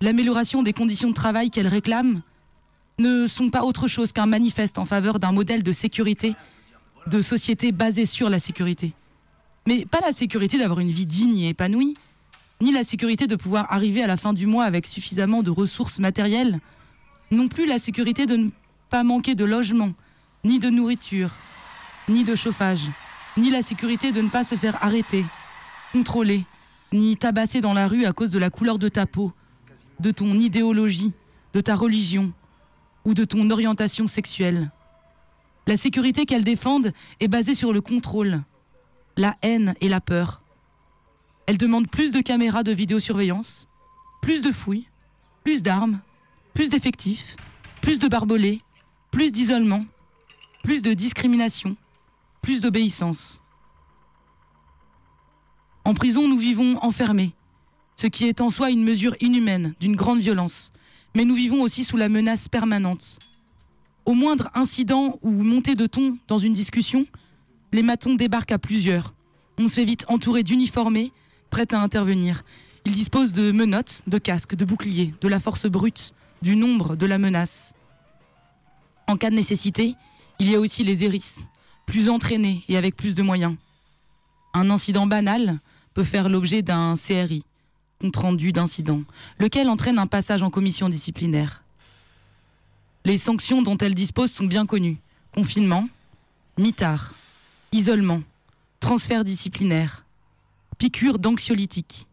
L'amélioration 0.00 0.62
des 0.62 0.72
conditions 0.72 1.08
de 1.08 1.14
travail 1.14 1.50
qu'elles 1.50 1.66
réclament 1.66 2.22
ne 3.00 3.26
sont 3.26 3.50
pas 3.50 3.64
autre 3.64 3.88
chose 3.88 4.12
qu'un 4.12 4.26
manifeste 4.26 4.78
en 4.78 4.84
faveur 4.84 5.18
d'un 5.18 5.32
modèle 5.32 5.64
de 5.64 5.72
sécurité, 5.72 6.36
de 7.06 7.22
société 7.22 7.72
basée 7.72 8.06
sur 8.06 8.30
la 8.30 8.38
sécurité. 8.38 8.92
Mais 9.66 9.84
pas 9.84 10.00
la 10.00 10.12
sécurité 10.12 10.58
d'avoir 10.58 10.80
une 10.80 10.90
vie 10.90 11.06
digne 11.06 11.38
et 11.38 11.48
épanouie, 11.50 11.94
ni 12.60 12.72
la 12.72 12.84
sécurité 12.84 13.26
de 13.26 13.36
pouvoir 13.36 13.70
arriver 13.72 14.02
à 14.02 14.06
la 14.06 14.16
fin 14.16 14.32
du 14.32 14.46
mois 14.46 14.64
avec 14.64 14.86
suffisamment 14.86 15.42
de 15.42 15.50
ressources 15.50 15.98
matérielles, 15.98 16.60
non 17.30 17.48
plus 17.48 17.66
la 17.66 17.78
sécurité 17.78 18.26
de 18.26 18.36
ne 18.36 18.50
pas 18.90 19.04
manquer 19.04 19.34
de 19.34 19.44
logement, 19.44 19.92
ni 20.44 20.58
de 20.58 20.70
nourriture, 20.70 21.30
ni 22.08 22.24
de 22.24 22.34
chauffage, 22.34 22.86
ni 23.36 23.50
la 23.50 23.62
sécurité 23.62 24.12
de 24.12 24.20
ne 24.20 24.28
pas 24.28 24.44
se 24.44 24.54
faire 24.54 24.82
arrêter, 24.82 25.24
contrôler, 25.92 26.44
ni 26.92 27.16
tabasser 27.16 27.60
dans 27.60 27.74
la 27.74 27.88
rue 27.88 28.04
à 28.04 28.12
cause 28.12 28.30
de 28.30 28.38
la 28.38 28.50
couleur 28.50 28.78
de 28.78 28.88
ta 28.88 29.06
peau, 29.06 29.32
de 30.00 30.10
ton 30.10 30.38
idéologie, 30.38 31.12
de 31.54 31.60
ta 31.60 31.74
religion 31.74 32.32
ou 33.04 33.14
de 33.14 33.24
ton 33.24 33.50
orientation 33.50 34.06
sexuelle. 34.06 34.70
La 35.66 35.76
sécurité 35.76 36.26
qu'elles 36.26 36.44
défendent 36.44 36.92
est 37.20 37.28
basée 37.28 37.54
sur 37.54 37.72
le 37.72 37.80
contrôle, 37.80 38.42
la 39.16 39.34
haine 39.42 39.74
et 39.80 39.88
la 39.88 40.00
peur. 40.00 40.42
Elles 41.46 41.58
demandent 41.58 41.88
plus 41.88 42.12
de 42.12 42.20
caméras 42.20 42.62
de 42.62 42.72
vidéosurveillance, 42.72 43.68
plus 44.20 44.42
de 44.42 44.52
fouilles, 44.52 44.88
plus 45.42 45.62
d'armes, 45.62 46.00
plus 46.52 46.68
d'effectifs, 46.68 47.36
plus 47.80 47.98
de 47.98 48.08
barbelés, 48.08 48.60
plus 49.10 49.32
d'isolement, 49.32 49.84
plus 50.62 50.82
de 50.82 50.92
discrimination, 50.92 51.76
plus 52.42 52.60
d'obéissance. 52.60 53.40
En 55.84 55.94
prison, 55.94 56.28
nous 56.28 56.38
vivons 56.38 56.78
enfermés, 56.82 57.34
ce 57.96 58.06
qui 58.06 58.26
est 58.26 58.40
en 58.40 58.50
soi 58.50 58.70
une 58.70 58.84
mesure 58.84 59.14
inhumaine, 59.20 59.74
d'une 59.80 59.96
grande 59.96 60.20
violence, 60.20 60.72
mais 61.14 61.24
nous 61.24 61.34
vivons 61.34 61.62
aussi 61.62 61.84
sous 61.84 61.96
la 61.96 62.08
menace 62.08 62.48
permanente. 62.48 63.18
Au 64.06 64.12
moindre 64.12 64.50
incident 64.54 65.18
ou 65.22 65.30
montée 65.30 65.74
de 65.74 65.86
ton 65.86 66.18
dans 66.28 66.38
une 66.38 66.52
discussion, 66.52 67.06
les 67.72 67.82
matons 67.82 68.14
débarquent 68.14 68.52
à 68.52 68.58
plusieurs. 68.58 69.14
On 69.58 69.66
se 69.66 69.74
fait 69.74 69.84
vite 69.86 70.04
entourer 70.08 70.42
d'uniformés, 70.42 71.10
prêts 71.48 71.72
à 71.72 71.80
intervenir. 71.80 72.42
Ils 72.84 72.92
disposent 72.92 73.32
de 73.32 73.50
menottes, 73.50 74.02
de 74.06 74.18
casques, 74.18 74.56
de 74.56 74.66
boucliers, 74.66 75.14
de 75.22 75.28
la 75.28 75.40
force 75.40 75.66
brute, 75.66 76.12
du 76.42 76.54
nombre, 76.54 76.96
de 76.96 77.06
la 77.06 77.16
menace. 77.16 77.72
En 79.06 79.16
cas 79.16 79.30
de 79.30 79.36
nécessité, 79.36 79.94
il 80.38 80.50
y 80.50 80.54
a 80.54 80.60
aussi 80.60 80.84
les 80.84 81.04
hérisses, 81.04 81.46
plus 81.86 82.10
entraînés 82.10 82.62
et 82.68 82.76
avec 82.76 82.96
plus 82.96 83.14
de 83.14 83.22
moyens. 83.22 83.56
Un 84.52 84.68
incident 84.68 85.06
banal 85.06 85.60
peut 85.94 86.04
faire 86.04 86.28
l'objet 86.28 86.60
d'un 86.60 86.94
CRI, 86.94 87.44
compte 88.00 88.16
rendu 88.16 88.52
d'incident, 88.52 89.02
lequel 89.38 89.70
entraîne 89.70 89.98
un 89.98 90.06
passage 90.06 90.42
en 90.42 90.50
commission 90.50 90.90
disciplinaire. 90.90 91.63
Les 93.06 93.18
sanctions 93.18 93.60
dont 93.60 93.76
elle 93.76 93.94
dispose 93.94 94.32
sont 94.32 94.46
bien 94.46 94.64
connues. 94.64 94.96
Confinement, 95.34 95.88
mitard, 96.56 97.12
isolement, 97.70 98.22
transfert 98.80 99.24
disciplinaire, 99.24 100.06
piqûre 100.78 101.18
d'anxiolytique. 101.18 102.06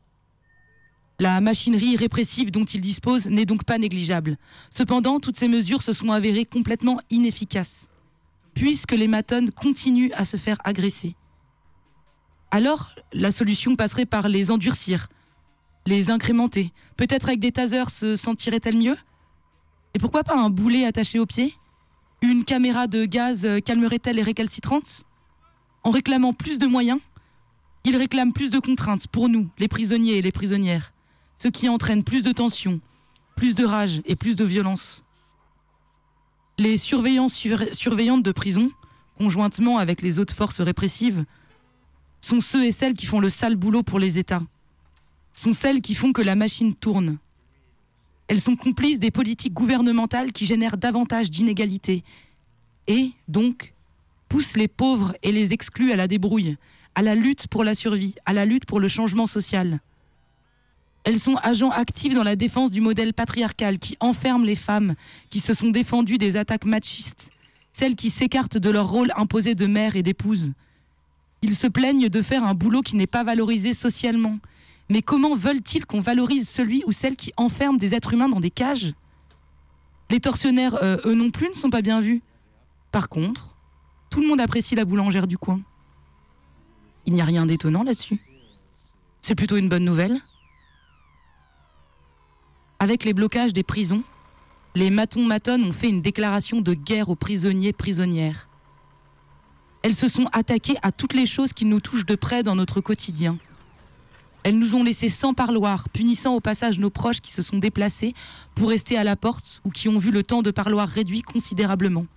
La 1.18 1.40
machinerie 1.40 1.96
répressive 1.96 2.52
dont 2.52 2.66
il 2.66 2.82
dispose 2.82 3.28
n'est 3.28 3.46
donc 3.46 3.64
pas 3.64 3.78
négligeable. 3.78 4.38
Cependant, 4.70 5.20
toutes 5.20 5.38
ces 5.38 5.48
mesures 5.48 5.82
se 5.82 5.94
sont 5.94 6.12
avérées 6.12 6.46
complètement 6.46 7.00
inefficaces, 7.10 7.88
puisque 8.54 8.92
les 8.92 9.08
matones 9.08 9.52
continuent 9.52 10.12
à 10.16 10.26
se 10.26 10.36
faire 10.36 10.58
agresser. 10.66 11.16
Alors, 12.50 12.92
la 13.14 13.32
solution 13.32 13.78
passerait 13.78 14.06
par 14.06 14.28
les 14.28 14.52
endurcir, 14.52 15.08
les 15.86 16.10
incrémenter. 16.10 16.74
Peut-être 16.98 17.30
avec 17.30 17.40
des 17.40 17.54
tasers 17.54 17.92
se 17.92 18.18
sentirait-elle 18.18 18.76
mieux? 18.78 18.98
Et 19.94 20.00
pourquoi 20.00 20.24
pas 20.24 20.38
un 20.38 20.50
boulet 20.50 20.86
attaché 20.86 21.20
au 21.20 21.26
pied 21.26 21.54
Une 22.22 22.44
caméra 22.44 22.88
de 22.88 23.06
gaz 23.06 23.46
euh, 23.46 23.60
calmerait-elle 23.60 24.16
les 24.16 24.24
récalcitrantes 24.24 25.04
En 25.84 25.92
réclamant 25.92 26.34
plus 26.34 26.60
de 26.60 26.68
moyens, 26.68 27.00
ils 27.84 27.96
réclament 27.96 28.34
plus 28.34 28.50
de 28.50 28.60
contraintes 28.60 29.08
pour 29.08 29.28
nous, 29.28 29.50
les 29.58 29.68
prisonniers 29.68 30.18
et 30.18 30.22
les 30.22 30.32
prisonnières, 30.32 30.94
ce 31.38 31.48
qui 31.48 31.68
entraîne 31.68 32.04
plus 32.04 32.24
de 32.24 32.32
tension, 32.32 32.80
plus 33.36 33.56
de 33.56 33.66
rage 33.66 34.02
et 34.06 34.16
plus 34.16 34.36
de 34.36 34.46
violence. 34.46 35.04
Les 36.58 36.78
surveillants 36.78 37.28
surveillantes 37.28 38.24
de 38.24 38.32
prison, 38.32 38.70
conjointement 39.18 39.80
avec 39.80 40.02
les 40.02 40.20
autres 40.20 40.36
forces 40.36 40.62
répressives, 40.62 41.26
sont 42.22 42.40
ceux 42.40 42.64
et 42.64 42.72
celles 42.72 42.94
qui 42.94 43.08
font 43.08 43.20
le 43.20 43.30
sale 43.30 43.56
boulot 43.56 43.82
pour 43.82 43.98
les 43.98 44.20
États, 44.20 44.44
sont 45.34 45.54
celles 45.54 45.82
qui 45.82 45.96
font 45.96 46.14
que 46.14 46.22
la 46.22 46.36
machine 46.36 46.76
tourne. 46.76 47.18
Elles 48.32 48.40
sont 48.40 48.56
complices 48.56 49.00
des 49.00 49.12
politiques 49.12 49.52
gouvernementales 49.52 50.32
qui 50.32 50.46
génèrent 50.46 50.78
davantage 50.78 51.30
d'inégalités 51.30 52.06
et, 52.88 53.12
donc, 53.28 53.74
poussent 54.30 54.56
les 54.56 54.70
pauvres 54.70 55.14
et 55.22 55.34
les 55.34 55.52
excluent 55.52 55.92
à 55.92 55.98
la 55.98 56.08
débrouille, 56.08 56.56
à 56.96 57.02
la 57.02 57.14
lutte 57.14 57.48
pour 57.48 57.66
la 57.66 57.76
survie, 57.76 58.16
à 58.26 58.32
la 58.32 58.46
lutte 58.46 58.66
pour 58.66 58.80
le 58.80 58.88
changement 58.88 59.28
social. 59.28 59.82
Elles 61.04 61.20
sont 61.20 61.36
agents 61.44 61.72
actifs 61.72 62.16
dans 62.16 62.24
la 62.24 62.38
défense 62.38 62.72
du 62.72 62.80
modèle 62.80 63.14
patriarcal 63.14 63.80
qui 63.80 63.98
enferme 64.00 64.46
les 64.46 64.56
femmes 64.56 64.96
qui 65.30 65.42
se 65.42 65.54
sont 65.54 65.70
défendues 65.70 66.18
des 66.18 66.38
attaques 66.38 66.64
machistes, 66.64 67.32
celles 67.74 67.98
qui 67.98 68.10
s'écartent 68.10 68.58
de 68.58 68.70
leur 68.70 68.88
rôle 68.90 69.12
imposé 69.18 69.56
de 69.56 69.66
mère 69.66 69.98
et 69.98 70.04
d'épouse. 70.04 70.54
Ils 71.42 71.58
se 71.58 71.68
plaignent 71.68 72.08
de 72.08 72.22
faire 72.22 72.46
un 72.46 72.54
boulot 72.54 72.82
qui 72.82 72.96
n'est 72.96 73.08
pas 73.08 73.26
valorisé 73.26 73.74
socialement. 73.74 74.40
Mais 74.92 75.02
comment 75.02 75.36
veulent-ils 75.36 75.86
qu'on 75.86 76.02
valorise 76.02 76.50
celui 76.50 76.84
ou 76.86 76.92
celle 76.92 77.16
qui 77.16 77.32
enferme 77.38 77.78
des 77.78 77.96
êtres 77.96 78.14
humains 78.14 78.28
dans 78.28 78.42
des 78.42 78.50
cages? 78.52 78.94
Les 80.10 80.20
tortionnaires, 80.20 80.76
euh, 80.84 80.98
eux 81.06 81.14
non 81.14 81.30
plus, 81.30 81.48
ne 81.48 81.54
sont 81.54 81.70
pas 81.70 81.82
bien 81.82 82.02
vus. 82.02 82.22
Par 82.92 83.08
contre, 83.08 83.56
tout 84.10 84.20
le 84.20 84.28
monde 84.28 84.42
apprécie 84.42 84.76
la 84.76 84.84
boulangère 84.84 85.28
du 85.28 85.38
coin. 85.38 85.62
Il 87.06 87.14
n'y 87.14 87.22
a 87.22 87.26
rien 87.26 87.46
d'étonnant 87.46 87.84
là-dessus. 87.84 88.20
C'est 89.22 89.34
plutôt 89.34 89.56
une 89.56 89.70
bonne 89.70 89.86
nouvelle. 89.86 90.20
Avec 92.80 93.06
les 93.06 93.14
blocages 93.14 93.54
des 93.54 93.64
prisons, 93.64 94.04
les 94.76 94.90
matons 94.90 95.24
matones 95.26 95.64
ont 95.64 95.72
fait 95.72 95.88
une 95.88 96.02
déclaration 96.02 96.60
de 96.60 96.74
guerre 96.74 97.08
aux 97.08 97.16
prisonniers 97.16 97.72
prisonnières. 97.72 98.50
Elles 99.84 99.96
se 99.96 100.10
sont 100.10 100.26
attaquées 100.34 100.76
à 100.82 100.92
toutes 100.92 101.14
les 101.14 101.26
choses 101.26 101.54
qui 101.54 101.64
nous 101.64 101.80
touchent 101.80 102.06
de 102.06 102.16
près 102.16 102.44
dans 102.44 102.58
notre 102.58 102.82
quotidien. 102.82 103.38
Elles 104.44 104.58
nous 104.58 104.76
ont 104.76 104.84
laissés 104.84 105.10
sans 105.10 105.34
parloir, 105.34 105.90
punissant 105.90 106.34
au 106.34 106.40
passage 106.40 106.80
nos 106.80 106.90
proches 106.90 107.22
qui 107.22 107.32
se 107.32 107.42
sont 107.42 107.60
déplacés 107.60 108.14
pour 108.56 108.70
rester 108.70 108.98
à 108.98 109.04
la 109.04 109.16
porte 109.16 109.62
ou 109.64 109.70
qui 109.70 109.88
ont 109.88 110.00
vu 110.00 110.12
le 110.12 110.24
temps 110.24 110.42
de 110.42 110.52
parloir 110.52 110.88
réduit 110.88 111.22
considérablement. 111.22 112.08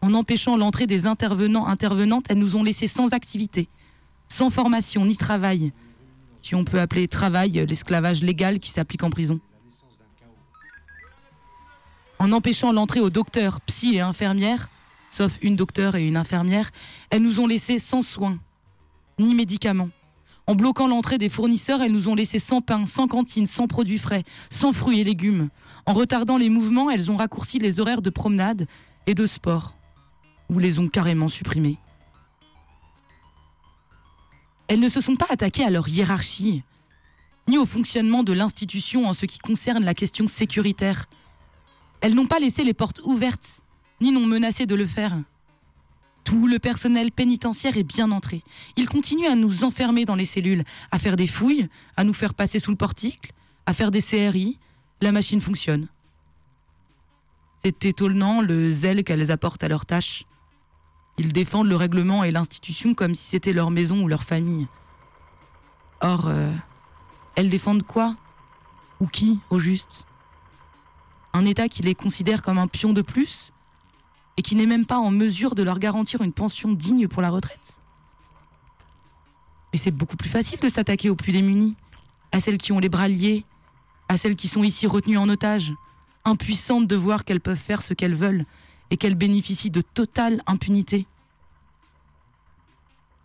En 0.00 0.12
empêchant 0.14 0.56
l'entrée 0.56 0.86
des 0.86 1.06
intervenants 1.06 1.66
intervenantes, 1.66 2.26
elles 2.28 2.38
nous 2.38 2.56
ont 2.56 2.64
laissés 2.64 2.88
sans 2.88 3.12
activité, 3.12 3.68
sans 4.28 4.50
formation 4.50 5.04
ni 5.04 5.16
travail, 5.16 5.72
si 6.42 6.54
on 6.54 6.64
peut 6.64 6.80
appeler 6.80 7.08
travail 7.08 7.64
l'esclavage 7.66 8.22
légal 8.22 8.58
qui 8.58 8.70
s'applique 8.70 9.02
en 9.04 9.10
prison. 9.10 9.40
En 12.18 12.32
empêchant 12.32 12.72
l'entrée 12.72 13.00
aux 13.00 13.10
docteurs, 13.10 13.60
psy 13.62 13.96
et 13.96 14.00
infirmières, 14.00 14.68
sauf 15.10 15.38
une 15.42 15.56
docteure 15.56 15.96
et 15.96 16.06
une 16.06 16.16
infirmière, 16.16 16.70
elles 17.10 17.22
nous 17.22 17.40
ont 17.40 17.46
laissés 17.46 17.78
sans 17.78 18.02
soins, 18.02 18.38
ni 19.18 19.34
médicaments. 19.34 19.90
En 20.48 20.54
bloquant 20.54 20.86
l'entrée 20.86 21.18
des 21.18 21.28
fournisseurs, 21.28 21.82
elles 21.82 21.92
nous 21.92 22.08
ont 22.08 22.14
laissés 22.14 22.38
sans 22.38 22.60
pain, 22.60 22.84
sans 22.84 23.08
cantine, 23.08 23.46
sans 23.46 23.66
produits 23.66 23.98
frais, 23.98 24.22
sans 24.48 24.72
fruits 24.72 25.00
et 25.00 25.04
légumes. 25.04 25.48
En 25.86 25.92
retardant 25.92 26.36
les 26.36 26.50
mouvements, 26.50 26.88
elles 26.88 27.10
ont 27.10 27.16
raccourci 27.16 27.58
les 27.58 27.80
horaires 27.80 28.02
de 28.02 28.10
promenade 28.10 28.68
et 29.06 29.14
de 29.14 29.26
sport, 29.26 29.76
ou 30.48 30.60
les 30.60 30.78
ont 30.78 30.88
carrément 30.88 31.28
supprimés. 31.28 31.78
Elles 34.68 34.80
ne 34.80 34.88
se 34.88 35.00
sont 35.00 35.16
pas 35.16 35.26
attaquées 35.30 35.64
à 35.64 35.70
leur 35.70 35.88
hiérarchie, 35.88 36.62
ni 37.48 37.58
au 37.58 37.66
fonctionnement 37.66 38.22
de 38.22 38.32
l'institution 38.32 39.08
en 39.08 39.14
ce 39.14 39.26
qui 39.26 39.38
concerne 39.38 39.84
la 39.84 39.94
question 39.94 40.28
sécuritaire. 40.28 41.06
Elles 42.00 42.14
n'ont 42.14 42.26
pas 42.26 42.40
laissé 42.40 42.62
les 42.62 42.74
portes 42.74 43.00
ouvertes, 43.04 43.62
ni 44.00 44.12
n'ont 44.12 44.26
menacé 44.26 44.66
de 44.66 44.74
le 44.74 44.86
faire. 44.86 45.16
Tout 46.26 46.48
le 46.48 46.58
personnel 46.58 47.12
pénitentiaire 47.12 47.76
est 47.76 47.84
bien 47.84 48.10
entré. 48.10 48.42
Il 48.76 48.88
continue 48.88 49.26
à 49.26 49.36
nous 49.36 49.62
enfermer 49.62 50.04
dans 50.04 50.16
les 50.16 50.24
cellules, 50.24 50.64
à 50.90 50.98
faire 50.98 51.14
des 51.14 51.28
fouilles, 51.28 51.68
à 51.96 52.02
nous 52.02 52.12
faire 52.12 52.34
passer 52.34 52.58
sous 52.58 52.72
le 52.72 52.76
portique, 52.76 53.30
à 53.64 53.72
faire 53.72 53.92
des 53.92 54.02
CRI. 54.02 54.58
La 55.00 55.12
machine 55.12 55.40
fonctionne. 55.40 55.86
C'est 57.62 57.84
étonnant 57.84 58.42
le 58.42 58.68
zèle 58.72 59.04
qu'elles 59.04 59.30
apportent 59.30 59.62
à 59.62 59.68
leurs 59.68 59.86
tâches. 59.86 60.24
Ils 61.16 61.32
défendent 61.32 61.68
le 61.68 61.76
règlement 61.76 62.24
et 62.24 62.32
l'institution 62.32 62.92
comme 62.92 63.14
si 63.14 63.28
c'était 63.28 63.52
leur 63.52 63.70
maison 63.70 64.02
ou 64.02 64.08
leur 64.08 64.24
famille. 64.24 64.66
Or, 66.00 66.26
euh, 66.26 66.52
elles 67.36 67.50
défendent 67.50 67.84
quoi? 67.84 68.16
Ou 68.98 69.06
qui, 69.06 69.38
au 69.48 69.60
juste? 69.60 70.08
Un 71.34 71.44
État 71.44 71.68
qui 71.68 71.82
les 71.82 71.94
considère 71.94 72.42
comme 72.42 72.58
un 72.58 72.66
pion 72.66 72.92
de 72.92 73.02
plus? 73.02 73.52
Et 74.36 74.42
qui 74.42 74.54
n'est 74.54 74.66
même 74.66 74.86
pas 74.86 74.98
en 74.98 75.10
mesure 75.10 75.54
de 75.54 75.62
leur 75.62 75.78
garantir 75.78 76.22
une 76.22 76.32
pension 76.32 76.72
digne 76.72 77.08
pour 77.08 77.22
la 77.22 77.30
retraite 77.30 77.80
Mais 79.72 79.78
c'est 79.78 79.90
beaucoup 79.90 80.16
plus 80.16 80.28
facile 80.28 80.60
de 80.60 80.68
s'attaquer 80.68 81.10
aux 81.10 81.16
plus 81.16 81.32
démunis, 81.32 81.74
à 82.32 82.40
celles 82.40 82.58
qui 82.58 82.72
ont 82.72 82.78
les 82.78 82.88
bras 82.88 83.08
liés, 83.08 83.44
à 84.08 84.16
celles 84.16 84.36
qui 84.36 84.48
sont 84.48 84.62
ici 84.62 84.86
retenues 84.86 85.18
en 85.18 85.28
otage, 85.28 85.72
impuissantes 86.24 86.86
de 86.86 86.96
voir 86.96 87.24
qu'elles 87.24 87.40
peuvent 87.40 87.56
faire 87.56 87.82
ce 87.82 87.94
qu'elles 87.94 88.14
veulent 88.14 88.44
et 88.90 88.96
qu'elles 88.96 89.14
bénéficient 89.14 89.70
de 89.70 89.80
totale 89.80 90.42
impunité. 90.46 91.06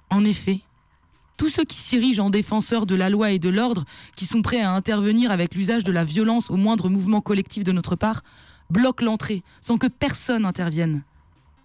En 0.10 0.26
effet, 0.26 0.62
tous 1.38 1.50
ceux 1.50 1.64
qui 1.64 1.78
s'érigent 1.78 2.26
en 2.26 2.30
défenseurs 2.30 2.86
de 2.86 2.96
la 2.96 3.10
loi 3.10 3.32
et 3.32 3.40
de 3.40 3.50
l'ordre, 3.50 3.86
qui 4.16 4.26
sont 4.26 4.42
prêts 4.42 4.62
à 4.62 4.74
intervenir 4.74 5.32
avec 5.32 5.56
l'usage 5.56 5.84
de 5.84 5.92
la 5.92 6.04
violence 6.04 6.52
au 6.52 6.56
moindre 6.56 6.90
mouvement 6.90 7.22
collectif 7.22 7.64
de 7.64 7.72
notre 7.72 7.96
part, 7.96 8.22
bloquent 8.72 9.06
l'entrée 9.06 9.44
sans 9.62 9.78
que 9.78 9.88
personne 9.88 10.46
intervienne. 10.46 11.04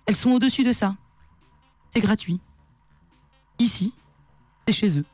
Elles 0.07 0.17
sont 0.17 0.31
au-dessus 0.31 0.65
de 0.65 0.73
ça. 0.73 0.97
C'est 1.91 2.01
gratuit. 2.01 2.41
Ici, 3.59 3.95
c'est 4.67 4.75
chez 4.75 4.99
eux. 4.99 5.05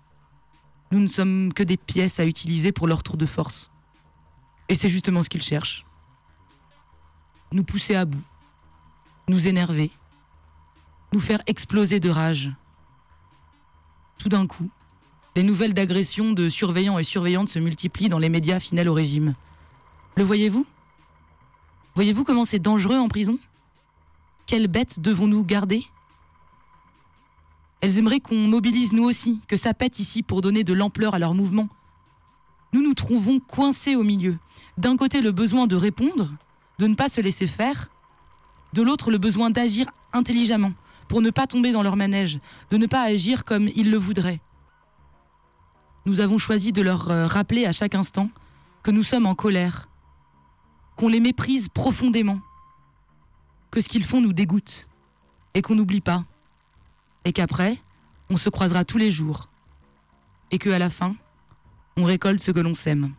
Nous 0.90 1.00
ne 1.00 1.06
sommes 1.06 1.52
que 1.52 1.62
des 1.62 1.76
pièces 1.76 2.18
à 2.18 2.26
utiliser 2.26 2.72
pour 2.72 2.86
leur 2.86 3.02
tour 3.02 3.16
de 3.16 3.26
force. 3.26 3.70
Et 4.68 4.74
c'est 4.74 4.88
justement 4.88 5.22
ce 5.22 5.28
qu'ils 5.28 5.42
cherchent. 5.42 5.84
Nous 7.52 7.64
pousser 7.64 7.94
à 7.94 8.04
bout, 8.04 8.22
nous 9.28 9.46
énerver, 9.46 9.90
nous 11.12 11.20
faire 11.20 11.42
exploser 11.46 12.00
de 12.00 12.08
rage. 12.08 12.50
Tout 14.18 14.28
d'un 14.28 14.46
coup, 14.46 14.70
les 15.36 15.42
nouvelles 15.42 15.74
d'agressions 15.74 16.32
de 16.32 16.48
surveillants 16.48 16.98
et 16.98 17.04
surveillantes 17.04 17.48
se 17.48 17.58
multiplient 17.58 18.08
dans 18.08 18.18
les 18.18 18.28
médias 18.28 18.60
fidèles 18.60 18.88
au 18.88 18.94
régime. 18.94 19.34
Le 20.16 20.24
voyez-vous? 20.24 20.66
Voyez-vous 21.94 22.24
comment 22.24 22.44
c'est 22.44 22.58
dangereux 22.58 22.96
en 22.96 23.08
prison? 23.08 23.38
Quelles 24.46 24.68
bêtes 24.68 25.00
devons-nous 25.00 25.44
garder? 25.44 25.84
Elles 27.80 27.98
aimeraient 27.98 28.20
qu'on 28.20 28.48
mobilise 28.48 28.92
nous 28.92 29.04
aussi, 29.04 29.40
que 29.48 29.56
ça 29.56 29.74
pète 29.74 29.98
ici 29.98 30.22
pour 30.22 30.40
donner 30.40 30.64
de 30.64 30.72
l'ampleur 30.72 31.14
à 31.14 31.18
leurs 31.18 31.34
mouvements. 31.34 31.68
Nous 32.72 32.82
nous 32.82 32.94
trouvons 32.94 33.40
coincés 33.40 33.96
au 33.96 34.02
milieu. 34.02 34.38
D'un 34.78 34.96
côté, 34.96 35.20
le 35.20 35.32
besoin 35.32 35.66
de 35.66 35.76
répondre, 35.76 36.32
de 36.78 36.86
ne 36.86 36.94
pas 36.94 37.08
se 37.08 37.20
laisser 37.20 37.46
faire, 37.46 37.88
de 38.72 38.82
l'autre, 38.82 39.10
le 39.10 39.18
besoin 39.18 39.50
d'agir 39.50 39.86
intelligemment, 40.12 40.72
pour 41.08 41.20
ne 41.20 41.30
pas 41.30 41.46
tomber 41.46 41.72
dans 41.72 41.82
leur 41.82 41.96
manège, 41.96 42.38
de 42.70 42.78
ne 42.78 42.86
pas 42.86 43.02
agir 43.02 43.44
comme 43.44 43.68
ils 43.74 43.90
le 43.90 43.98
voudraient. 43.98 44.40
Nous 46.06 46.20
avons 46.20 46.38
choisi 46.38 46.72
de 46.72 46.82
leur 46.82 47.10
euh, 47.10 47.26
rappeler 47.26 47.66
à 47.66 47.72
chaque 47.72 47.94
instant 47.94 48.30
que 48.82 48.90
nous 48.90 49.02
sommes 49.02 49.26
en 49.26 49.34
colère, 49.34 49.88
qu'on 50.96 51.08
les 51.08 51.20
méprise 51.20 51.68
profondément, 51.68 52.40
que 53.70 53.80
ce 53.80 53.88
qu'ils 53.88 54.04
font 54.04 54.20
nous 54.20 54.32
dégoûte, 54.32 54.88
et 55.54 55.62
qu'on 55.62 55.74
n'oublie 55.74 56.00
pas, 56.00 56.24
et 57.24 57.32
qu'après, 57.32 57.78
on 58.30 58.36
se 58.36 58.48
croisera 58.48 58.84
tous 58.84 58.98
les 58.98 59.10
jours, 59.10 59.48
et 60.50 60.58
qu'à 60.58 60.78
la 60.78 60.90
fin, 60.90 61.14
on 61.96 62.04
récolte 62.04 62.40
ce 62.40 62.50
que 62.50 62.60
l'on 62.60 62.74
sème. 62.74 63.12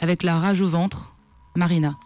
Avec 0.00 0.22
la 0.22 0.38
rage 0.38 0.60
au 0.60 0.68
ventre, 0.68 1.14
Marina. 1.56 1.98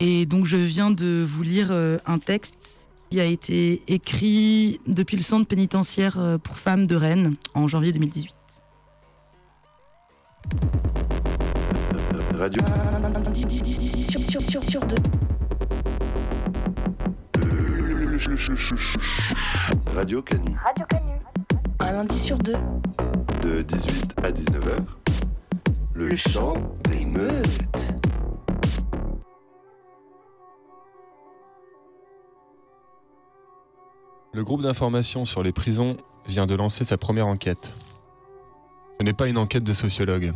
Et 0.00 0.26
donc 0.26 0.44
je 0.44 0.56
viens 0.56 0.90
de 0.90 1.24
vous 1.26 1.42
lire 1.42 1.68
euh, 1.70 1.98
un 2.06 2.18
texte 2.18 2.90
qui 3.10 3.20
a 3.20 3.24
été 3.24 3.82
écrit 3.86 4.80
depuis 4.86 5.16
le 5.16 5.22
centre 5.22 5.46
pénitentiaire 5.46 6.18
euh, 6.18 6.38
pour 6.38 6.58
femmes 6.58 6.86
de 6.86 6.96
Rennes 6.96 7.36
en 7.54 7.66
janvier 7.66 7.92
2018. 7.92 8.34
Radio. 12.38 12.62
Sur, 14.10 14.20
sur, 14.20 14.40
sur, 14.40 14.64
sur 14.64 14.80
deux. 14.80 14.96
Radio 19.94 20.22
Canu. 20.22 20.56
Radio 20.64 20.84
Canu. 20.88 21.12
Un 21.80 21.92
lundi 21.92 22.18
sur 22.18 22.36
deux. 22.38 22.56
De 23.42 23.62
18 23.62 24.16
à 24.22 24.30
19h. 24.30 24.84
Le, 25.94 26.08
Le 26.08 26.16
chant 26.16 26.54
des 26.90 27.04
meutes. 27.06 27.94
Le 34.32 34.42
groupe 34.42 34.62
d'information 34.62 35.24
sur 35.24 35.42
les 35.42 35.52
prisons 35.52 35.96
vient 36.26 36.46
de 36.46 36.54
lancer 36.54 36.84
sa 36.84 36.96
première 36.96 37.28
enquête. 37.28 37.70
Ce 38.98 39.04
n'est 39.04 39.12
pas 39.12 39.28
une 39.28 39.38
enquête 39.38 39.64
de 39.64 39.72
sociologue. 39.72 40.32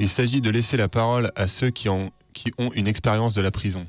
Il 0.00 0.08
s'agit 0.08 0.40
de 0.40 0.50
laisser 0.50 0.76
la 0.76 0.88
parole 0.88 1.32
à 1.36 1.46
ceux 1.46 1.70
qui, 1.70 1.88
ont- 1.88 2.12
une 2.74 2.86
expérience 2.86 3.34
de 3.34 3.40
la 3.40 3.50
prison. 3.50 3.86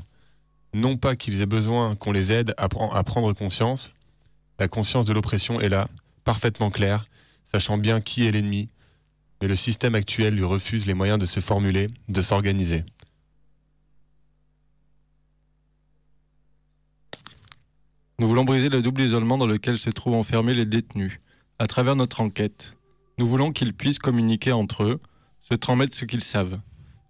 Non 0.74 0.95
pas 0.97 1.16
qu'ils 1.16 1.41
aient 1.41 1.45
besoin 1.45 1.95
qu'on 1.95 2.12
les 2.12 2.32
aide 2.32 2.53
à 2.58 2.70
prendre 2.70 3.34
conscience. 3.34 3.91
La 4.60 4.68
conscience 4.68 5.05
de 5.05 5.14
l'oppression 5.14 5.60
est 5.60 5.70
là, 5.70 5.88
parfaitement 6.24 6.70
claire, 6.70 7.05
sachant 7.51 7.78
bien 7.78 7.99
qui 8.01 8.26
est 8.26 8.32
l'ennemi. 8.32 8.70
Mais 9.41 9.47
le 9.47 9.55
système 9.55 9.95
actuel 9.95 10.34
lui 10.36 10.43
refuse 10.43 10.86
les 10.86 10.93
moyens 10.93 11.20
de 11.20 11.26
se 11.26 11.39
formuler, 11.39 11.89
de 12.10 12.22
s'organiser. 12.22 12.84
Nous 18.20 18.28
voulons 18.28 18.45
briser 18.45 18.70
le 18.70 18.82
double 18.82 19.01
isolement 19.01 19.38
dans 19.38 19.45
lequel 19.45 19.78
se 19.78 19.89
trouvent 19.91 20.16
enfermés 20.16 20.53
les 20.55 20.66
détenus. 20.66 21.20
À 21.60 21.68
travers 21.68 21.95
notre 21.95 22.22
enquête, 22.22 22.74
nous 23.20 23.28
voulons 23.28 23.51
qu'ils 23.51 23.74
puissent 23.74 23.99
communiquer 23.99 24.51
entre 24.51 24.84
eux, 24.84 24.99
se 25.47 25.55
transmettre 25.55 25.95
ce 25.95 26.05
qu'ils 26.05 26.23
savent, 26.23 26.59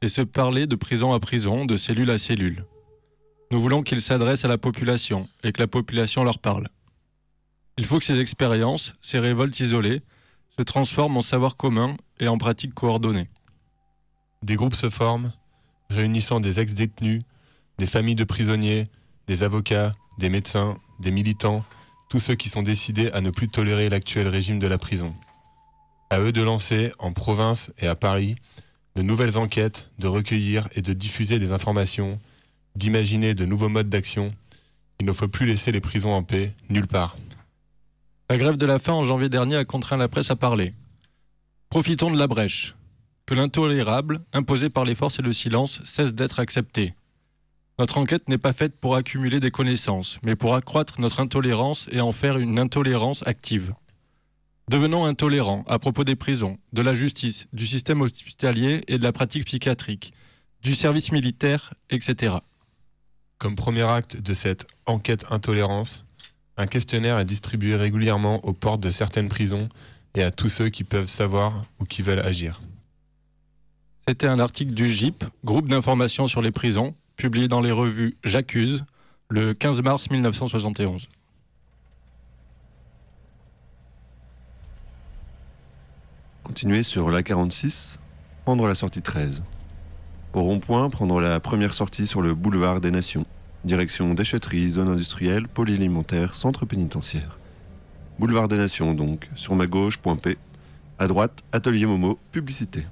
et 0.01 0.09
se 0.09 0.21
parler 0.21 0.67
de 0.67 0.75
prison 0.75 1.11
à 1.13 1.19
prison, 1.19 1.65
de 1.65 1.75
cellule 1.75 2.11
à 2.11 2.19
cellule. 2.19 2.65
Nous 3.51 3.59
voulons 3.59 3.81
qu'ils 3.81 4.01
s'adressent 4.01 4.45
à 4.45 4.47
la 4.47 4.59
population 4.59 5.27
et 5.43 5.51
que 5.51 5.61
la 5.61 5.67
population 5.67 6.23
leur 6.23 6.37
parle. 6.37 6.67
Il 7.77 7.85
faut 7.85 7.97
que 7.97 8.05
ces 8.05 8.19
expériences, 8.19 8.93
ces 9.01 9.19
révoltes 9.19 9.59
isolées, 9.59 10.01
se 10.55 10.63
transforment 10.63 11.17
en 11.17 11.21
savoir 11.21 11.55
commun 11.55 11.97
et 12.19 12.27
en 12.27 12.37
pratiques 12.37 12.73
coordonnées. 12.73 13.29
Des 14.43 14.55
groupes 14.55 14.75
se 14.75 14.89
forment, 14.89 15.33
réunissant 15.89 16.39
des 16.39 16.59
ex-détenus, 16.59 17.21
des 17.79 17.85
familles 17.87 18.15
de 18.15 18.23
prisonniers, 18.23 18.87
des 19.27 19.41
avocats, 19.43 19.93
des 20.19 20.29
médecins, 20.29 20.77
des 20.99 21.11
militants, 21.11 21.63
tous 22.09 22.19
ceux 22.19 22.35
qui 22.35 22.49
sont 22.49 22.63
décidés 22.63 23.09
à 23.11 23.21
ne 23.21 23.31
plus 23.31 23.49
tolérer 23.49 23.89
l'actuel 23.89 24.27
régime 24.27 24.59
de 24.59 24.67
la 24.67 24.77
prison. 24.77 25.15
À 26.09 26.19
eux 26.19 26.31
de 26.31 26.41
lancer, 26.41 26.91
en 26.99 27.11
province 27.11 27.71
et 27.79 27.87
à 27.87 27.95
Paris, 27.95 28.35
de 28.95 29.01
nouvelles 29.01 29.37
enquêtes, 29.37 29.89
de 29.99 30.07
recueillir 30.07 30.69
et 30.75 30.81
de 30.81 30.93
diffuser 30.93 31.37
des 31.37 31.51
informations, 31.51 32.19
d'imaginer 32.75 33.33
de 33.33 33.45
nouveaux 33.45 33.69
modes 33.69 33.89
d'action. 33.89 34.33
Il 34.99 35.05
ne 35.05 35.13
faut 35.13 35.27
plus 35.27 35.45
laisser 35.45 35.71
les 35.71 35.81
prisons 35.81 36.13
en 36.13 36.23
paix, 36.23 36.53
nulle 36.69 36.87
part. 36.87 37.17
La 38.29 38.37
grève 38.37 38.57
de 38.57 38.65
la 38.65 38.79
faim 38.79 38.93
en 38.93 39.03
janvier 39.03 39.29
dernier 39.29 39.57
a 39.57 39.65
contraint 39.65 39.97
la 39.97 40.07
presse 40.07 40.31
à 40.31 40.35
parler. 40.35 40.73
Profitons 41.69 42.11
de 42.11 42.17
la 42.17 42.27
brèche. 42.27 42.75
Que 43.25 43.35
l'intolérable, 43.35 44.21
imposé 44.31 44.69
par 44.69 44.85
les 44.85 44.95
forces 44.95 45.19
et 45.19 45.21
le 45.21 45.33
silence, 45.33 45.81
cesse 45.83 46.13
d'être 46.13 46.39
accepté. 46.39 46.93
Notre 47.79 47.97
enquête 47.97 48.27
n'est 48.29 48.37
pas 48.37 48.53
faite 48.53 48.79
pour 48.79 48.95
accumuler 48.95 49.39
des 49.39 49.51
connaissances, 49.51 50.17
mais 50.23 50.35
pour 50.35 50.55
accroître 50.55 50.99
notre 50.99 51.19
intolérance 51.19 51.87
et 51.91 52.01
en 52.01 52.11
faire 52.11 52.37
une 52.37 52.57
intolérance 52.57 53.25
active. 53.27 53.73
Devenons 54.69 55.05
intolérants 55.05 55.63
à 55.67 55.79
propos 55.79 56.03
des 56.03 56.17
prisons, 56.17 56.57
de 56.73 56.81
la 56.81 56.93
justice, 56.93 57.47
du 57.53 57.65
système 57.65 58.01
hospitalier 58.01 58.83
et 58.89 58.97
de 58.97 59.03
la 59.03 59.13
pratique 59.13 59.45
psychiatrique, 59.45 60.11
du 60.61 60.75
service 60.75 61.13
militaire, 61.13 61.73
etc. 61.89 62.35
Comme 63.37 63.55
premier 63.55 63.83
acte 63.83 64.17
de 64.17 64.33
cette 64.33 64.67
enquête 64.85 65.25
intolérance, 65.29 66.03
un 66.57 66.67
questionnaire 66.67 67.17
est 67.17 67.23
distribué 67.23 67.77
régulièrement 67.77 68.43
aux 68.45 68.51
portes 68.51 68.81
de 68.81 68.91
certaines 68.91 69.29
prisons 69.29 69.69
et 70.15 70.23
à 70.23 70.31
tous 70.31 70.49
ceux 70.49 70.67
qui 70.67 70.83
peuvent 70.83 71.07
savoir 71.07 71.63
ou 71.79 71.85
qui 71.85 72.01
veulent 72.01 72.19
agir. 72.19 72.59
C'était 74.05 74.27
un 74.27 74.39
article 74.39 74.73
du 74.73 74.91
GIP, 74.91 75.23
groupe 75.45 75.69
d'information 75.69 76.27
sur 76.27 76.41
les 76.41 76.51
prisons, 76.51 76.93
publié 77.15 77.47
dans 77.47 77.61
les 77.61 77.71
revues 77.71 78.17
J'accuse, 78.25 78.83
le 79.29 79.53
15 79.53 79.81
mars 79.81 80.09
1971. 80.09 81.07
Continuer 86.47 86.81
sur 86.81 87.11
l'A46, 87.11 87.97
prendre 88.45 88.67
la 88.67 88.73
sortie 88.73 89.01
13. 89.01 89.43
Au 90.33 90.43
rond-point, 90.43 90.89
prendre 90.89 91.19
la 91.19 91.41
première 91.41 91.73
sortie 91.73 92.07
sur 92.07 92.21
le 92.21 92.33
boulevard 92.35 92.79
des 92.79 92.89
Nations. 92.89 93.25
Direction 93.65 94.13
déchetterie, 94.13 94.69
zone 94.69 94.87
industrielle, 94.87 95.49
polyalimentaire, 95.49 96.35
centre 96.35 96.65
pénitentiaire. 96.65 97.37
Boulevard 98.17 98.47
des 98.47 98.55
Nations 98.55 98.93
donc, 98.93 99.29
sur 99.35 99.55
ma 99.55 99.67
gauche, 99.67 99.97
point 99.97 100.15
P. 100.15 100.37
À 100.99 101.07
droite, 101.07 101.43
atelier 101.51 101.85
Momo, 101.85 102.17
publicité. 102.31 102.85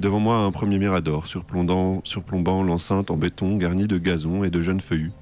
Devant 0.00 0.18
moi, 0.18 0.38
un 0.38 0.50
premier 0.50 0.78
mirador 0.78 1.26
surplombant, 1.26 2.00
surplombant 2.04 2.62
l'enceinte 2.62 3.10
en 3.10 3.18
béton 3.18 3.58
garni 3.58 3.86
de 3.86 3.98
gazon 3.98 4.44
et 4.44 4.50
de 4.50 4.62
jeunes 4.62 4.80
feuillus. 4.80 5.12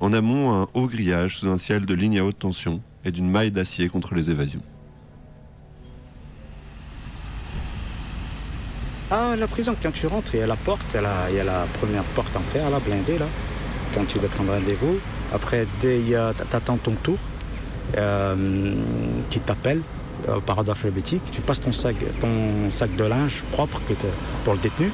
En 0.00 0.14
amont, 0.14 0.54
un 0.54 0.68
haut 0.72 0.88
grillage 0.88 1.36
sous 1.36 1.48
un 1.48 1.58
ciel 1.58 1.84
de 1.84 1.94
ligne 1.94 2.18
à 2.18 2.24
haute 2.24 2.38
tension 2.38 2.80
et 3.04 3.12
d'une 3.12 3.30
maille 3.30 3.50
d'acier 3.50 3.90
contre 3.90 4.14
les 4.14 4.30
évasions. 4.30 4.62
Ah, 9.16 9.36
la 9.38 9.46
prison, 9.46 9.76
quand 9.80 9.92
tu 9.92 10.08
rentres, 10.08 10.34
il 10.34 10.40
y 10.40 10.42
a 10.42 10.46
la 10.48 10.56
porte, 10.56 10.88
il 10.90 11.36
y 11.36 11.38
a 11.38 11.44
la, 11.44 11.66
première 11.80 12.02
porte 12.16 12.36
en 12.36 12.40
fer, 12.40 12.64
blindée, 12.84 13.16
là, 13.16 13.26
quand 13.94 14.04
tu 14.08 14.18
dois 14.18 14.28
prendre 14.28 14.52
rendez-vous. 14.52 14.98
Après, 15.32 15.68
dès 15.80 16.00
il 16.00 16.08
y 16.08 16.16
a- 16.16 16.32
t'attends 16.50 16.78
ton 16.78 16.96
tour, 17.00 17.18
euh, 17.96 18.34
qui 19.30 19.38
t'appelle 19.38 19.82
euh, 20.28 20.40
par 20.44 20.58
ordre 20.58 20.72
alphabétique. 20.72 21.22
Tu 21.30 21.42
passes 21.42 21.60
ton 21.60 21.70
sac, 21.70 21.94
ton 22.20 22.68
sac 22.70 22.96
de 22.96 23.04
linge 23.04 23.44
propre 23.52 23.80
pour 24.44 24.54
le 24.54 24.58
détenu. 24.58 24.90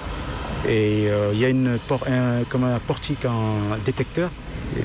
Et 0.68 1.06
euh, 1.08 1.30
il 1.32 1.40
y 1.40 1.46
a 1.46 1.48
une 1.48 1.78
un, 2.06 2.44
comme 2.50 2.64
un 2.64 2.78
portique 2.78 3.24
en 3.24 3.74
détecteur. 3.86 4.28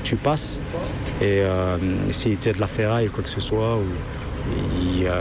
Tu 0.02 0.16
passes. 0.16 0.60
Et 1.20 1.42
si 2.10 2.38
tu 2.38 2.48
as 2.48 2.54
de 2.54 2.60
la 2.60 2.66
ferraille 2.68 3.08
ou 3.08 3.10
quoi 3.10 3.22
que 3.22 3.28
ce 3.28 3.40
soit, 3.40 3.78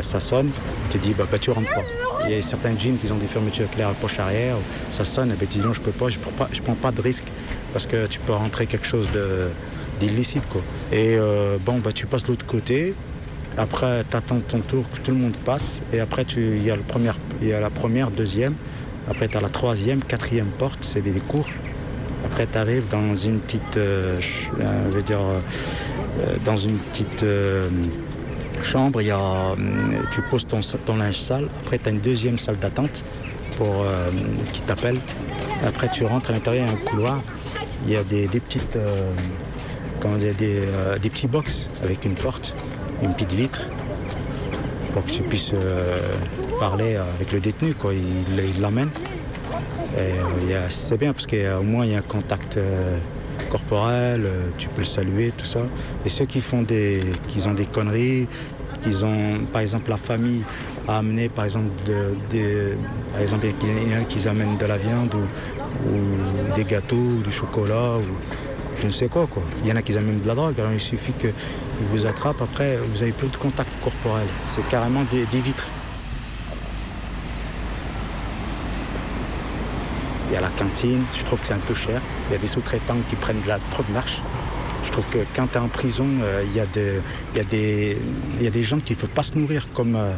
ça 0.02 0.22
sonne, 0.22 0.52
tu 0.90 1.00
dis 1.00 1.14
bah, 1.14 1.26
bah, 1.30 1.38
tu 1.38 1.52
rentres 1.52 1.74
pas. 1.74 2.05
Il 2.28 2.34
y 2.34 2.38
a 2.38 2.42
certains 2.42 2.78
jeans 2.78 2.98
qui 2.98 3.12
ont 3.12 3.18
des 3.18 3.28
fermetures 3.28 3.70
claires 3.70 3.90
à 3.90 3.94
poche 3.94 4.18
arrière, 4.20 4.56
ça 4.90 5.06
sonne, 5.06 5.32
et 5.32 5.36
ben, 5.36 5.48
tu 5.48 5.60
dis 5.60 5.66
non, 5.66 5.74
je 5.74 5.82
peux 5.82 5.92
pas, 5.92 6.10
je 6.10 6.18
prends 6.18 6.32
pas, 6.32 6.50
prends 6.64 6.74
pas 6.74 6.92
de 6.92 7.02
risque 7.02 7.28
parce 7.72 7.86
que 7.86 8.08
tu 8.08 8.20
peux 8.20 8.34
rentrer 8.34 8.66
quelque 8.66 8.88
chose 8.88 9.08
d'illicite. 10.00 10.48
quoi. 10.50 10.62
Et 10.92 11.18
euh, 11.18 11.58
bon, 11.64 11.80
bah, 11.80 11.92
tu 11.92 12.08
passes 12.08 12.24
de 12.24 12.30
l'autre 12.30 12.46
côté, 12.46 12.96
après 13.58 14.04
tu 14.10 14.18
attends 14.18 14.40
ton 14.40 14.60
tour, 14.62 14.90
que 14.92 14.98
tout 15.00 15.12
le 15.12 15.18
monde 15.18 15.36
passe, 15.46 15.84
et 15.94 16.00
après 16.00 16.24
il 16.36 16.64
y, 16.64 16.72
a 16.72 16.78
y 17.44 17.54
a 17.54 17.60
la 17.60 17.70
première, 17.70 18.12
deuxième, 18.12 18.56
après 19.08 19.28
tu 19.28 19.38
as 19.38 19.42
la 19.42 19.50
troisième, 19.50 20.04
quatrième 20.04 20.50
porte, 20.58 20.80
c'est 20.82 21.02
des, 21.02 21.12
cours. 21.20 21.50
Après, 22.26 22.48
tu 22.52 22.58
arrives 22.58 22.88
dans 22.90 23.16
une 23.16 23.38
petite, 23.40 23.78
euh, 23.78 24.20
euh, 24.60 24.90
je 24.90 24.96
veux 24.96 25.04
dire, 25.04 25.20
dans 26.44 26.58
une 26.58 26.78
petite 26.78 27.24
chambre, 28.64 29.02
il 29.02 29.08
y 29.08 29.12
a, 29.12 29.18
hum, 29.18 29.94
tu 30.12 30.22
poses 30.24 30.46
ton, 30.48 30.96
linge 30.96 31.18
sale. 31.20 31.48
Après, 31.62 31.78
tu 31.78 31.88
as 31.88 31.92
une 31.92 32.00
deuxième 32.00 32.38
salle 32.38 32.58
d'attente 32.58 33.04
pour 33.58 33.84
euh, 33.84 34.10
qui 34.54 34.62
t'appelle. 34.62 34.98
Après, 35.66 35.90
tu 35.90 36.06
rentres 36.06 36.30
à 36.30 36.34
l'intérieur, 36.34 36.68
un 36.70 36.90
couloir. 36.90 37.22
Il 37.86 37.94
y 37.94 37.98
a 37.98 38.04
des, 38.04 38.28
petites, 38.28 38.76
euh, 38.76 39.12
des, 40.38 40.60
euh, 40.60 40.98
des 40.98 41.10
petits 41.10 41.28
box 41.28 41.68
avec 41.84 42.06
une 42.06 42.14
porte, 42.16 42.56
une 43.04 43.14
petite 43.14 43.34
vitre 43.34 43.70
pour 44.94 45.06
que 45.06 45.12
tu 45.12 45.22
puisses 45.24 45.52
euh, 45.54 45.98
parler 46.60 46.96
avec 46.96 47.32
le 47.32 47.40
détenu. 47.40 47.74
Quoi. 47.74 47.94
Il 47.94 48.02
euh, 49.98 50.66
a- 50.66 50.70
c'est 50.70 50.98
bien 50.98 51.14
parce 51.14 51.28
qu'au 51.28 51.64
moins 51.64 51.86
il 51.86 51.92
y 51.92 51.96
a 51.96 52.00
un 52.00 52.02
contact 52.02 52.58
corporel, 53.50 54.26
euh, 54.26 54.50
tu 54.58 54.68
peux 54.70 54.80
le 54.82 54.86
saluer, 54.86 55.32
tout 55.38 55.46
ça. 55.46 55.60
Et 56.06 56.10
ceux 56.10 56.26
qui 56.26 56.42
font 56.42 56.62
des, 56.62 57.02
qui 57.28 57.46
ont 57.48 57.54
des 57.54 57.66
conneries, 57.66 58.28
qui 58.82 59.04
ont, 59.04 59.46
par 59.52 59.62
exemple, 59.62 59.90
la 59.90 59.98
famille 59.98 60.44
a 60.88 60.98
amené, 61.00 61.30
par 61.30 61.46
exemple, 61.46 61.70
de- 62.32 62.76
par 63.14 63.22
exemple, 63.22 63.46
il 63.64 63.92
y 63.92 63.96
en 63.96 64.02
a 64.02 64.04
qui 64.06 64.28
amènent 64.28 64.58
de 64.58 64.66
la 64.66 64.78
viande 64.78 65.14
ou, 65.16 65.90
ou 65.90 66.54
des 66.56 66.64
gâteaux, 66.66 66.96
ou 66.96 67.22
du 67.24 67.32
chocolat, 67.32 67.98
ou 67.98 68.04
je 68.82 68.88
ne 68.88 68.92
sais 68.92 69.08
quoi, 69.08 69.26
quoi. 69.28 69.44
Il 69.64 69.70
y 69.70 69.72
en 69.72 69.76
a 69.78 69.82
qui 69.82 69.98
amènent 69.98 70.22
de 70.22 70.28
la 70.28 70.36
drogue, 70.36 70.60
alors 70.60 70.72
il 70.74 70.80
suffit 70.80 71.14
qu'ils 71.14 71.34
vous 71.92 72.06
attrapent, 72.06 72.42
après 72.42 72.78
vous 72.94 73.02
avez 73.02 73.12
plus 73.14 73.30
de 73.30 73.38
contact 73.38 73.70
corporel. 73.84 74.28
C'est 74.46 74.68
carrément 74.68 75.04
des- 75.10 75.26
des 75.26 75.40
vitres. 75.40 75.70
Y 80.36 80.38
a 80.38 80.42
la 80.42 80.50
cantine, 80.50 81.04
je 81.18 81.24
trouve 81.24 81.40
que 81.40 81.48
c'est 81.48 81.54
un 81.54 81.60
peu 81.60 81.74
cher. 81.74 82.02
Il 82.30 82.34
y 82.34 82.36
a 82.36 82.40
des 82.40 82.48
sous-traitants 82.48 82.98
qui 83.10 83.16
prennent 83.16 83.42
de 83.42 83.48
la, 83.48 83.60
trop 83.72 83.84
de 83.84 83.92
marche. 83.92 84.22
Je 84.84 84.92
trouve 84.92 85.08
que 85.08 85.20
quand 85.36 85.48
tu 85.48 85.58
es 85.58 85.62
en 85.62 85.68
prison, 85.68 86.08
euh, 86.22 86.44
il, 86.46 86.52
y 86.52 86.54
il, 86.54 87.38
y 87.38 87.40
a 87.40 87.44
des, 87.44 87.98
il 88.42 88.64
gens 88.64 88.80
qui 88.80 88.94
ne 88.94 89.00
peuvent 89.00 89.10
pas 89.10 89.24
se 89.24 89.34
nourrir 89.34 89.68
comme, 89.74 89.96
euh, 89.96 90.14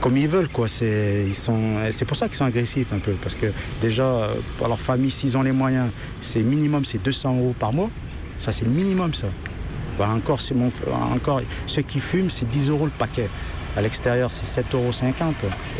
comme 0.00 0.16
ils 0.16 0.28
veulent. 0.28 0.48
Quoi. 0.48 0.68
C'est, 0.68 1.24
ils 1.26 1.34
sont, 1.34 1.76
c'est 1.92 2.04
pour 2.04 2.16
ça 2.16 2.28
qu'ils 2.28 2.36
sont 2.36 2.46
agressifs 2.46 2.92
un 2.92 2.98
peu. 2.98 3.12
Parce 3.12 3.34
que 3.34 3.46
déjà, 3.80 4.30
pour 4.58 4.68
leur 4.68 4.80
famille, 4.80 5.10
s'ils 5.10 5.36
ont 5.36 5.42
les 5.42 5.52
moyens, 5.52 5.90
c'est 6.20 6.40
minimum 6.40 6.84
c'est 6.84 7.02
200 7.02 7.36
euros 7.36 7.54
par 7.58 7.72
mois. 7.72 7.90
Ça, 8.38 8.52
c'est 8.52 8.64
le 8.64 8.70
minimum, 8.70 9.12
ça. 9.12 9.28
Bah, 9.98 10.08
encore, 10.16 10.40
c'est 10.40 10.54
mon, 10.54 10.72
encore, 11.14 11.42
ceux 11.66 11.82
qui 11.82 12.00
fument, 12.00 12.30
c'est 12.30 12.48
10 12.48 12.70
euros 12.70 12.86
le 12.86 12.90
paquet. 12.90 13.28
À 13.76 13.82
l'extérieur, 13.82 14.32
c'est 14.32 14.62
7,50 14.62 14.74
euros. 14.74 14.90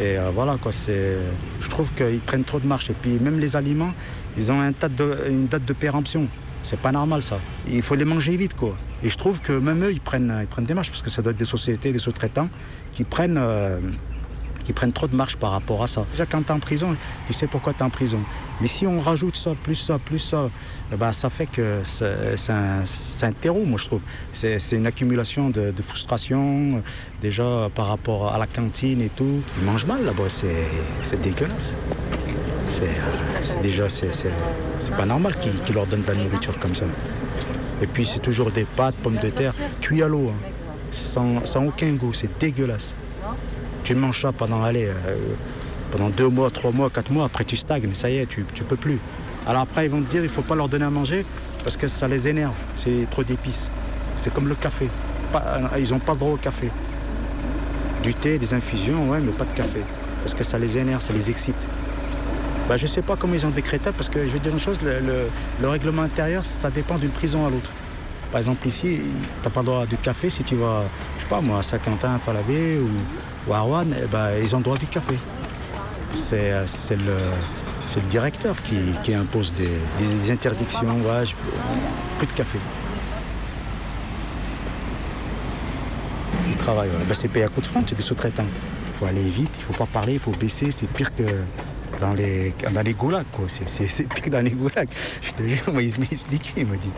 Et 0.01 0.17
euh, 0.17 0.31
voilà, 0.33 0.57
quoi, 0.61 0.71
c'est, 0.71 1.17
je 1.61 1.69
trouve 1.69 1.91
qu'ils 1.95 2.21
prennent 2.21 2.45
trop 2.45 2.61
de 2.61 2.67
marche. 2.67 2.91
Et 2.91 2.95
puis, 2.95 3.19
même 3.19 3.39
les 3.39 3.57
aliments, 3.57 3.93
ils 4.37 4.53
ont 4.53 4.61
une 4.61 5.47
date 5.47 5.65
de 5.65 5.73
péremption. 5.73 6.29
C'est 6.63 6.79
pas 6.79 6.93
normal, 6.93 7.23
ça. 7.23 7.39
Il 7.69 7.83
faut 7.83 7.95
les 7.95 8.05
manger 8.05 8.37
vite, 8.37 8.55
quoi. 8.55 8.77
Et 9.03 9.09
je 9.09 9.17
trouve 9.17 9.41
que 9.41 9.53
même 9.53 9.83
eux, 9.83 9.93
ils 9.93 10.01
prennent, 10.01 10.37
ils 10.41 10.47
prennent 10.47 10.67
des 10.67 10.75
marches, 10.75 10.91
parce 10.91 11.03
que 11.03 11.11
ça 11.11 11.23
doit 11.23 11.33
être 11.33 11.39
des 11.39 11.45
sociétés, 11.45 11.93
des 11.93 11.99
sous-traitants, 11.99 12.49
qui 12.93 13.05
prennent, 13.05 13.39
euh, 13.39 13.81
qui 14.65 14.73
prennent 14.73 14.93
trop 14.93 15.09
de 15.09 15.17
marche 15.17 15.37
par 15.37 15.53
rapport 15.53 15.83
à 15.83 15.87
ça. 15.87 16.05
Déjà, 16.11 16.27
quand 16.27 16.43
tu 16.43 16.49
es 16.49 16.53
en 16.53 16.61
prison, 16.61 16.97
tu 17.27 17.33
sais 17.33 17.47
pourquoi 17.47 17.73
tu 17.73 17.81
es 17.81 17.83
en 17.83 17.91
prison. 17.91 18.21
Mais 18.61 18.67
si 18.67 18.87
on 18.87 19.01
rajoute 19.01 19.37
ça, 19.37 19.53
plus 19.63 19.75
ça, 19.75 19.99
plus 19.99 20.19
ça, 20.19 20.51
ben, 20.97 21.13
ça 21.13 21.31
fait 21.31 21.47
que 21.47 21.81
c'est 21.85 22.53
un, 22.53 22.85
un 23.23 23.33
terreau, 23.33 23.65
moi, 23.65 23.79
je 23.79 23.87
trouve. 23.87 24.01
C'est 24.33 24.59
une 24.73 24.87
accumulation 24.87 25.51
de, 25.51 25.71
de 25.71 25.83
frustration, 25.83 26.77
euh, 26.77 26.81
déjà 27.23 27.69
par 27.75 27.87
rapport 27.89 28.33
à 28.33 28.39
la 28.39 28.47
cantine 28.47 29.01
et 29.01 29.09
tout. 29.09 29.41
Ils 29.59 29.65
mangent 29.65 29.87
mal 29.87 30.05
là-bas, 30.05 30.29
c'est 30.29 31.21
dégueulasse. 31.23 31.75
C'est 32.67 32.85
euh, 32.85 33.41
c'est 33.43 33.63
déjà, 33.63 33.89
c'est 33.89 34.97
pas 34.97 35.07
normal 35.07 35.37
qu'ils 35.41 35.59
qu'ils 35.63 35.75
leur 35.75 35.87
donnent 35.87 36.03
de 36.03 36.09
la 36.09 36.15
nourriture 36.15 36.59
comme 36.59 36.75
ça. 36.75 36.85
Et 37.83 37.87
puis, 37.87 38.05
c'est 38.05 38.21
toujours 38.21 38.51
des 38.51 38.65
pâtes, 38.65 38.95
pommes 38.97 39.17
de 39.17 39.31
terre, 39.31 39.55
cuits 39.81 40.03
à 40.03 40.09
l'eau, 40.09 40.29
hein, 40.29 40.51
sans, 40.91 41.45
sans 41.47 41.65
aucun 41.67 41.93
goût, 41.95 42.13
c'est 42.13 42.39
dégueulasse. 42.39 42.95
Tu 43.85 43.95
manges 43.95 44.23
ça 44.23 44.33
euh, 44.41 45.17
pendant 45.91 46.11
deux 46.11 46.29
mois, 46.29 46.51
trois 46.51 46.73
mois, 46.73 46.91
quatre 46.91 47.11
mois, 47.11 47.25
après 47.25 47.45
tu 47.45 47.57
stagnes, 47.57 47.93
ça 47.95 48.11
y 48.11 48.19
est, 48.19 48.27
tu, 48.27 48.45
tu 48.55 48.65
peux 48.65 48.77
plus. 48.77 48.99
Alors 49.47 49.63
après, 49.63 49.87
ils 49.87 49.91
vont 49.91 50.03
te 50.03 50.11
dire, 50.11 50.23
il 50.23 50.29
faut 50.29 50.43
pas 50.43 50.55
leur 50.55 50.69
donner 50.69 50.85
à 50.85 50.91
manger 50.91 51.25
parce 51.65 51.77
que 51.77 51.89
ça 51.89 52.07
les 52.07 52.29
énerve, 52.29 52.53
c'est 52.77 53.09
trop 53.11 53.25
d'épices. 53.25 53.71
C'est 54.19 54.33
comme 54.33 54.49
le 54.49 54.55
café. 54.55 54.89
Euh, 55.35 55.39
ils 55.79 55.91
n'ont 55.91 55.99
pas 55.99 56.13
le 56.13 56.19
droit 56.19 56.33
au 56.33 56.37
café. 56.37 56.69
Du 58.03 58.15
thé, 58.15 58.39
des 58.39 58.55
infusions, 58.55 59.11
ouais, 59.11 59.21
mais 59.21 59.33
pas 59.33 59.45
de 59.45 59.55
café. 59.57 59.81
Parce 60.23 60.35
que 60.35 60.45
ça 60.45 60.59
les 60.59 60.77
énerve, 60.79 61.03
ça 61.03 61.13
les 61.13 61.31
excite. 61.31 61.57
Bah, 62.69 62.77
je 62.77 62.87
sais 62.87 63.03
pas 63.03 63.17
comment 63.17 63.35
ils 63.35 63.47
ont 63.47 63.51
décrété, 63.51 63.91
parce 63.97 64.09
que 64.09 64.21
je 64.27 64.33
vais 64.33 64.39
dire 64.39 64.53
une 64.53 64.61
chose, 64.61 64.79
le 64.83 65.69
règlement 65.69 66.03
intérieur, 66.03 66.45
ça 66.45 66.71
dépend 66.71 66.99
d'une 66.99 67.11
prison 67.11 67.47
à 67.47 67.51
l'autre. 67.51 67.71
Par 68.31 68.39
exemple, 68.39 68.67
ici, 68.69 69.01
tu 69.01 69.03
n'as 69.45 69.51
pas 69.51 69.61
le 69.61 69.67
droit 69.67 69.87
du 69.87 69.97
café 69.97 70.31
si 70.31 70.45
tu 70.45 70.55
vas, 70.55 70.85
je 71.17 71.23
sais 71.23 71.29
pas 71.29 71.41
moi, 71.41 71.59
à 71.59 71.63
Saint-Quentin, 71.63 72.19
Falavé 72.19 72.79
ou, 72.79 72.89
ou 73.51 73.55
à 73.55 73.61
Rouen, 73.61 73.85
eh 73.91 74.45
ils 74.45 74.55
ont 74.55 74.59
le 74.59 74.65
droit 74.65 74.79
du 74.79 74.87
café. 74.87 75.15
C'est 76.13 76.51
le, 76.97 77.17
le 77.97 78.03
directeur 78.09 78.61
qui, 78.63 78.77
qui 79.03 79.15
impose 79.15 79.53
des, 79.55 79.69
des- 79.99 80.31
interdictions. 80.31 80.81
Plus 82.19 82.27
de 82.27 82.33
café. 82.33 82.59
Ils 86.49 86.57
travaillent. 86.57 86.91
Ben, 87.09 87.15
c'est 87.15 87.29
payé 87.29 87.45
à 87.47 87.49
coup 87.49 87.61
de 87.61 87.67
front, 87.67 87.83
c'est 87.87 87.95
des 87.97 88.03
sous-traitants. 88.03 88.45
Il 88.89 88.95
faut 88.95 89.07
aller 89.07 89.29
vite, 89.29 89.51
il 89.59 89.63
faut 89.65 89.73
pas 89.73 89.87
parler, 89.91 90.15
il 90.15 90.19
faut 90.19 90.31
baisser. 90.33 90.71
C'est 90.71 90.87
pire 90.89 91.15
que 91.15 91.23
dans 92.01 92.13
les, 92.15 92.53
dans 92.73 92.83
les 92.83 92.95
goulags, 92.95 93.27
quoi. 93.33 93.45
C'est- 93.49 94.09
pire 94.09 94.31
dans 94.31 94.45
les 94.45 94.51
goulags. 94.51 94.89
Je 95.23 95.31
te 95.33 95.43
jure, 95.47 95.73
moi, 95.73 95.83
il 95.83 95.91
m'a 95.99 96.07
expliqué. 96.11 96.53
Il 96.59 96.67
m'a 96.67 96.77
dit, 96.77 96.91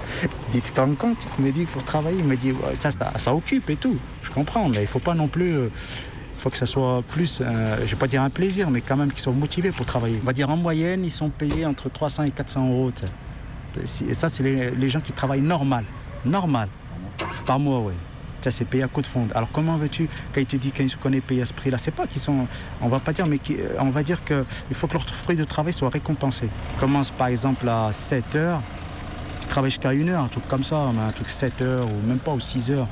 il 0.54 0.60
tu 0.60 0.72
te 0.72 0.80
compte? 0.94 1.26
Il 1.38 1.44
m'a 1.44 1.50
dit, 1.50 1.62
il 1.62 1.66
faut 1.66 1.80
travailler. 1.80 2.18
Il 2.18 2.24
m'a 2.24 2.36
dit, 2.36 2.52
ça, 2.78 2.90
ça, 2.90 3.12
ça 3.18 3.34
occupe 3.34 3.68
et 3.70 3.76
tout. 3.76 3.96
Je 4.22 4.30
comprends, 4.30 4.68
mais 4.68 4.82
il 4.82 4.86
faut 4.86 4.98
pas 5.00 5.14
non 5.14 5.28
plus. 5.28 5.52
euh, 5.52 5.68
il 6.36 6.40
faut 6.42 6.50
que 6.50 6.56
ça 6.56 6.66
soit 6.66 7.02
plus, 7.08 7.38
euh, 7.40 7.76
je 7.86 7.90
vais 7.92 7.96
pas 7.96 8.08
dire 8.08 8.20
un 8.22 8.30
plaisir, 8.30 8.68
mais 8.68 8.80
quand 8.80 8.96
même 8.96 9.12
qu'ils 9.12 9.20
soient 9.22 9.32
motivés 9.32 9.70
pour 9.70 9.86
travailler. 9.86 10.18
On 10.22 10.26
va 10.26 10.32
dire 10.32 10.50
en 10.50 10.56
moyenne, 10.56 11.04
ils 11.04 11.12
sont 11.12 11.30
payés 11.30 11.64
entre 11.66 11.88
300 11.88 12.24
et 12.24 12.30
400 12.32 12.68
euros. 12.68 12.90
Et 14.08 14.14
ça, 14.14 14.28
c'est 14.28 14.42
les, 14.42 14.70
les 14.72 14.88
gens 14.88 15.00
qui 15.00 15.12
travaillent 15.12 15.40
normal. 15.40 15.84
Normal. 16.24 16.68
Par 17.46 17.60
mois, 17.60 17.78
oui. 17.80 17.92
Ça, 18.42 18.50
c'est 18.50 18.64
payé 18.64 18.82
à 18.82 18.88
coup 18.88 19.02
de 19.02 19.06
fond. 19.06 19.28
Alors, 19.36 19.48
comment 19.52 19.76
veux-tu, 19.76 20.08
quand 20.34 20.40
ils 20.40 20.46
te 20.46 20.56
disent 20.56 20.96
qu'on 20.96 21.12
est 21.12 21.20
payé 21.20 21.42
à 21.42 21.46
ce 21.46 21.52
prix-là, 21.52 21.78
c'est 21.78 21.92
pas 21.92 22.08
qu'ils 22.08 22.20
sont, 22.20 22.48
on 22.80 22.88
va 22.88 22.98
pas 22.98 23.12
dire, 23.12 23.26
mais 23.26 23.38
qui- 23.38 23.56
on 23.78 23.88
va 23.90 24.02
dire 24.02 24.24
qu'il 24.24 24.44
faut 24.74 24.88
que 24.88 24.94
leur 24.94 25.08
fruit 25.08 25.36
de 25.36 25.44
travail 25.44 25.72
soit 25.72 25.88
récompensé. 25.90 26.48
Commence 26.80 27.10
par 27.10 27.28
exemple 27.28 27.68
à 27.68 27.92
7 27.92 28.34
heures, 28.34 28.60
tu 29.40 29.46
travailles 29.46 29.70
jusqu'à 29.70 29.90
1 29.90 30.08
heure, 30.08 30.24
un 30.24 30.28
truc 30.28 30.46
comme 30.48 30.64
ça, 30.64 30.76
un 30.76 31.12
truc 31.12 31.28
7 31.28 31.62
heures, 31.62 31.86
ou 31.86 32.06
même 32.08 32.18
pas, 32.18 32.32
ou 32.32 32.40
6 32.40 32.72
heures. 32.72 32.88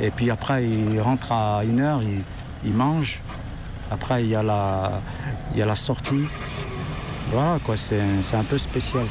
Et 0.00 0.10
puis 0.10 0.30
après, 0.30 0.64
ils 0.64 1.00
rentrent 1.02 1.32
à 1.32 1.60
1 1.64 1.80
heure, 1.80 2.00
ils, 2.02 2.22
ils 2.64 2.74
mangent. 2.74 3.20
Après, 3.90 4.22
il 4.24 4.30
y 4.30 4.34
a 4.36 4.42
la, 4.42 5.02
il 5.54 5.62
la 5.62 5.74
sortie. 5.74 6.24
Voilà, 7.30 7.58
quoi, 7.62 7.76
c'est 7.76 8.00
un 8.36 8.44
peu 8.44 8.56
spécial. 8.56 9.04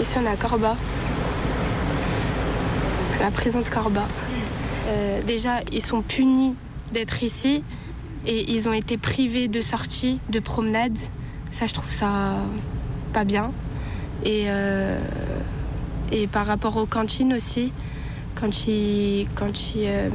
Ici, 0.00 0.16
on 0.16 0.24
est 0.24 0.28
à 0.28 0.36
Corba, 0.36 0.76
la 3.20 3.30
prison 3.30 3.60
de 3.60 3.68
Corba. 3.68 4.08
Euh, 4.88 5.20
déjà, 5.26 5.60
ils 5.72 5.84
sont 5.84 6.00
punis 6.00 6.54
d'être 6.90 7.22
ici 7.22 7.62
et 8.26 8.50
ils 8.50 8.66
ont 8.66 8.72
été 8.72 8.96
privés 8.96 9.48
de 9.48 9.60
sortie, 9.60 10.18
de 10.30 10.40
promenade. 10.40 10.96
Ça, 11.50 11.66
je 11.66 11.74
trouve 11.74 11.92
ça 11.92 12.36
pas 13.12 13.24
bien. 13.24 13.52
Et, 14.24 14.44
euh, 14.46 14.98
et 16.12 16.26
par 16.26 16.46
rapport 16.46 16.78
aux 16.78 16.86
cantines 16.86 17.34
aussi, 17.34 17.70
quand 18.36 18.66
ils, 18.66 19.28
quand 19.34 19.74
ils, 19.74 19.84
euh, 19.84 20.08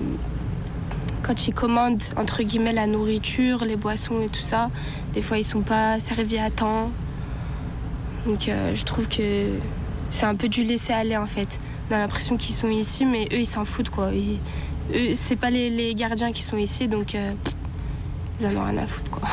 quand 1.21 1.47
ils 1.47 1.53
commandent 1.53 2.03
entre 2.17 2.41
guillemets 2.41 2.73
la 2.73 2.87
nourriture, 2.87 3.63
les 3.65 3.75
boissons 3.75 4.21
et 4.23 4.29
tout 4.29 4.41
ça, 4.41 4.71
des 5.13 5.21
fois 5.21 5.37
ils 5.37 5.43
sont 5.43 5.61
pas 5.61 5.99
servis 5.99 6.39
à 6.39 6.49
temps. 6.49 6.89
Donc 8.25 8.47
euh, 8.47 8.73
je 8.75 8.83
trouve 8.83 9.07
que 9.07 9.49
c'est 10.09 10.25
un 10.25 10.35
peu 10.35 10.47
du 10.47 10.63
laisser 10.63 10.93
aller 10.93 11.17
en 11.17 11.27
fait. 11.27 11.59
On 11.89 11.95
a 11.95 11.99
l'impression 11.99 12.37
qu'ils 12.37 12.55
sont 12.55 12.69
ici, 12.69 13.05
mais 13.05 13.25
eux 13.31 13.39
ils 13.39 13.45
s'en 13.45 13.65
foutent 13.65 13.89
quoi. 13.89 14.11
Eux, 14.11 15.13
c'est 15.13 15.35
pas 15.35 15.49
les, 15.49 15.93
gardiens 15.93 16.31
qui 16.31 16.41
sont 16.41 16.57
ici, 16.57 16.87
donc 16.87 17.15
euh, 17.15 17.31
ils 18.39 18.47
en 18.47 18.61
ont 18.61 18.65
rien 18.65 18.77
à 18.77 18.85
foutre 18.85 19.11
quoi. 19.11 19.29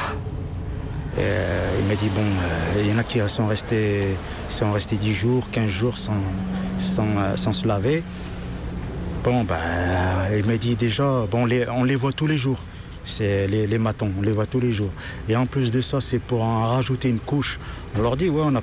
Euh, 1.18 1.78
il 1.78 1.86
m'a 1.88 1.94
dit, 1.94 2.08
bon, 2.08 2.22
il 2.78 2.90
y 2.90 2.94
en 2.94 2.96
a 2.96 3.04
qui 3.04 3.20
sont 3.28 3.46
restés, 3.46 4.16
sont 4.48 4.72
restés 4.72 4.96
10 4.96 5.12
jours, 5.12 5.50
15 5.52 5.68
jours 5.68 5.98
sans, 5.98 6.14
sans, 6.78 7.36
sans 7.36 7.52
se 7.52 7.66
laver. 7.66 8.02
Bon, 9.22 9.44
bah, 9.44 9.58
il 10.34 10.46
m'a 10.46 10.56
dit 10.56 10.74
déjà, 10.74 11.26
bon, 11.30 11.46
on 11.76 11.84
les 11.84 11.96
voit 11.96 12.12
tous 12.12 12.26
les 12.26 12.38
jours. 12.38 12.60
C'est 13.04 13.48
les, 13.48 13.78
matons, 13.78 14.10
on 14.16 14.22
les 14.22 14.32
voit 14.32 14.46
tous 14.46 14.60
les 14.60 14.72
jours. 14.72 14.90
Et 15.28 15.36
en 15.36 15.46
plus 15.46 15.70
de 15.70 15.80
ça, 15.80 16.00
c'est 16.00 16.18
pour 16.20 16.42
en 16.42 16.68
rajouter 16.68 17.08
une 17.08 17.18
couche. 17.18 17.58
On 17.96 18.02
leur 18.02 18.16
dit, 18.16 18.28
ouais, 18.28 18.42
on 18.42 18.50
n'a 18.50 18.60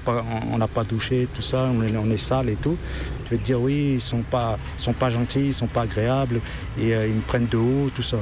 pas, 0.67 0.83
douché, 0.83 1.27
tout 1.33 1.41
ça, 1.41 1.69
on 1.73 2.09
est, 2.09 2.17
sale 2.17 2.49
et 2.49 2.55
tout. 2.55 2.77
Tu 3.25 3.33
veux 3.35 3.39
te 3.39 3.45
dire, 3.45 3.61
oui, 3.61 3.93
ils 3.95 4.01
sont 4.01 4.21
pas, 4.21 4.57
sont 4.77 4.93
pas 4.93 5.09
gentils, 5.09 5.47
ils 5.47 5.53
sont 5.53 5.67
pas 5.67 5.81
agréables, 5.81 6.41
et 6.79 6.95
euh, 6.95 7.07
ils 7.07 7.15
me 7.15 7.21
prennent 7.21 7.47
de 7.47 7.57
haut, 7.57 7.89
tout 7.93 8.01
ça. 8.01 8.17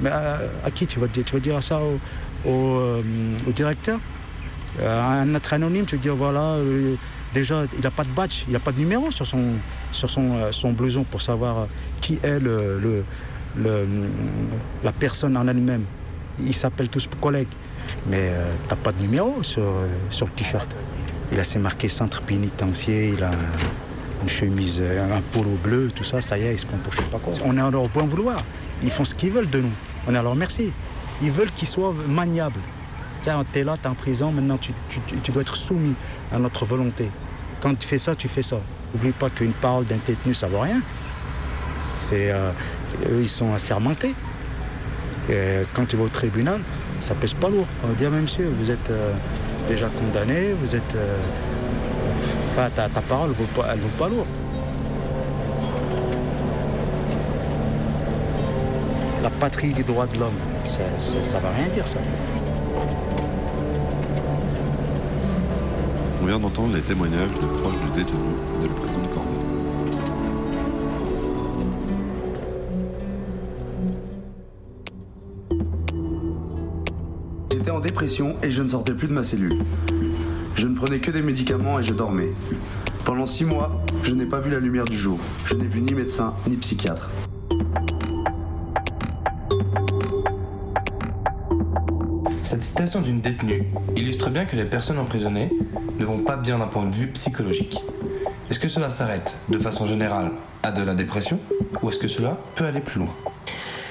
Mais 0.00 0.10
euh, 0.12 0.48
à 0.64 0.70
qui 0.70 0.86
tu 0.86 0.98
vas 0.98 1.06
dire? 1.06 1.24
Tu 1.24 1.34
vas 1.34 1.40
dire 1.40 1.62
ça 1.62 1.80
au, 1.80 2.48
au, 2.48 2.78
euh, 2.78 3.02
directeur? 3.54 4.00
À 4.82 5.20
un 5.20 5.34
être 5.34 5.52
anonyme, 5.52 5.86
tu 5.86 5.96
vas 5.96 6.02
dire, 6.02 6.16
voilà, 6.16 6.56
déjà, 7.34 7.64
il 7.76 7.80
n'a 7.80 7.90
pas 7.90 8.04
de 8.04 8.10
badge, 8.10 8.44
il 8.46 8.52
n'a 8.52 8.60
pas 8.60 8.72
de 8.72 8.78
numéro 8.78 9.10
sur 9.10 9.26
son, 9.26 9.54
sur 9.92 10.08
pour 11.10 11.20
savoir 11.20 11.66
qui 12.00 12.18
est 12.22 12.38
le- 12.38 13.04
la 14.84 14.92
personne 14.92 15.36
en 15.36 15.46
elle-même. 15.48 15.84
Ils 16.40 16.54
s'appellent 16.54 16.88
tous 16.88 17.08
collègues. 17.20 17.48
Mais 18.08 18.28
euh, 18.30 18.52
t'as 18.68 18.76
pas 18.76 18.92
de 18.92 19.00
numéro 19.00 19.42
sur, 19.42 19.62
sur 20.10 20.26
le 20.26 20.32
t-shirt. 20.32 20.68
Il 21.32 21.40
a 21.40 21.44
ses 21.44 21.58
marqué 21.58 21.88
centre 21.88 22.20
pénitentiaire, 22.22 23.14
il 23.16 23.22
a 23.22 23.28
un- 23.30 24.22
une 24.22 24.28
chemise, 24.28 24.78
euh, 24.82 25.16
un 25.16 25.20
polo 25.32 25.56
bleu, 25.62 25.90
tout 25.94 26.04
ça, 26.04 26.20
ça 26.20 26.36
y 26.38 26.42
est, 26.42 26.52
il 26.52 26.58
se 26.58 26.66
prend 26.66 26.76
pour 26.78 26.92
je 26.92 26.98
sais 26.98 27.04
pas 27.04 27.18
quoi. 27.18 27.32
On 27.44 27.56
est 27.56 27.60
à 27.60 27.70
leur 27.70 27.88
bon 27.88 28.04
vouloir. 28.06 28.42
Ils 28.82 28.90
font 28.90 29.04
ce 29.04 29.14
qu'ils 29.14 29.32
veulent 29.32 29.48
de 29.50 29.60
nous. 29.60 29.70
On 30.06 30.14
est 30.14 30.18
à 30.18 30.22
leur 30.22 30.34
merci. 30.34 30.72
Ils 31.22 31.30
veulent 31.30 31.50
qu'ils 31.52 31.68
soient 31.68 31.94
maniables. 32.08 32.60
Tiens, 33.22 33.42
t'es 33.52 33.64
là, 33.64 33.76
t'es 33.80 33.88
en 33.88 33.94
prison, 33.94 34.30
maintenant 34.32 34.58
tu, 34.58 34.72
tu- 34.88 35.00
tu- 35.06 35.16
tu 35.16 35.32
dois 35.32 35.42
être 35.42 35.56
soumis 35.56 35.94
à 36.32 36.38
notre 36.38 36.64
volonté. 36.66 37.10
Quand 37.60 37.74
tu 37.76 37.86
fais 37.88 37.98
ça, 37.98 38.14
tu 38.14 38.28
fais 38.28 38.42
ça. 38.42 38.58
N'oublie 38.94 39.12
pas 39.12 39.30
qu'une 39.30 39.52
parole 39.52 39.84
d'un 39.86 39.98
détenu, 40.06 40.34
ça 40.34 40.46
vaut 40.46 40.60
rien. 40.60 40.80
C'est, 41.94 42.30
euh, 42.30 42.52
eux, 43.10 43.20
ils 43.22 43.28
sont 43.28 43.52
assermentés. 43.54 44.14
Et 45.30 45.60
quand 45.74 45.86
tu 45.86 45.96
vas 45.96 46.04
au 46.04 46.08
tribunal, 46.08 46.60
ça 47.00 47.14
pèse 47.14 47.34
pas 47.34 47.48
lourd. 47.50 47.66
On 47.84 47.88
va 47.88 47.94
dire, 47.94 48.10
mais 48.10 48.20
monsieur, 48.20 48.50
vous 48.58 48.70
êtes 48.70 48.90
euh, 48.90 49.12
déjà 49.68 49.88
condamné, 49.88 50.52
vous 50.60 50.74
êtes. 50.74 50.94
euh, 50.94 51.16
Enfin, 52.50 52.70
ta, 52.74 52.88
ta 52.88 53.00
parole, 53.02 53.30
vaut 53.30 53.44
pas, 53.54 53.68
elle 53.72 53.78
vaut 53.78 53.88
pas 53.98 54.08
lourd. 54.08 54.26
La 59.22 59.30
patrie 59.30 59.72
des 59.74 59.82
droits 59.84 60.06
de 60.06 60.18
l'homme, 60.18 60.38
ça, 60.64 60.78
ça, 61.00 61.32
ça 61.32 61.38
va 61.40 61.50
rien 61.50 61.68
dire 61.68 61.86
ça. 61.86 61.98
On 66.22 66.26
vient 66.26 66.38
d'entendre 66.38 66.74
les 66.74 66.82
témoignages 66.82 67.30
de 67.30 67.46
proches 67.60 67.80
de 67.92 67.98
détenus 68.00 68.38
de 68.62 68.66
la 68.68 68.74
prison 68.74 69.00
de 69.02 69.06
Corbeil. 69.14 69.37
Dépression 77.98 78.36
et 78.44 78.52
je 78.52 78.62
ne 78.62 78.68
sortais 78.68 78.94
plus 78.94 79.08
de 79.08 79.12
ma 79.12 79.24
cellule. 79.24 79.58
Je 80.54 80.68
ne 80.68 80.76
prenais 80.76 81.00
que 81.00 81.10
des 81.10 81.20
médicaments 81.20 81.80
et 81.80 81.82
je 81.82 81.92
dormais. 81.92 82.28
Pendant 83.04 83.26
six 83.26 83.44
mois, 83.44 83.84
je 84.04 84.14
n'ai 84.14 84.24
pas 84.24 84.38
vu 84.38 84.52
la 84.52 84.60
lumière 84.60 84.84
du 84.84 84.96
jour. 84.96 85.18
Je 85.46 85.54
n'ai 85.56 85.66
vu 85.66 85.80
ni 85.80 85.94
médecin 85.94 86.32
ni 86.46 86.56
psychiatre. 86.58 87.10
Cette 92.44 92.62
citation 92.62 93.00
d'une 93.00 93.20
détenue 93.20 93.64
illustre 93.96 94.30
bien 94.30 94.44
que 94.44 94.54
les 94.54 94.64
personnes 94.64 95.00
emprisonnées 95.00 95.50
ne 95.98 96.04
vont 96.04 96.18
pas 96.18 96.36
bien 96.36 96.58
d'un 96.58 96.68
point 96.68 96.86
de 96.86 96.94
vue 96.94 97.08
psychologique. 97.08 97.80
Est-ce 98.48 98.60
que 98.60 98.68
cela 98.68 98.90
s'arrête 98.90 99.38
de 99.48 99.58
façon 99.58 99.86
générale 99.86 100.30
à 100.62 100.70
de 100.70 100.84
la 100.84 100.94
dépression 100.94 101.40
ou 101.82 101.88
est-ce 101.88 101.98
que 101.98 102.06
cela 102.06 102.38
peut 102.54 102.64
aller 102.64 102.80
plus 102.80 103.00
loin? 103.00 103.12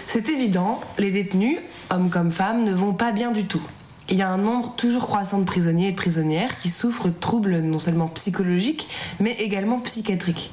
C'est 0.05 0.29
évident, 0.29 0.79
les 0.97 1.11
détenus, 1.11 1.57
hommes 1.89 2.09
comme 2.09 2.31
femmes, 2.31 2.63
ne 2.63 2.71
vont 2.71 2.93
pas 2.93 3.11
bien 3.11 3.33
du 3.33 3.43
tout. 3.43 3.61
Il 4.09 4.15
y 4.15 4.21
a 4.21 4.29
un 4.29 4.37
nombre 4.37 4.73
toujours 4.77 5.05
croissant 5.05 5.39
de 5.39 5.43
prisonniers 5.43 5.89
et 5.89 5.91
de 5.91 5.97
prisonnières 5.97 6.57
qui 6.57 6.69
souffrent 6.69 7.07
de 7.07 7.13
troubles 7.19 7.59
non 7.59 7.77
seulement 7.77 8.07
psychologiques, 8.07 8.87
mais 9.19 9.33
également 9.33 9.79
psychiatriques. 9.81 10.51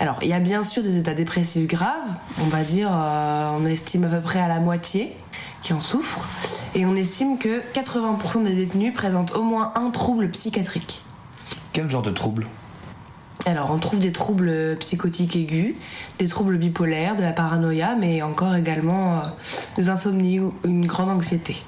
Alors, 0.00 0.18
il 0.20 0.28
y 0.28 0.34
a 0.34 0.40
bien 0.40 0.62
sûr 0.62 0.82
des 0.82 0.98
états 0.98 1.14
dépressifs 1.14 1.66
graves, 1.66 2.14
on 2.42 2.48
va 2.48 2.62
dire, 2.62 2.90
euh, 2.92 3.56
on 3.56 3.64
estime 3.64 4.04
à 4.04 4.08
peu 4.08 4.20
près 4.20 4.40
à 4.40 4.48
la 4.48 4.60
moitié 4.60 5.16
qui 5.62 5.72
en 5.72 5.80
souffrent, 5.80 6.28
et 6.74 6.84
on 6.84 6.94
estime 6.94 7.38
que 7.38 7.62
80% 7.72 8.42
des 8.42 8.54
détenus 8.54 8.92
présentent 8.92 9.34
au 9.34 9.42
moins 9.42 9.72
un 9.76 9.90
trouble 9.90 10.28
psychiatrique. 10.28 11.00
Quel 11.72 11.88
genre 11.88 12.02
de 12.02 12.10
trouble? 12.10 12.46
Alors, 13.46 13.70
on 13.70 13.78
trouve 13.78 13.98
des 13.98 14.12
troubles 14.12 14.76
psychotiques 14.80 15.36
aigus, 15.36 15.74
des 16.18 16.28
troubles 16.28 16.58
bipolaires, 16.58 17.16
de 17.16 17.22
la 17.22 17.32
paranoïa, 17.32 17.96
mais 17.98 18.20
encore 18.20 18.54
également 18.54 19.14
euh, 19.14 19.20
des 19.76 19.88
insomnies 19.88 20.40
ou 20.40 20.54
une 20.64 20.86
grande 20.86 21.10
anxiété. 21.10 21.62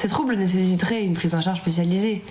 Ces 0.00 0.08
troubles 0.08 0.34
nécessiteraient 0.34 1.04
une 1.04 1.12
prise 1.12 1.34
en 1.34 1.42
charge 1.42 1.58
spécialisée. 1.58 2.24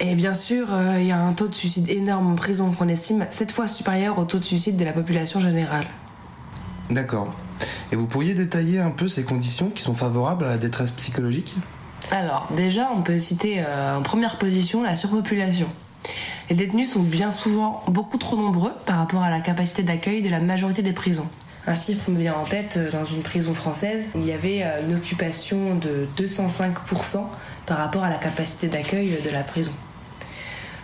Et 0.00 0.14
bien 0.14 0.32
sûr, 0.32 0.68
euh, 0.72 0.96
il 0.98 1.06
y 1.06 1.12
a 1.12 1.20
un 1.20 1.34
taux 1.34 1.46
de 1.46 1.52
suicide 1.52 1.86
énorme 1.90 2.32
en 2.32 2.34
prison 2.34 2.70
qu'on 2.72 2.88
estime 2.88 3.26
7 3.28 3.52
fois 3.52 3.68
supérieur 3.68 4.18
au 4.18 4.24
taux 4.24 4.38
de 4.38 4.44
suicide 4.44 4.78
de 4.78 4.86
la 4.86 4.94
population 4.94 5.38
générale. 5.38 5.84
D'accord. 6.88 7.34
Et 7.92 7.96
vous 7.96 8.06
pourriez 8.06 8.32
détailler 8.32 8.80
un 8.80 8.88
peu 8.88 9.06
ces 9.06 9.22
conditions 9.22 9.68
qui 9.68 9.82
sont 9.82 9.92
favorables 9.92 10.46
à 10.46 10.48
la 10.48 10.56
détresse 10.56 10.92
psychologique? 10.92 11.56
Alors, 12.10 12.48
déjà, 12.56 12.90
on 12.96 13.02
peut 13.02 13.18
citer 13.18 13.56
euh, 13.58 13.98
en 13.98 14.00
première 14.00 14.38
position 14.38 14.82
la 14.82 14.96
surpopulation. 14.96 15.68
Les 16.48 16.56
détenus 16.56 16.90
sont 16.90 17.02
bien 17.02 17.30
souvent 17.30 17.84
beaucoup 17.88 18.16
trop 18.16 18.38
nombreux 18.38 18.72
par 18.86 18.96
rapport 18.96 19.22
à 19.22 19.28
la 19.28 19.40
capacité 19.40 19.82
d'accueil 19.82 20.22
de 20.22 20.30
la 20.30 20.40
majorité 20.40 20.80
des 20.80 20.94
prisons. 20.94 21.28
Un 21.68 21.74
chiffre 21.74 22.10
me 22.10 22.18
vient 22.18 22.34
en 22.34 22.44
tête, 22.44 22.78
euh, 22.78 22.90
dans 22.90 23.04
une 23.04 23.20
prison 23.20 23.52
française, 23.52 24.12
il 24.14 24.24
y 24.24 24.32
avait 24.32 24.62
euh, 24.62 24.86
une 24.88 24.94
occupation 24.94 25.74
de 25.74 26.08
205% 26.16 27.26
par 27.66 27.76
rapport 27.76 28.04
à 28.04 28.08
la 28.08 28.16
capacité 28.16 28.68
d'accueil 28.68 29.14
de 29.22 29.28
la 29.28 29.42
prison. 29.42 29.72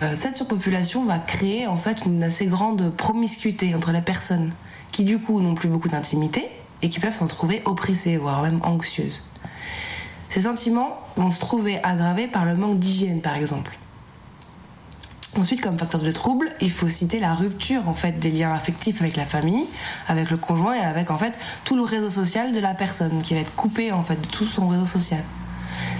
Euh, 0.03 0.15
Cette 0.15 0.37
surpopulation 0.37 1.07
va 1.07 1.19
créer 1.19 1.67
en 1.67 1.79
fait 1.79 2.05
une 2.05 2.23
assez 2.23 2.45
grande 2.45 2.95
promiscuité 2.95 3.75
entre 3.75 3.93
les 3.93 4.03
personnes 4.03 4.53
qui 4.93 5.05
du 5.05 5.19
coup 5.19 5.41
n'ont 5.41 5.55
plus 5.55 5.71
beaucoup 5.71 5.89
d'intimité 5.89 6.51
et 6.83 6.91
qui 6.91 7.01
peuvent 7.01 7.15
s'en 7.15 7.29
trouver 7.29 7.63
oppressées, 7.65 8.19
voire 8.19 8.43
même 8.43 8.61
anxieuses. 8.63 9.25
Ces 10.29 10.43
sentiments 10.43 10.99
vont 11.17 11.31
se 11.31 11.41
trouver 11.41 11.83
aggravés 11.83 12.27
par 12.27 12.45
le 12.45 12.57
manque 12.57 12.79
d'hygiène, 12.79 13.23
par 13.23 13.37
exemple. 13.37 13.79
Ensuite, 15.37 15.61
comme 15.61 15.77
facteur 15.77 16.01
de 16.01 16.13
trouble, 16.13 16.53
il 16.61 16.71
faut 16.71 16.89
citer 16.89 17.19
la 17.19 17.35
rupture 17.35 17.89
en 17.89 17.95
fait 17.95 18.19
des 18.21 18.31
liens 18.31 18.53
affectifs 18.53 19.01
avec 19.01 19.17
la 19.17 19.25
famille, 19.25 19.65
avec 20.07 20.31
le 20.31 20.37
conjoint 20.37 20.75
et 20.75 20.81
avec 20.85 21.11
en 21.11 21.19
fait 21.19 21.35
tout 21.65 21.75
le 21.75 21.83
réseau 21.83 22.09
social 22.09 22.53
de 22.53 22.61
la 22.61 22.73
personne 22.73 23.21
qui 23.21 23.35
va 23.35 23.41
être 23.41 23.55
coupé 23.57 23.91
en 23.91 24.03
fait 24.03 24.21
de 24.21 24.27
tout 24.27 24.45
son 24.45 24.69
réseau 24.69 24.87
social. 24.87 25.23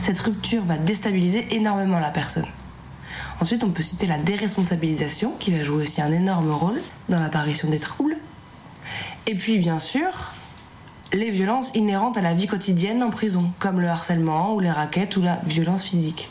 Cette 0.03 0.21
rupture 0.21 0.65
va 0.65 0.77
déstabiliser 0.77 1.49
énormément 1.51 1.99
la 1.99 2.11
personne. 2.11 2.47
Ensuite, 3.41 3.65
on 3.65 3.71
peut 3.71 3.83
citer 3.83 4.07
la 4.07 4.19
déresponsabilisation 4.19 5.33
qui 5.41 5.51
va 5.51 5.65
jouer 5.65 5.83
aussi 5.83 6.01
un 6.01 6.13
énorme 6.13 6.53
rôle 6.53 6.81
dans 7.09 7.19
l'apparition 7.19 7.69
des 7.69 7.81
troubles. 7.81 8.17
Et 9.27 9.35
puis, 9.35 9.59
bien 9.59 9.81
sûr, 9.81 10.33
les 11.13 11.31
violences 11.31 11.73
inhérentes 11.75 12.17
à 12.17 12.21
la 12.21 12.35
vie 12.35 12.47
quotidienne 12.47 13.03
en 13.03 13.11
prison, 13.11 13.51
comme 13.59 13.81
le 13.81 13.89
harcèlement 13.89 14.55
ou 14.55 14.61
les 14.61 14.71
raquettes 14.71 15.17
ou 15.17 15.23
la 15.23 15.41
violence 15.47 15.83
physique. 15.83 16.31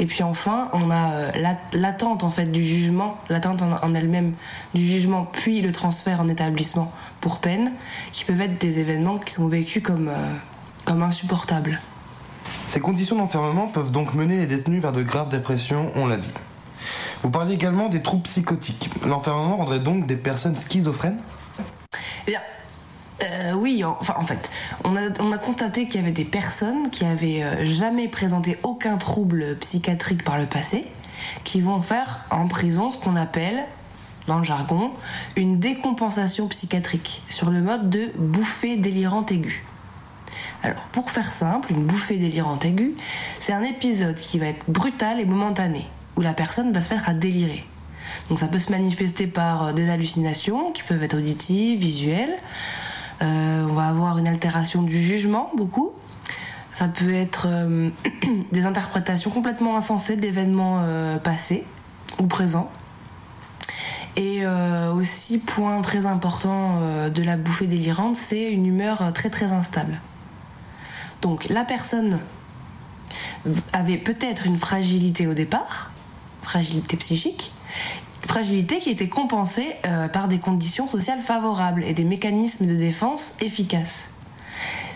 Et 0.00 0.06
puis 0.06 0.22
enfin, 0.24 0.70
on 0.72 0.90
a 0.90 1.10
euh, 1.12 1.30
la- 1.40 1.58
l'attente 1.72 2.24
en 2.24 2.30
fait 2.30 2.46
du 2.46 2.64
jugement, 2.64 3.16
l'attente 3.28 3.62
en, 3.62 3.72
en 3.72 3.94
elle-même 3.94 4.34
du 4.74 4.84
jugement, 4.84 5.24
puis 5.32 5.60
le 5.60 5.70
transfert 5.72 6.20
en 6.20 6.28
établissement 6.28 6.92
pour 7.20 7.38
peine, 7.38 7.72
qui 8.12 8.24
peuvent 8.24 8.40
être 8.40 8.60
des 8.60 8.80
événements 8.80 9.18
qui 9.18 9.32
sont 9.34 9.46
vécus 9.46 9.82
comme, 9.82 10.08
euh, 10.08 10.34
comme 10.84 11.02
insupportables. 11.02 11.80
Ces 12.68 12.80
conditions 12.80 13.16
d'enfermement 13.16 13.68
peuvent 13.68 13.92
donc 13.92 14.14
mener 14.14 14.36
les 14.38 14.46
détenus 14.46 14.82
vers 14.82 14.92
de 14.92 15.02
graves 15.02 15.28
dépressions, 15.30 15.92
on 15.94 16.06
l'a 16.06 16.16
dit. 16.16 16.32
Vous 17.22 17.30
parliez 17.30 17.54
également 17.54 17.88
des 17.88 18.02
troubles 18.02 18.24
psychotiques. 18.24 18.90
L'enfermement 19.06 19.56
rendrait 19.56 19.78
donc 19.78 20.06
des 20.06 20.16
personnes 20.16 20.56
schizophrènes? 20.56 21.18
Eh 22.26 22.30
bien, 22.32 22.40
Euh, 23.22 23.52
oui, 23.52 23.84
en- 23.84 23.96
enfin 24.00 24.14
en 24.18 24.24
fait, 24.24 24.50
on 24.82 24.96
a, 24.96 25.02
on 25.20 25.30
a 25.30 25.38
constaté 25.38 25.86
qu'il 25.86 26.00
y 26.00 26.02
avait 26.02 26.12
des 26.12 26.24
personnes 26.24 26.90
qui 26.90 27.04
avaient 27.04 27.42
euh, 27.44 27.64
jamais 27.64 28.08
présenté 28.08 28.58
aucun 28.64 28.96
trouble 28.96 29.56
psychiatrique 29.60 30.24
par 30.24 30.36
le 30.36 30.46
passé, 30.46 30.84
qui 31.44 31.60
vont 31.60 31.80
faire 31.80 32.24
en 32.30 32.48
prison 32.48 32.90
ce 32.90 32.98
qu'on 32.98 33.14
appelle, 33.16 33.64
dans 34.26 34.38
le 34.38 34.44
jargon, 34.44 34.90
une 35.36 35.58
décompensation 35.60 36.48
psychiatrique, 36.48 37.22
sur 37.28 37.50
le 37.50 37.60
mode 37.60 37.88
de 37.88 38.10
bouffée 38.16 38.76
délirante 38.76 39.30
aiguë. 39.30 39.64
Alors, 40.64 40.80
pour 40.92 41.10
faire 41.10 41.30
simple, 41.30 41.72
une 41.72 41.84
bouffée 41.84 42.16
délirante 42.16 42.64
aiguë, 42.64 42.94
c'est 43.38 43.52
un 43.52 43.62
épisode 43.62 44.16
qui 44.16 44.38
va 44.38 44.46
être 44.46 44.64
brutal 44.68 45.20
et 45.20 45.24
momentané, 45.24 45.86
où 46.16 46.20
la 46.22 46.34
personne 46.34 46.72
va 46.72 46.80
se 46.80 46.92
mettre 46.92 47.08
à 47.08 47.14
délirer. 47.14 47.64
Donc 48.28 48.38
ça 48.38 48.48
peut 48.48 48.58
se 48.58 48.70
manifester 48.70 49.26
par 49.26 49.66
euh, 49.66 49.72
des 49.72 49.88
hallucinations 49.88 50.72
qui 50.72 50.82
peuvent 50.82 51.02
être 51.02 51.16
auditives, 51.16 51.78
visuelles. 51.78 52.36
Euh, 53.24 53.66
on 53.68 53.72
va 53.72 53.88
avoir 53.88 54.18
une 54.18 54.28
altération 54.28 54.82
du 54.82 55.02
jugement, 55.02 55.50
beaucoup. 55.56 55.92
Ça 56.72 56.88
peut 56.88 57.12
être 57.12 57.46
euh, 57.48 57.90
des 58.52 58.66
interprétations 58.66 59.30
complètement 59.30 59.76
insensées 59.76 60.16
d'événements 60.16 60.80
euh, 60.82 61.18
passés 61.18 61.64
ou 62.18 62.26
présents. 62.26 62.70
Et 64.16 64.46
aussi, 64.94 65.38
point 65.38 65.80
très 65.80 66.06
important 66.06 66.80
de 67.10 67.22
la 67.24 67.36
bouffée 67.36 67.66
délirante, 67.66 68.14
c'est 68.14 68.52
une 68.52 68.64
humeur 68.64 69.12
très 69.12 69.28
très 69.28 69.52
instable. 69.52 70.00
Donc 71.20 71.48
la 71.48 71.64
personne 71.64 72.20
avait 73.72 73.98
peut-être 73.98 74.46
une 74.46 74.56
fragilité 74.56 75.26
au 75.26 75.34
départ, 75.34 75.90
fragilité 76.42 76.96
psychique, 76.96 77.52
fragilité 78.34 78.78
qui 78.78 78.90
était 78.90 79.06
compensée 79.06 79.76
euh, 79.86 80.08
par 80.08 80.26
des 80.26 80.40
conditions 80.40 80.88
sociales 80.88 81.20
favorables 81.20 81.84
et 81.84 81.94
des 81.94 82.02
mécanismes 82.02 82.66
de 82.66 82.74
défense 82.74 83.34
efficaces. 83.40 84.08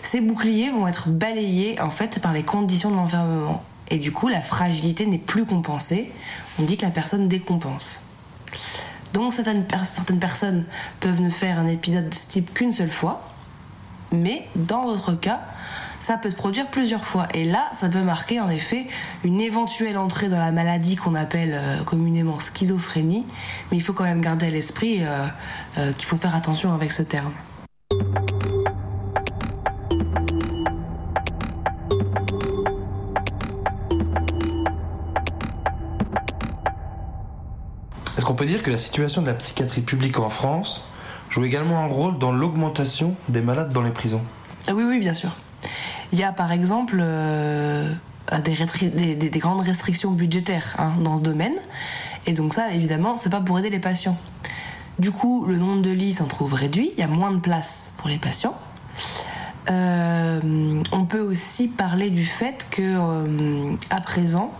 Ces 0.01 0.19
boucliers 0.19 0.71
vont 0.71 0.89
être 0.89 1.07
balayés 1.07 1.79
en 1.79 1.89
fait 1.89 2.19
par 2.19 2.33
les 2.33 2.43
conditions 2.43 2.91
de 2.91 2.97
l'enfermement. 2.97 3.63
Et 3.87 3.97
du 3.97 4.11
coup, 4.11 4.27
la 4.27 4.41
fragilité 4.41 5.05
n'est 5.05 5.17
plus 5.17 5.45
compensée. 5.45 6.11
On 6.59 6.63
dit 6.63 6.75
que 6.75 6.83
la 6.83 6.91
personne 6.91 7.29
décompense. 7.29 8.01
Donc 9.13 9.31
certaines, 9.31 9.63
certaines 9.85 10.19
personnes 10.19 10.65
peuvent 10.99 11.21
ne 11.21 11.29
faire 11.29 11.59
un 11.59 11.67
épisode 11.67 12.09
de 12.09 12.15
ce 12.15 12.27
type 12.27 12.53
qu'une 12.53 12.73
seule 12.73 12.91
fois, 12.91 13.25
mais 14.11 14.49
dans 14.57 14.85
d'autres 14.85 15.13
cas, 15.13 15.39
ça 15.99 16.17
peut 16.17 16.29
se 16.29 16.35
produire 16.35 16.67
plusieurs 16.67 17.05
fois. 17.05 17.27
Et 17.33 17.45
là, 17.45 17.69
ça 17.73 17.89
peut 17.89 18.01
marquer 18.01 18.39
en 18.39 18.49
effet 18.49 18.87
une 19.23 19.41
éventuelle 19.41 19.97
entrée 19.97 20.29
dans 20.29 20.39
la 20.39 20.51
maladie 20.51 20.95
qu'on 20.95 21.15
appelle 21.15 21.53
euh, 21.53 21.83
communément 21.83 22.39
schizophrénie, 22.39 23.25
mais 23.71 23.77
il 23.77 23.81
faut 23.81 23.93
quand 23.93 24.05
même 24.05 24.21
garder 24.21 24.47
à 24.47 24.49
l'esprit 24.49 25.03
euh, 25.03 25.25
euh, 25.77 25.93
qu'il 25.93 26.05
faut 26.05 26.17
faire 26.17 26.35
attention 26.35 26.73
avec 26.73 26.91
ce 26.91 27.03
terme. 27.03 27.33
Est-ce 38.17 38.25
qu'on 38.25 38.35
peut 38.35 38.45
dire 38.45 38.63
que 38.63 38.71
la 38.71 38.77
situation 38.77 39.21
de 39.21 39.27
la 39.27 39.33
psychiatrie 39.33 39.81
publique 39.81 40.19
en 40.19 40.29
France 40.29 40.89
joue 41.29 41.45
également 41.45 41.79
un 41.79 41.87
rôle 41.87 42.17
dans 42.17 42.31
l'augmentation 42.31 43.15
des 43.27 43.41
malades 43.41 43.71
dans 43.71 43.81
les 43.81 43.91
prisons? 43.91 44.21
Ah 44.67 44.73
Oui, 44.73 44.83
oui, 44.83 44.99
bien 44.99 45.13
sûr. 45.13 45.31
Il 46.11 46.19
y 46.19 46.23
a 46.23 46.31
par 46.31 46.51
exemple 46.51 46.97
euh, 46.99 47.93
des, 48.43 49.39
grandes 49.39 49.61
restrictions 49.61 50.11
budgétaires 50.11 50.75
hein, 50.77 50.93
dans 51.01 51.17
ce 51.17 51.23
domaine. 51.23 51.55
Et 52.25 52.33
donc 52.33 52.53
ça, 52.53 52.71
évidemment, 52.71 53.15
c'est 53.15 53.29
pas 53.29 53.41
pour 53.41 53.59
aider 53.59 53.69
les 53.69 53.79
patients. 53.79 54.17
Du 54.97 55.11
coup, 55.11 55.45
le 55.45 55.57
nombre 55.57 55.81
de 55.81 55.91
lits 55.91 56.13
s'en 56.13 56.25
trouve 56.25 56.53
réduit, 56.53 56.91
il 56.97 56.99
y 56.99 57.03
a 57.03 57.07
moins 57.07 57.31
de 57.31 57.39
place 57.39 57.93
pour 57.97 58.09
les 58.09 58.17
patients. 58.17 58.57
Euh, 59.69 60.83
on 60.91 61.05
peut 61.05 61.21
aussi 61.21 61.67
parler 61.67 62.09
du 62.09 62.25
fait 62.25 62.65
que, 62.71 62.81
euh, 62.81 63.75
à 63.89 64.01
présent, 64.01 64.51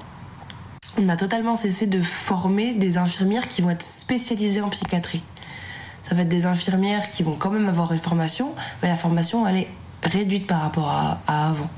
on 0.98 1.08
a 1.10 1.18
totalement 1.18 1.56
cessé 1.56 1.88
de 1.88 2.02
former 2.02 2.74
des 2.74 2.98
infirmières 2.98 3.48
qui 3.48 3.62
vont 3.62 3.70
être 3.72 3.84
spécialisées 3.84 4.62
en 4.62 4.70
psychiatrie. 4.70 5.24
Ça 6.02 6.16
va 6.16 6.22
être 6.22 6.30
des 6.30 6.46
infirmières 6.46 7.12
qui 7.12 7.24
vont 7.24 7.36
quand 7.36 7.50
même 7.50 7.68
avoir 7.68 7.92
une 7.92 8.00
formation, 8.00 8.54
mais 8.82 8.90
la 8.90 8.96
formation, 8.96 9.46
elle 9.48 9.58
est 9.58 9.68
réduite 10.04 10.48
par 10.48 10.62
rapport 10.62 10.90
à, 10.90 11.20
à 11.28 11.50
avant. 11.50 11.70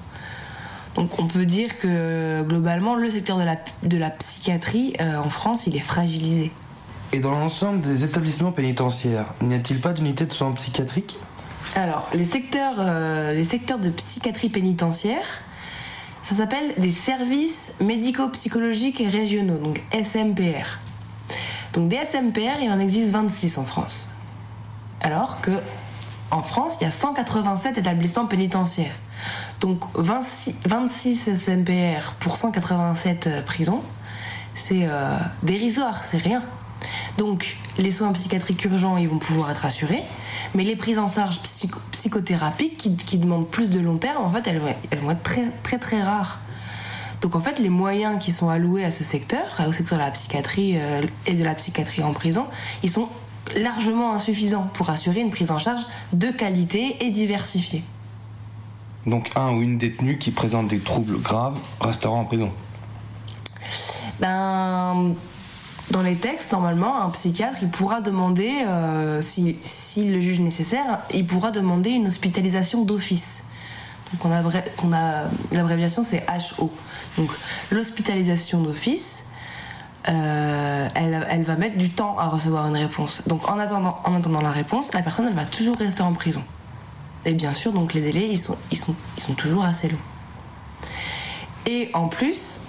Donc 0.96 1.20
on 1.20 1.28
peut 1.28 1.46
dire 1.46 1.78
que 1.78 2.44
globalement, 2.44 2.96
le 2.96 3.10
secteur 3.10 3.38
de 3.38 3.44
la, 3.44 3.58
de 3.84 3.98
la 3.98 4.10
psychiatrie 4.10 4.94
euh, 5.00 5.18
en 5.18 5.30
France, 5.30 5.68
il 5.68 5.76
est 5.76 5.82
fragilisé. 5.82 6.52
Et 7.14 7.20
dans 7.20 7.32
l'ensemble 7.32 7.82
des 7.82 8.04
établissements 8.04 8.52
pénitentiaires, 8.52 9.26
n'y 9.42 9.54
a-t-il 9.54 9.80
pas 9.80 9.94
d'unité 9.94 10.26
de 10.26 10.34
soins 10.34 10.52
psychiatriques? 10.54 11.18
Alors, 11.76 12.10
les 12.14 12.26
secteurs, 12.26 12.76
euh, 12.80 13.34
les 13.34 13.44
secteurs 13.44 13.80
de 13.80 13.90
psychiatrie 13.90 14.50
pénitentiaire, 14.50 15.42
ça 16.24 16.36
s'appelle 16.36 16.74
des 16.78 16.92
services 16.92 17.74
médico-psychologiques 17.80 19.02
et 19.02 19.10
régionaux, 19.10 19.58
donc 19.58 19.84
SMPR. 19.92 20.80
Donc 21.74 21.88
des 21.88 21.98
SMPR, 21.98 22.62
il 22.62 22.70
en 22.70 22.80
existe 22.80 23.12
26 23.12 23.58
en 23.58 23.64
France. 23.64 24.10
Alors 25.02 25.42
que 25.42 25.52
en 26.32 26.44
France, 26.44 26.78
il 26.80 26.86
y 26.86 26.88
a 26.88 26.92
187 26.92 27.78
établissements 27.78 28.26
pénitentiaires. 28.26 28.96
Donc 29.60 29.84
26, 29.96 30.56
26 30.66 31.36
SMPR 31.36 32.14
pour 32.20 32.38
187 32.38 33.28
euh, 33.28 33.42
prisons, 33.42 33.82
c'est 34.54 34.88
euh, 34.88 35.18
dérisoire, 35.44 36.04
c'est 36.04 36.18
rien. 36.18 36.44
Donc 37.18 37.58
les 37.78 37.92
soins 37.92 38.12
psychiatriques 38.14 38.64
urgents, 38.66 38.98
ils 38.98 39.08
vont 39.08 39.20
pouvoir 39.20 39.52
être 39.52 39.66
assurés, 39.66 40.02
mais 40.56 40.64
les 40.64 40.76
prises 40.76 40.98
en 40.98 41.08
charge 41.08 41.40
psycho- 41.42 41.80
psychothérapiques 41.92 42.78
qui, 42.78 43.18
demandent 43.18 43.48
plus 43.48 43.70
de 43.70 43.80
long 43.80 43.98
terme, 43.98 44.24
en 44.24 44.30
fait, 44.30 44.48
elles 44.48 44.62
elles 44.90 45.00
vont 45.00 45.12
être 45.12 45.24
très 45.24 45.46
très 45.64 45.78
très 45.78 46.02
rares. 46.02 46.40
Donc 47.22 47.36
en 47.36 47.40
fait, 47.40 47.60
les 47.60 47.70
moyens 47.70 48.18
qui 48.20 48.32
sont 48.32 48.50
alloués 48.50 48.84
à 48.84 48.90
ce 48.90 49.04
secteur, 49.04 49.44
au 49.68 49.72
secteur 49.72 50.00
de 50.00 50.04
la 50.04 50.10
psychiatrie 50.10 50.74
euh, 50.78 51.02
et 51.28 51.36
de 51.36 51.44
la 51.44 51.54
psychiatrie 51.54 52.02
en 52.02 52.14
prison, 52.14 52.48
ils 52.82 52.90
sont 52.90 53.08
largement 53.56 54.14
insuffisants 54.14 54.70
pour 54.74 54.90
assurer 54.90 55.20
une 55.22 55.30
prise 55.32 55.52
en 55.52 55.60
charge 55.60 55.82
de 56.14 56.28
qualité 56.30 56.98
et 57.06 57.10
diversifiée. 57.10 57.84
Donc 59.06 59.32
un 59.36 59.52
ou 59.54 59.62
une 59.62 59.78
détenue 59.78 60.18
qui 60.18 60.32
présente 60.32 60.68
des 60.68 60.80
troubles 60.80 61.20
graves 61.20 61.58
restera 61.80 62.14
en 62.14 62.26
prison. 62.26 62.52
Ben, 64.20 65.16
dans 65.92 66.02
les 66.02 66.16
textes, 66.16 66.52
normalement, 66.52 67.02
un 67.02 67.10
psychiatre, 67.10 67.58
il 67.62 67.70
pourra 67.70 68.02
demander, 68.02 68.64
euh, 68.68 69.22
si, 69.22 69.58
s'il 69.62 70.14
le 70.14 70.20
juge 70.20 70.40
nécessaire, 70.40 71.00
il 71.14 71.26
pourra 71.26 71.52
demander 71.52 71.90
une 71.90 72.08
hospitalisation 72.08 72.84
d'office. 72.84 73.44
Donc 74.12 74.26
on 74.26 74.32
a, 74.32 74.42
bré- 74.42 74.64
on 74.84 74.92
a 74.94 75.24
l'abréviation 75.52 76.04
c'est 76.04 76.26
HO. 76.60 76.72
Donc 77.18 77.30
l'hospitalisation 77.72 78.62
d'office, 78.62 79.24
euh, 80.10 80.88
elle, 80.96 81.44
va 81.44 81.56
mettre 81.58 81.78
du 81.78 81.90
temps 81.90 82.18
à 82.18 82.28
recevoir 82.28 82.68
une 82.68 82.78
réponse. 82.78 83.22
Donc 83.28 83.48
en 83.50 83.60
attendant, 83.60 84.00
en 84.04 84.16
attendant 84.16 84.42
la 84.42 84.52
réponse, 84.52 84.94
la 84.94 85.02
personne 85.02 85.28
elle 85.28 85.36
va 85.36 85.46
toujours 85.46 85.78
rester 85.78 86.02
en 86.02 86.14
prison. 86.14 86.44
Et 87.26 87.34
bien 87.34 87.54
sûr, 87.54 87.72
donc 87.72 87.94
les 87.94 88.02
délais 88.02 88.28
ils 88.28 88.40
sont, 88.40 88.58
ils 88.72 88.78
sont, 88.78 89.34
toujours 89.36 89.64
assez 89.64 89.90
longs. 89.90 89.98
Et 91.68 91.92
en 91.94 92.08
plus, 92.08 92.60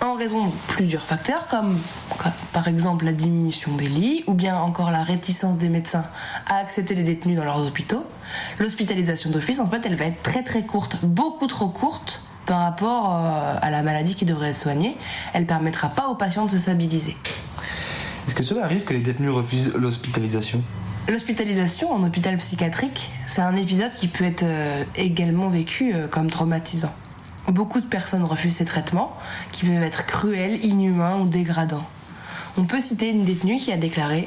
en 0.00 0.14
raison 0.14 0.46
de 0.46 0.52
plusieurs 0.68 1.02
facteurs, 1.02 1.48
comme 1.48 1.76
par 2.52 2.68
exemple 2.68 3.04
la 3.04 3.12
diminution 3.12 3.74
des 3.74 3.88
lits, 3.88 4.22
ou 4.28 4.34
bien 4.34 4.56
encore 4.56 4.92
la 4.92 5.02
réticence 5.02 5.58
des 5.58 5.68
médecins 5.68 6.04
à 6.46 6.58
accepter 6.58 6.94
les 6.94 7.02
détenus 7.02 7.36
dans 7.36 7.44
leurs 7.44 7.66
hôpitaux, 7.66 8.04
l'hospitalisation 8.60 9.30
d'office, 9.30 9.58
en 9.58 9.66
fait, 9.66 9.84
elle 9.84 9.96
va 9.96 10.04
être 10.04 10.22
très 10.22 10.44
très 10.44 10.62
courte, 10.62 10.98
beaucoup 11.02 11.48
trop 11.48 11.68
courte 11.68 12.22
par 12.48 12.60
rapport 12.60 13.14
euh, 13.14 13.54
à 13.60 13.70
la 13.70 13.82
maladie 13.82 14.16
qui 14.16 14.24
devrait 14.24 14.48
être 14.48 14.56
soignée. 14.56 14.96
Elle 15.34 15.46
permettra 15.46 15.90
pas 15.90 16.08
aux 16.08 16.14
patients 16.14 16.46
de 16.46 16.50
se 16.50 16.58
stabiliser. 16.58 17.14
Est-ce 18.26 18.34
que 18.34 18.42
cela 18.42 18.64
arrive 18.64 18.84
que 18.84 18.94
les 18.94 19.00
détenus 19.00 19.30
refusent 19.30 19.74
l'hospitalisation? 19.74 20.62
L'hospitalisation 21.08 21.92
en 21.92 22.02
hôpital 22.02 22.36
psychiatrique, 22.38 23.12
c'est 23.26 23.42
un 23.42 23.54
épisode 23.54 23.92
qui 23.92 24.08
peut 24.08 24.24
être 24.24 24.44
euh, 24.44 24.82
également 24.96 25.48
vécu 25.48 25.92
euh, 25.94 26.08
comme 26.08 26.30
traumatisant. 26.30 26.92
Beaucoup 27.48 27.80
de 27.80 27.86
personnes 27.86 28.24
refusent 28.24 28.56
ces 28.56 28.64
traitements 28.64 29.14
qui 29.52 29.66
peuvent 29.66 29.82
être 29.82 30.06
cruels, 30.06 30.64
inhumains 30.64 31.16
ou 31.18 31.26
dégradants. 31.26 31.86
On 32.56 32.64
peut 32.64 32.80
citer 32.80 33.10
une 33.10 33.24
détenue 33.24 33.56
qui 33.56 33.72
a 33.72 33.76
déclaré 33.76 34.26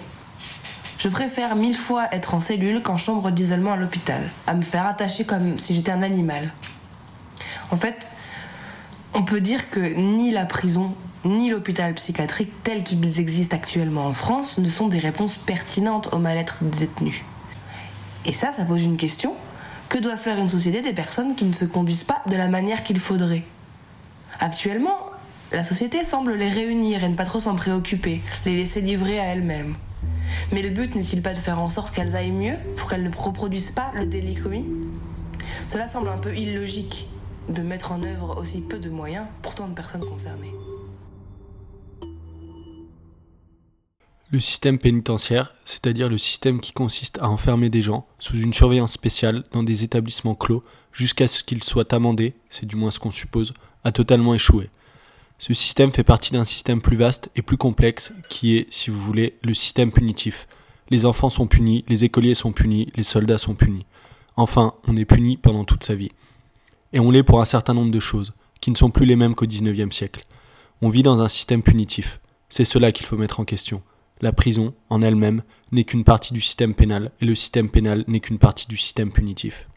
Je 0.99 1.09
préfère 1.09 1.55
mille 1.55 1.76
fois 1.76 2.05
être 2.11 2.36
en 2.36 2.39
cellule 2.39 2.82
qu'en 2.84 2.97
chambre 2.97 3.32
d'isolement 3.32 3.74
à 3.74 3.78
l'hôpital, 3.78 4.30
à 4.45 4.53
me 4.53 4.61
faire 4.61 4.86
attacher 4.86 5.24
comme 5.24 5.57
si 5.57 5.74
j'étais 5.74 5.91
un 5.91 6.03
animal. 6.03 6.51
En 7.72 7.78
fait, 7.78 8.07
on 9.14 9.24
peut 9.24 9.41
dire 9.41 9.70
que 9.70 9.80
ni 9.80 10.32
la 10.32 10.45
prison 10.45 10.93
ni 11.24 11.49
l'hôpital 11.49 11.93
psychiatrique 11.93 12.51
tels 12.64 12.84
qu'ils 12.84 13.20
existent 13.20 13.55
actuellement 13.55 14.07
en 14.07 14.14
France 14.14 14.57
ne 14.57 14.68
sont 14.68 14.88
des 14.88 14.97
réponses 14.97 15.38
pertinentes 15.38 16.14
au 16.14 16.18
mal-être 16.18 16.64
des 16.64 16.80
détenus. 16.80 17.22
Et 18.26 18.32
ça, 18.32 18.51
ça 18.51 18.66
pose 18.66 18.84
une 18.84 18.97
question. 18.97 19.36
Que 19.89 19.99
doit 19.99 20.16
faire 20.16 20.39
une 20.39 20.47
société 20.47 20.82
des 20.82 20.93
personnes 20.93 21.36
qui 21.36 21.45
ne 21.45 21.53
se 21.53 21.66
conduisent 21.66 22.03
pas 22.03 22.22
de 22.28 22.36
la 22.36 22.47
manière 22.47 22.84
qu'il 22.84 22.99
faudrait? 22.99 23.43
Actuellement, 24.39 24.97
la 25.51 25.64
société 25.64 26.03
semble 26.03 26.34
les 26.34 26.49
réunir 26.49 27.03
et 27.03 27.09
ne 27.09 27.16
pas 27.16 27.26
trop 27.26 27.39
s'en 27.39 27.55
préoccuper, 27.55 28.22
les 28.45 28.55
laisser 28.55 28.82
livrer 28.82 29.20
à 29.20 29.26
elles-mêmes. 29.26 29.76
Mais 30.51 30.62
le 30.62 30.70
but 30.70 30.95
n'est-il 30.95 31.22
pas 31.22 31.34
de 31.34 31.38
faire 31.38 31.59
en 31.59 31.70
sorte 31.70 31.93
qu'elles 31.93 32.16
aillent 32.16 32.32
mieux 32.32 32.55
pour 32.78 32.89
qu'elles 32.89 33.03
ne 33.03 33.16
reproduisent 33.16 33.72
pas 33.72 33.91
le 33.93 34.05
délit 34.05 34.36
commis? 34.36 34.66
Cela 35.68 35.88
semble 35.88 36.09
un 36.09 36.18
peu 36.18 36.36
illogique 36.36 37.07
de 37.50 37.62
mettre 37.62 37.92
en 37.92 38.04
œuvre 38.04 38.38
aussi 38.39 38.62
peu 38.62 38.80
de 38.80 38.89
moyens 38.89 39.26
pour 39.42 39.56
tant 39.56 39.68
de 39.68 39.74
personnes 39.74 40.06
concernées. 40.06 40.54
Le 44.30 44.39
système 44.39 44.80
pénitentiaire, 44.80 45.54
c'est-à-dire 45.66 46.08
le 46.08 46.18
système 46.18 46.62
qui 46.62 46.72
consiste 46.72 47.18
à 47.22 47.30
enfermer 47.30 47.70
des 47.70 47.82
gens 47.82 48.08
sous 48.18 48.38
une 48.38 48.54
surveillance 48.54 48.94
spéciale 48.94 49.44
dans 49.52 49.62
des 49.62 49.84
établissements 49.84 50.36
clos 50.36 50.64
jusqu'à 50.94 51.28
ce 51.28 51.44
qu'ils 51.44 51.64
soient 51.64 51.94
amendés, 51.94 52.34
c'est 52.50 52.66
du 52.66 52.78
moins 52.78 52.92
ce 52.92 53.00
qu'on 53.00 53.12
suppose, 53.12 53.52
a 53.84 53.92
totalement 53.92 54.34
échoué. 54.34 54.70
Ce 55.38 55.54
système 55.54 55.92
fait 55.92 56.04
partie 56.04 56.32
d'un 56.32 56.46
système 56.46 56.82
plus 56.82 56.96
vaste 56.96 57.30
et 57.36 57.42
plus 57.42 57.58
complexe 57.58 58.14
qui 58.30 58.56
est, 58.56 58.72
si 58.72 58.89
vous 58.89 59.02
voulez, 59.02 59.38
le 59.44 59.54
système 59.54 59.92
punitif. 59.92 60.48
Les 60.92 61.06
enfants 61.06 61.30
sont 61.30 61.48
punis, 61.48 61.84
les 61.88 62.06
écoliers 62.06 62.36
sont 62.36 62.54
punis, 62.54 62.92
les 62.96 63.04
soldats 63.04 63.38
sont 63.38 63.56
punis. 63.56 63.86
Enfin, 64.38 64.76
on 64.88 64.96
est 64.96 65.06
puni 65.06 65.38
pendant 65.38 65.66
toute 65.66 65.84
sa 65.84 65.96
vie. 65.96 66.12
Et 66.94 67.00
on 67.00 67.12
l'est 67.12 67.24
pour 67.24 67.42
un 67.42 67.46
certain 67.46 67.74
nombre 67.74 67.92
de 67.92 68.00
choses, 68.00 68.34
qui 68.60 68.72
ne 68.72 68.78
sont 68.78 68.89
plus 68.89 69.06
les 69.06 69.16
mêmes 69.16 69.36
qu'au 69.36 69.46
XIXe 69.46 69.96
siècle. 69.96 70.24
On 70.82 70.89
vit 70.89 71.04
dans 71.04 71.22
un 71.22 71.30
système 71.30 71.64
punitif. 71.64 72.20
C'est 72.50 72.66
cela 72.66 72.92
qu'il 72.92 73.06
faut 73.06 73.18
mettre 73.18 73.39
en 73.39 73.46
question. 73.46 73.82
La 74.22 74.34
prison, 74.34 74.74
en 74.89 75.02
elle-même, 75.02 75.42
n'est 75.72 75.84
qu'une 75.84 76.04
partie 76.04 76.34
du 76.34 76.42
système 76.42 76.76
pénal, 76.76 77.12
et 77.22 77.26
le 77.26 77.36
système 77.36 77.70
pénal 77.70 78.04
n'est 78.08 78.20
qu'une 78.20 78.39
partie 78.39 78.68
du 78.68 78.78
système 78.78 79.12
punitif. 79.12 79.68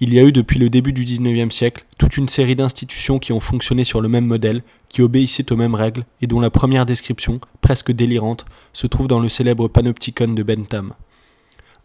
Il 0.00 0.14
y 0.14 0.20
a 0.20 0.22
eu 0.22 0.30
depuis 0.30 0.60
le 0.60 0.70
début 0.70 0.92
du 0.92 1.02
XIXe 1.02 1.52
siècle 1.52 1.84
toute 1.98 2.16
une 2.16 2.28
série 2.28 2.54
d'institutions 2.54 3.18
qui 3.18 3.32
ont 3.32 3.40
fonctionné 3.40 3.82
sur 3.82 4.00
le 4.00 4.08
même 4.08 4.26
modèle, 4.26 4.62
qui 4.88 5.02
obéissaient 5.02 5.50
aux 5.52 5.56
mêmes 5.56 5.74
règles, 5.74 6.04
et 6.22 6.28
dont 6.28 6.38
la 6.38 6.50
première 6.50 6.86
description, 6.86 7.40
presque 7.62 7.90
délirante, 7.90 8.46
se 8.72 8.86
trouve 8.86 9.08
dans 9.08 9.18
le 9.18 9.28
célèbre 9.28 9.66
Panopticon 9.66 10.28
de 10.28 10.42
Bentham. 10.44 10.94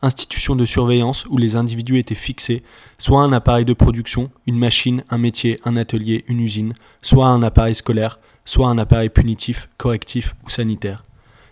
Institutions 0.03 0.57
de 0.57 0.65
surveillance 0.65 1.25
où 1.29 1.37
les 1.37 1.55
individus 1.55 1.97
étaient 1.97 2.13
fixés, 2.13 2.61
soit 2.99 3.21
un 3.21 3.31
appareil 3.31 3.63
de 3.63 3.71
production, 3.71 4.31
une 4.45 4.57
machine, 4.57 5.05
un 5.09 5.17
métier, 5.17 5.61
un 5.63 5.77
atelier, 5.77 6.25
une 6.27 6.41
usine, 6.41 6.73
soit 7.01 7.27
un 7.27 7.41
appareil 7.41 7.73
scolaire, 7.73 8.19
soit 8.43 8.67
un 8.67 8.77
appareil 8.77 9.07
punitif, 9.07 9.69
correctif 9.77 10.35
ou 10.43 10.49
sanitaire. 10.49 11.05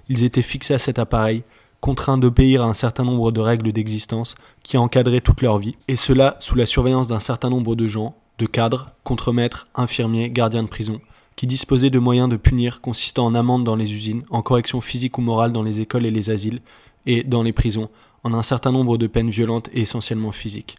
Ils 0.09 0.25
étaient 0.25 0.41
fixés 0.41 0.73
à 0.73 0.79
cet 0.79 0.99
appareil, 0.99 1.43
contraints 1.79 2.17
d'obéir 2.17 2.61
à 2.61 2.65
un 2.65 2.73
certain 2.73 3.05
nombre 3.05 3.31
de 3.31 3.39
règles 3.39 3.71
d'existence 3.71 4.35
qui 4.63 4.77
encadraient 4.77 5.21
toute 5.21 5.41
leur 5.41 5.57
vie, 5.57 5.77
et 5.87 5.95
cela 5.95 6.35
sous 6.41 6.55
la 6.55 6.65
surveillance 6.65 7.07
d'un 7.07 7.21
certain 7.21 7.49
nombre 7.49 7.77
de 7.77 7.87
gens, 7.87 8.17
de 8.37 8.47
cadres, 8.47 8.91
contremaîtres, 9.05 9.69
infirmiers, 9.75 10.29
gardiens 10.29 10.63
de 10.63 10.67
prison, 10.67 10.99
qui 11.37 11.47
disposaient 11.47 11.89
de 11.89 11.99
moyens 11.99 12.27
de 12.27 12.35
punir 12.35 12.81
consistant 12.81 13.27
en 13.27 13.33
amendes 13.33 13.63
dans 13.63 13.77
les 13.77 13.93
usines, 13.93 14.23
en 14.29 14.41
correction 14.41 14.81
physique 14.81 15.17
ou 15.17 15.21
morale 15.21 15.53
dans 15.53 15.63
les 15.63 15.79
écoles 15.79 16.05
et 16.05 16.11
les 16.11 16.29
asiles, 16.29 16.59
et 17.05 17.23
dans 17.23 17.43
les 17.43 17.53
prisons, 17.53 17.89
en 18.23 18.33
un 18.33 18.43
certain 18.43 18.71
nombre 18.71 18.97
de 18.97 19.07
peines 19.07 19.29
violentes 19.29 19.69
et 19.73 19.81
essentiellement 19.81 20.31
physiques. 20.31 20.77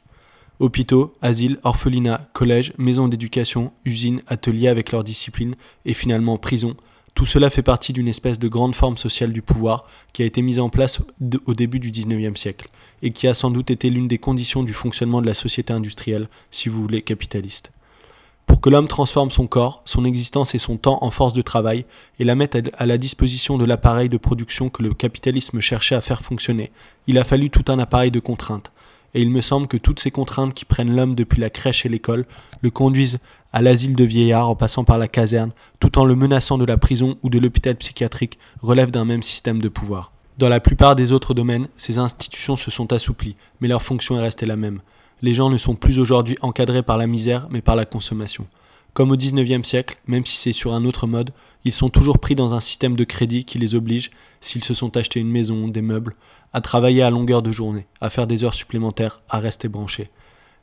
Hôpitaux, 0.59 1.15
asiles, 1.23 1.59
orphelinats, 1.65 2.29
collèges, 2.33 2.73
maisons 2.79 3.09
d'éducation, 3.09 3.73
usines, 3.85 4.23
ateliers 4.29 4.69
avec 4.69 4.93
leurs 4.93 5.05
disciplines, 5.05 5.57
et 5.85 5.95
finalement 5.95 6.39
prisons, 6.39 6.77
tout 7.15 7.27
cela 7.27 7.51
fait 7.51 7.63
partie 7.63 7.93
d'une 7.93 8.09
espèce 8.09 8.39
de 8.39 8.49
grande 8.49 8.75
forme 8.75 8.97
sociale 8.97 9.33
du 9.33 9.43
pouvoir 9.43 9.87
qui 10.13 10.23
a 10.23 10.27
été 10.27 10.41
mise 10.41 10.59
en 10.59 10.71
place 10.71 11.01
au 11.45 11.55
début 11.55 11.79
du 11.79 11.91
XIXe 11.91 12.39
siècle, 12.41 12.69
et 13.03 13.11
qui 13.11 13.27
a 13.27 13.35
sans 13.35 13.51
doute 13.51 13.71
été 13.71 13.91
l'une 13.91 14.09
des 14.09 14.19
conditions 14.19 14.63
du 14.63 14.73
fonctionnement 14.73 15.21
de 15.21 15.27
la 15.27 15.35
société 15.35 15.73
industrielle, 15.73 16.29
si 16.51 16.69
vous 16.69 16.81
voulez, 16.81 17.03
capitaliste. 17.03 17.73
Pour 18.53 18.61
que 18.61 18.69
l'homme 18.69 18.87
transforme 18.87 19.31
son 19.31 19.47
corps, 19.47 19.81
son 19.87 20.05
existence 20.05 20.55
et 20.55 20.59
son 20.59 20.77
temps 20.77 20.99
en 21.01 21.11
force 21.11 21.33
de 21.33 21.41
travail 21.41 21.87
et 22.19 22.25
la 22.25 22.35
mette 22.35 22.71
à 22.77 22.85
la 22.85 22.99
disposition 22.99 23.57
de 23.57 23.65
l'appareil 23.65 24.11
de 24.11 24.19
production 24.19 24.69
que 24.69 24.83
le 24.83 24.93
capitalisme 24.93 25.61
cherchait 25.61 25.95
à 25.95 26.03
faire 26.03 26.21
fonctionner, 26.21 26.71
il 27.07 27.17
a 27.17 27.25
fallu 27.25 27.49
tout 27.49 27.65
un 27.73 27.79
appareil 27.79 28.11
de 28.11 28.21
contraintes, 28.21 28.71
et 29.15 29.23
il 29.23 29.31
me 29.31 29.41
semble 29.41 29.69
que 29.69 29.79
toutes 29.79 30.01
ces 30.01 30.11
contraintes 30.11 30.53
qui 30.53 30.67
prennent 30.67 30.95
l'homme 30.95 31.15
depuis 31.15 31.41
la 31.41 31.49
crèche 31.49 31.87
et 31.87 31.89
l'école 31.89 32.27
le 32.61 32.69
conduisent 32.69 33.21
à 33.55 33.63
l'asile 33.63 33.97
de 33.97 34.05
vieillards 34.05 34.51
en 34.51 34.55
passant 34.55 34.85
par 34.85 34.99
la 34.99 35.09
caserne, 35.09 35.53
tout 35.81 35.99
en 35.99 36.05
le 36.05 36.15
menaçant 36.15 36.59
de 36.59 36.67
la 36.67 36.77
prison 36.77 37.17
ou 37.23 37.31
de 37.31 37.39
l'hôpital 37.39 37.75
psychiatrique, 37.77 38.39
relèvent 38.61 38.91
d'un 38.91 39.07
même 39.07 39.23
système 39.23 39.63
de 39.63 39.71
pouvoir. 39.71 40.13
Dans 40.37 40.51
la 40.51 40.61
plupart 40.61 40.95
des 40.95 41.13
autres 41.13 41.33
domaines, 41.33 41.69
ces 41.79 41.97
institutions 41.97 42.57
se 42.57 42.71
sont 42.71 42.93
assouplies, 42.93 43.37
mais 43.63 43.69
leur 43.69 43.81
fonction 43.81 44.19
est 44.19 44.23
restée 44.23 44.45
la 44.45 44.57
même. 44.57 44.83
Les 45.23 45.35
gens 45.35 45.51
ne 45.51 45.59
sont 45.59 45.77
plus 45.77 46.01
aujourd'hui 46.01 46.37
encadrés 46.43 46.83
par 46.83 46.99
la 46.99 47.07
misère, 47.07 47.47
mais 47.51 47.63
par 47.63 47.77
la 47.77 47.85
consommation. 47.85 48.47
Comme 48.93 49.13
au 49.13 49.17
XIXe 49.17 49.67
siècle, 49.67 49.97
même 50.07 50.27
si 50.27 50.37
c'est 50.37 50.53
sur 50.53 50.75
un 50.75 50.85
autre 50.85 51.07
mode, 51.07 51.31
ils 51.65 51.73
sont 51.73 51.89
toujours 51.89 52.19
pris 52.19 52.35
dans 52.35 52.55
un 52.55 52.61
système 52.61 52.97
de 52.97 53.05
crédit 53.05 53.45
qui 53.45 53.59
les 53.59 53.77
oblige, 53.77 54.11
s'ils 54.41 54.65
se 54.65 54.75
sont 54.75 54.97
achetés 54.97 55.21
une 55.21 55.31
maison, 55.31 55.69
des 55.69 55.81
meubles, 55.81 56.17
à 56.53 56.61
travailler 56.61 57.03
à 57.03 57.11
longueur 57.11 57.41
de 57.41 57.53
journée, 57.53 57.87
à 58.01 58.11
faire 58.11 58.27
des 58.27 58.43
heures 58.43 58.53
supplémentaires, 58.53 59.23
à 59.31 59.39
rester 59.39 59.69
branchés. 59.69 60.11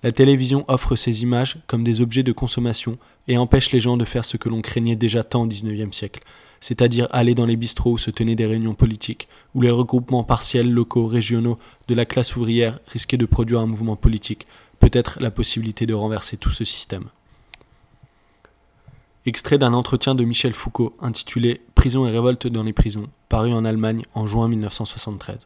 La 0.03 0.12
télévision 0.12 0.66
offre 0.68 0.95
ces 0.95 1.24
images 1.24 1.57
comme 1.66 1.84
des 1.84 2.01
objets 2.01 2.24
de 2.24 2.32
consommation 2.32 2.97
et 3.28 3.38
empêche 3.38 3.72
les 3.72 3.80
gens 3.80 3.97
de 3.97 4.05
faire 4.05 4.26
ce 4.26 4.38
que 4.38 4.49
l'on 4.49 4.62
craignait 4.62 4.95
déjà 4.95 5.24
tant 5.24 5.43
au 5.43 5.47
XIXe 5.47 5.95
siècle, 5.95 6.22
c'est-à-dire 6.60 7.07
aller 7.12 7.36
dans 7.36 7.45
les 7.45 7.55
bistrots 7.55 7.93
où 7.93 7.97
se 7.97 8.12
tenaient 8.12 8.36
des 8.36 8.45
réunions 8.45 8.74
politiques, 8.74 9.28
où 9.55 9.62
les 9.62 9.72
regroupements 9.72 10.24
partiels 10.24 10.72
locaux, 10.72 11.07
régionaux 11.07 11.57
de 11.88 11.95
la 11.95 12.05
classe 12.05 12.36
ouvrière 12.36 12.80
risquaient 12.88 13.18
de 13.18 13.26
produire 13.26 13.60
un 13.60 13.68
mouvement 13.68 13.95
politique, 13.95 14.47
peut-être 14.80 15.20
la 15.22 15.32
possibilité 15.32 15.86
de 15.86 15.93
renverser 15.93 16.38
tout 16.38 16.51
ce 16.51 16.66
système. 16.66 17.05
Extrait 19.26 19.57
d'un 19.57 19.74
entretien 19.74 20.16
de 20.16 20.24
Michel 20.24 20.53
Foucault 20.53 20.95
intitulé 21.01 21.62
Prison 21.76 22.07
et 22.07 22.12
révolte 22.12 22.47
dans 22.47 22.64
les 22.64 22.74
prisons, 22.74 23.10
paru 23.28 23.51
en 23.53 23.66
Allemagne 23.66 24.03
en 24.14 24.26
juin 24.26 24.47
1973. 24.47 25.45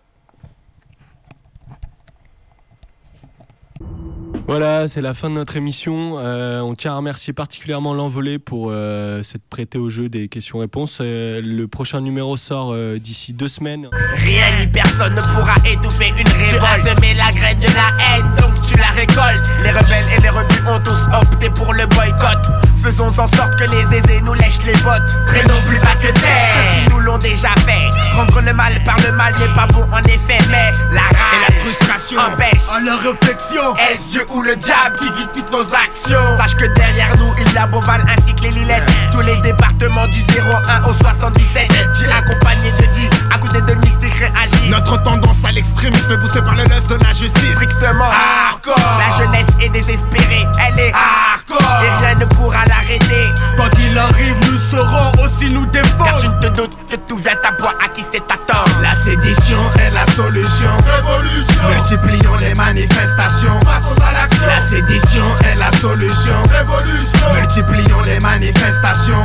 Voilà, 4.46 4.90
c'est 4.90 5.02
la 5.02 5.14
fin 5.14 5.30
de 5.30 5.36
notre 5.36 5.56
émission. 5.56 6.18
Euh, 6.20 6.60
on 6.60 6.76
tient 6.76 6.92
à 6.92 6.98
remercier 6.98 7.32
particulièrement 7.32 7.94
l'envolée 7.94 8.40
pour 8.40 8.68
euh, 8.70 9.24
s'être 9.24 9.48
prêté 9.50 9.78
au 9.78 9.88
jeu 9.88 10.10
des 10.10 10.28
questions-réponses. 10.28 11.00
Euh, 11.02 11.40
le 11.42 11.68
prochain 11.70 12.02
numéro 12.02 12.36
sort 12.36 12.72
euh, 12.74 13.00
d'ici 13.00 13.32
deux 13.32 13.48
semaines. 13.48 13.90
Rien 14.16 14.60
ni 14.60 14.68
personne 14.68 15.16
ne 15.16 15.22
pourra 15.22 15.56
étouffer 15.66 16.10
une 16.10 16.28
révolte. 16.28 16.50
Tu 16.50 16.90
as 16.90 16.94
semé 16.94 17.14
la 17.14 17.32
graine 17.32 17.60
de 17.60 17.68
la 17.68 18.18
haine, 18.18 18.36
donc 18.42 18.60
tu 18.62 18.78
la 18.78 18.90
récoltes. 18.90 19.48
Les 19.64 19.72
rebelles 19.72 20.06
et 20.18 20.22
les 20.22 20.30
rebus 20.30 20.64
ont 20.68 20.80
tous 20.84 21.08
opté 21.16 21.50
pour 21.50 21.74
le 21.74 21.86
boycott. 21.88 22.40
Faisons 22.84 23.18
en 23.18 23.28
sorte 23.28 23.56
que 23.56 23.64
les 23.72 23.98
aisés 23.98 24.20
nous 24.24 24.34
lèchent 24.34 24.66
les 24.66 24.76
bottes. 24.84 25.26
Traînons 25.26 25.62
plus 25.66 25.78
bas 25.78 25.96
que 26.02 26.12
terre. 26.20 26.54
Ceux 26.54 26.84
qui 26.84 26.92
nous 26.92 27.00
l'ont 27.00 27.18
déjà 27.18 27.56
fait. 27.66 27.90
Prendre 28.12 28.42
le 28.42 28.54
mal 28.54 28.84
par 28.84 28.98
le 29.00 29.14
mal 29.14 29.32
n'est 29.40 29.56
pas 29.56 29.68
bon 29.68 29.84
en 29.84 30.02
effet, 30.04 30.40
mais 30.52 30.74
la 30.92 31.04
rage 31.04 31.14
Et 31.34 31.54
la 31.54 31.60
frustration 31.62 32.20
empêche 32.20 32.68
à 32.76 32.82
la 32.82 32.98
réflexion. 32.98 33.74
Est-ce 33.78 34.12
Dieu 34.12 34.26
ou 34.34 34.42
le 34.42 34.56
diable 34.56 34.96
qui 34.98 35.06
guide 35.12 35.30
toutes 35.34 35.52
nos 35.52 35.64
actions. 35.74 36.38
Sache 36.38 36.56
que 36.56 36.66
derrière 36.66 37.16
nous 37.18 37.34
il 37.40 37.54
y 37.54 37.58
a 37.58 37.68
Beauval 37.68 38.04
ainsi 38.08 38.34
que 38.34 38.42
les 38.42 38.50
Lillettes 38.50 38.90
Tous 39.12 39.22
les 39.22 39.36
départements 39.38 40.08
du 40.08 40.20
01 40.22 40.90
au 40.90 40.94
77 40.94 41.72
J'ai 42.00 42.12
accompagné 42.12 42.72
de 42.72 42.86
10 42.94 43.13
à 43.34 43.38
côté 43.38 43.62
de 43.62 43.74
Mystique 43.86 44.14
réagit 44.14 44.70
Notre 44.70 45.02
tendance 45.04 45.38
à 45.44 45.52
l'extrémisme 45.52 46.18
poussée 46.20 46.42
par 46.42 46.56
le 46.56 46.64
lust 46.64 46.90
de 46.90 47.04
la 47.04 47.12
justice. 47.12 47.54
Strictement 47.56 48.10
hardcore 48.50 48.76
La 48.78 49.18
jeunesse 49.18 49.48
est 49.62 49.70
désespérée, 49.70 50.46
elle 50.66 50.80
est 50.80 50.94
hardcore 50.94 51.84
Et 51.84 52.06
rien 52.06 52.16
ne 52.16 52.26
pourra 52.26 52.64
l'arrêter 52.68 53.30
Quoi 53.56 53.70
qu'il 53.70 53.98
arrive, 53.98 54.36
nous 54.52 54.58
saurons 54.58 55.12
aussi 55.24 55.52
nous 55.52 55.66
défendre. 55.68 56.06
Car 56.06 56.18
tu 56.18 56.28
ne 56.28 56.40
te 56.40 56.48
doutes 56.48 56.78
que 56.90 56.96
tout 57.08 57.18
vient 57.18 57.38
à 57.44 57.52
bois 57.52 57.74
à 57.84 57.88
qui 57.90 58.04
c'est 58.12 58.24
attendre 58.32 58.80
La 58.82 58.96
sédition 58.96 59.60
est 59.80 59.92
la 59.92 60.06
solution. 60.06 60.70
Révolution 60.86 61.64
Multiplions 61.70 62.36
les 62.40 62.54
manifestations. 62.56 63.60
Passons 63.62 64.02
à 64.08 64.14
l'action 64.14 64.48
La 64.48 64.60
sédition 64.60 65.26
est 65.46 65.56
la 65.56 65.72
solution. 65.72 66.42
Révolution 66.52 67.34
Multiplions 67.34 68.02
les 68.06 68.20
manifestations. 68.20 69.24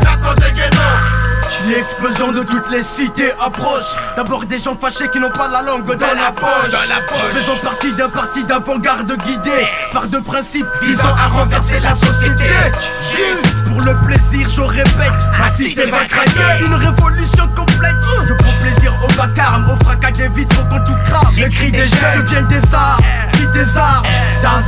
L'explosion 1.67 2.33
de 2.33 2.43
toutes 2.43 2.71
les 2.71 2.83
cités 2.83 3.33
approche. 3.41 3.97
D'abord 4.17 4.45
des 4.45 4.59
gens 4.59 4.77
fâchés 4.77 5.09
qui 5.11 5.19
n'ont 5.19 5.31
pas 5.31 5.49
la 5.49 5.63
langue 5.63 5.85
dans, 5.85 6.07
la 6.07 6.33
poche. 6.33 6.71
Dans 6.71 6.89
la 6.89 7.01
poche. 7.07 7.33
Faisons 7.33 7.57
partie 7.63 7.93
d'un 7.93 8.09
parti 8.09 8.45
d'avant-garde 8.45 9.13
guidé 9.25 9.67
par 9.93 10.07
deux 10.07 10.23
principes 10.23 10.67
visant 10.83 11.15
à 11.15 11.29
renverser 11.29 11.81
la 11.81 11.95
société. 11.95 12.45
Juste 13.01 13.65
pour 13.67 13.81
le 13.81 13.97
plaisir, 14.07 14.49
je 14.49 14.61
répète, 14.61 15.13
ma 15.39 15.51
cité 15.51 15.91
va 15.91 16.05
craquer. 16.05 16.65
Une 16.65 16.75
révolution 16.75 17.49
complète. 17.49 17.97
Je 18.27 18.35
prends 18.35 18.55
plaisir 18.63 18.93
au 19.03 19.13
vacarme, 19.15 19.71
au 19.71 19.85
fracas 19.85 20.13
des 20.13 20.29
vitres 20.29 20.69
quand 20.69 20.85
tout 20.85 20.97
crame. 21.05 21.35
Les 21.37 21.49
cris 21.49 21.73
des 21.73 21.85
jeunes 21.85 22.23
deviennent 22.23 22.47
des 22.47 22.75
arts, 22.75 22.99
puis 23.33 23.47
des 23.53 23.77
armes. 23.77 24.07
Das 24.43 24.63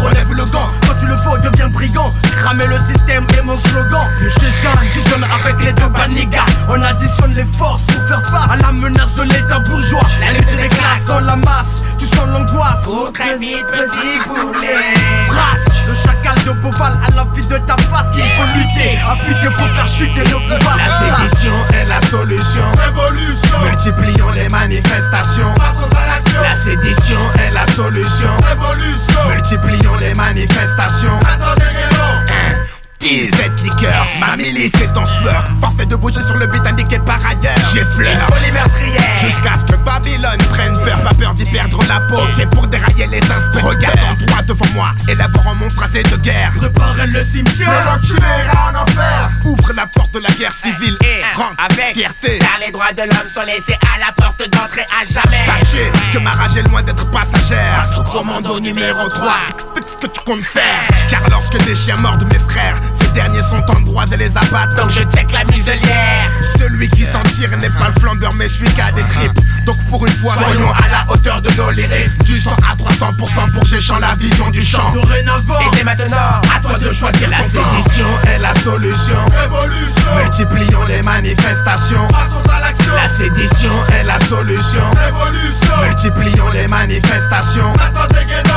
relève 0.00 0.32
le 0.32 0.44
gant. 0.44 0.70
Quand 0.94 1.00
tu 1.00 1.06
le 1.06 1.16
faut, 1.16 1.36
deviens 1.38 1.68
brigand. 1.68 2.12
Cramer 2.36 2.66
le 2.66 2.76
système 2.92 3.26
est 3.36 3.42
mon 3.42 3.58
slogan. 3.58 4.00
Le 4.20 4.28
chétan 4.28 4.78
fusionne 4.92 5.24
avec 5.24 5.64
les 5.64 5.72
deux 5.72 5.88
banigas. 5.88 6.46
On 6.68 6.80
additionne 6.82 7.34
les 7.34 7.44
forces 7.44 7.82
pour 7.84 8.06
faire 8.06 8.22
face 8.24 8.50
à 8.50 8.56
la 8.56 8.72
menace 8.72 9.14
de 9.14 9.22
l'état 9.22 9.58
bourgeois. 9.60 10.02
La 10.20 10.32
lutte 10.32 10.56
des 10.56 10.68
classes 10.68 11.04
dans 11.06 11.20
la 11.20 11.36
masse, 11.36 11.84
tu 12.04 12.16
sens 12.16 12.28
l'angoisse. 12.28 12.82
Trop 12.82 13.08
très 13.10 13.38
vite 13.38 13.66
petit 13.66 14.18
poulet 14.26 14.94
Trace 15.26 15.64
le 15.86 15.94
chacal 15.94 16.34
de 16.44 16.52
Beauval 16.60 16.98
à 17.06 17.14
la 17.14 17.24
vie 17.34 17.46
de 17.46 17.58
ta 17.58 17.76
face. 17.76 18.06
Il 18.14 18.22
faut 18.36 18.46
lutter, 18.56 18.98
affûter 19.08 19.54
pour 19.56 19.68
faire 19.70 19.88
chuter 19.88 20.20
le 20.20 20.56
pouvoir. 20.56 20.76
La 20.76 21.18
sédition 21.18 21.52
est 21.74 21.86
la 21.86 22.00
solution. 22.00 22.64
Révolution. 22.78 23.58
Multiplions 23.62 24.30
les 24.30 24.48
manifestations. 24.48 25.52
À. 25.60 26.42
La 26.42 26.54
sédition 26.54 27.18
est 27.38 27.50
la 27.50 27.66
solution. 27.66 28.30
Révolution. 28.48 29.28
Multiplions 29.28 29.96
les 30.00 30.14
manifestations. 30.14 31.18
Attendez, 31.20 31.93
10 33.04 33.30
cette 33.36 33.60
liqueur, 33.60 34.06
ma 34.18 34.34
milice 34.34 34.72
est 34.80 34.96
en 34.96 35.04
sueur. 35.04 35.44
Force 35.60 35.78
est 35.78 35.84
de 35.84 35.94
bouger 35.94 36.22
sur 36.22 36.38
le 36.38 36.46
but 36.46 36.66
indiqué 36.66 36.98
par 37.00 37.18
ailleurs 37.26 37.52
J'effleure, 37.74 38.14
Il 38.14 38.34
faut 38.34 38.42
les 38.42 38.50
meurtrières. 38.50 39.18
Jusqu'à 39.18 39.56
ce 39.56 39.66
que 39.66 39.76
Babylone 39.76 40.38
prenne 40.50 40.72
peur 40.84 40.98
Pas 41.02 41.12
peur 41.14 41.34
d'y 41.34 41.44
perdre 41.44 41.82
la 41.86 42.00
peau. 42.00 42.22
Et 42.40 42.46
pour 42.46 42.66
dérailler 42.66 43.06
les 43.08 43.20
inspecteurs 43.20 43.62
Regardant 43.70 44.14
droit 44.26 44.40
devant 44.42 44.66
moi. 44.74 44.92
Élaborant 45.06 45.54
mon 45.54 45.68
phrasé 45.68 46.02
de 46.02 46.16
guerre. 46.16 46.52
Préparez 46.56 47.06
le 47.08 47.22
cimetière. 47.24 47.68
L'enculé 47.92 48.22
ira 48.46 48.70
en 48.72 48.82
enfer. 48.82 49.30
Ouvre 49.44 49.72
la 49.74 49.86
porte 49.86 50.14
de 50.14 50.20
la 50.20 50.30
guerre 50.30 50.52
civile 50.52 50.96
Eh, 51.04 51.36
Rentre 51.36 51.56
avec 51.58 51.94
fierté. 51.94 52.38
Car 52.38 52.58
les 52.64 52.72
droits 52.72 52.92
de 52.94 53.02
l'homme 53.02 53.28
sont 53.34 53.42
laissés 53.42 53.78
à 53.94 53.98
la 53.98 54.12
porte 54.12 54.48
d'entrée 54.48 54.86
à 54.98 55.04
jamais. 55.04 55.44
Sachez 55.44 55.92
que 56.10 56.18
ma 56.18 56.30
rage 56.30 56.56
est 56.56 56.66
loin 56.70 56.82
d'être 56.82 57.10
passagère. 57.10 57.76
Passe 57.76 57.98
au 57.98 58.02
commando 58.04 58.58
numéro 58.60 59.08
3 59.10 59.32
Explique 59.50 59.88
ce 59.90 59.98
que 59.98 60.06
tu 60.06 60.20
comptes 60.24 60.40
faire. 60.40 60.62
Car 61.10 61.20
lorsque 61.28 61.58
des 61.66 61.76
chiens 61.76 61.96
mordent 61.96 62.24
mes 62.32 62.38
frères 62.38 62.76
Ces 63.00 63.08
derniers 63.08 63.42
sont 63.42 63.64
en 63.76 63.80
droit 63.80 64.04
de 64.06 64.16
les 64.16 64.36
abattre 64.36 64.76
Donc 64.76 64.90
je 64.90 65.02
check 65.02 65.30
la 65.32 65.44
muselière. 65.44 66.30
Celui 66.58 66.88
qui 66.88 67.04
s'en 67.04 67.22
tire 67.22 67.50
n'est 67.56 67.70
pas 67.70 67.88
le 67.94 68.00
flambeur 68.00 68.32
mais 68.34 68.48
je 68.48 68.54
suis 68.54 68.70
qu'à 68.74 68.92
des 68.92 69.02
tripes 69.02 69.38
Donc 69.66 69.76
pour 69.90 70.06
une 70.06 70.12
fois 70.12 70.34
soyons 70.34 70.70
à 70.72 70.88
la 70.90 71.12
hauteur 71.12 71.40
de 71.42 71.50
nos 71.52 71.70
lyrics 71.70 72.16
Du 72.24 72.40
100 72.40 72.50
à 72.52 72.74
300% 72.76 73.52
pour 73.52 73.64
géchant 73.64 73.98
la 74.00 74.14
vision 74.14 74.50
du 74.50 74.62
champ 74.62 74.92
Dorénavant. 74.92 75.60
Et 75.60 75.76
dès 75.76 75.84
maintenant, 75.84 76.40
à 76.54 76.60
toi 76.60 76.78
de 76.78 76.92
choisir 76.92 77.28
La 77.30 77.42
sédition 77.42 78.06
est 78.26 78.38
la 78.38 78.54
solution 78.54 79.16
Révolution. 79.36 80.16
Multiplions 80.16 80.84
les 80.88 81.02
manifestations 81.02 82.06
Passons 82.08 82.50
à 82.52 82.60
l'action. 82.60 82.94
La 82.94 83.08
sédition 83.08 83.72
est 83.92 84.04
la 84.04 84.18
solution 84.20 84.82
Révolution. 84.96 85.76
Multiplions 85.82 86.50
les 86.52 86.66
manifestations. 86.68 87.72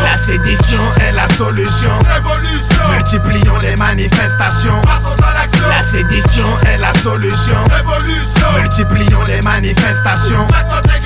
La 0.04 0.18
sédition 0.18 0.80
est 1.02 1.12
la 1.12 1.28
solution 1.28 1.90
Révolution. 2.00 2.90
Multiplions 2.92 3.58
les 3.62 3.76
manifestations 3.76 4.27
L'action. 4.38 4.82
La 5.70 5.82
sédition 5.82 6.46
est 6.66 6.78
la 6.78 6.92
solution 6.94 7.56
Révolution. 7.72 8.52
Multiplions 8.56 9.24
les 9.24 9.42
manifestations 9.42 10.46
Attendez, 10.48 10.97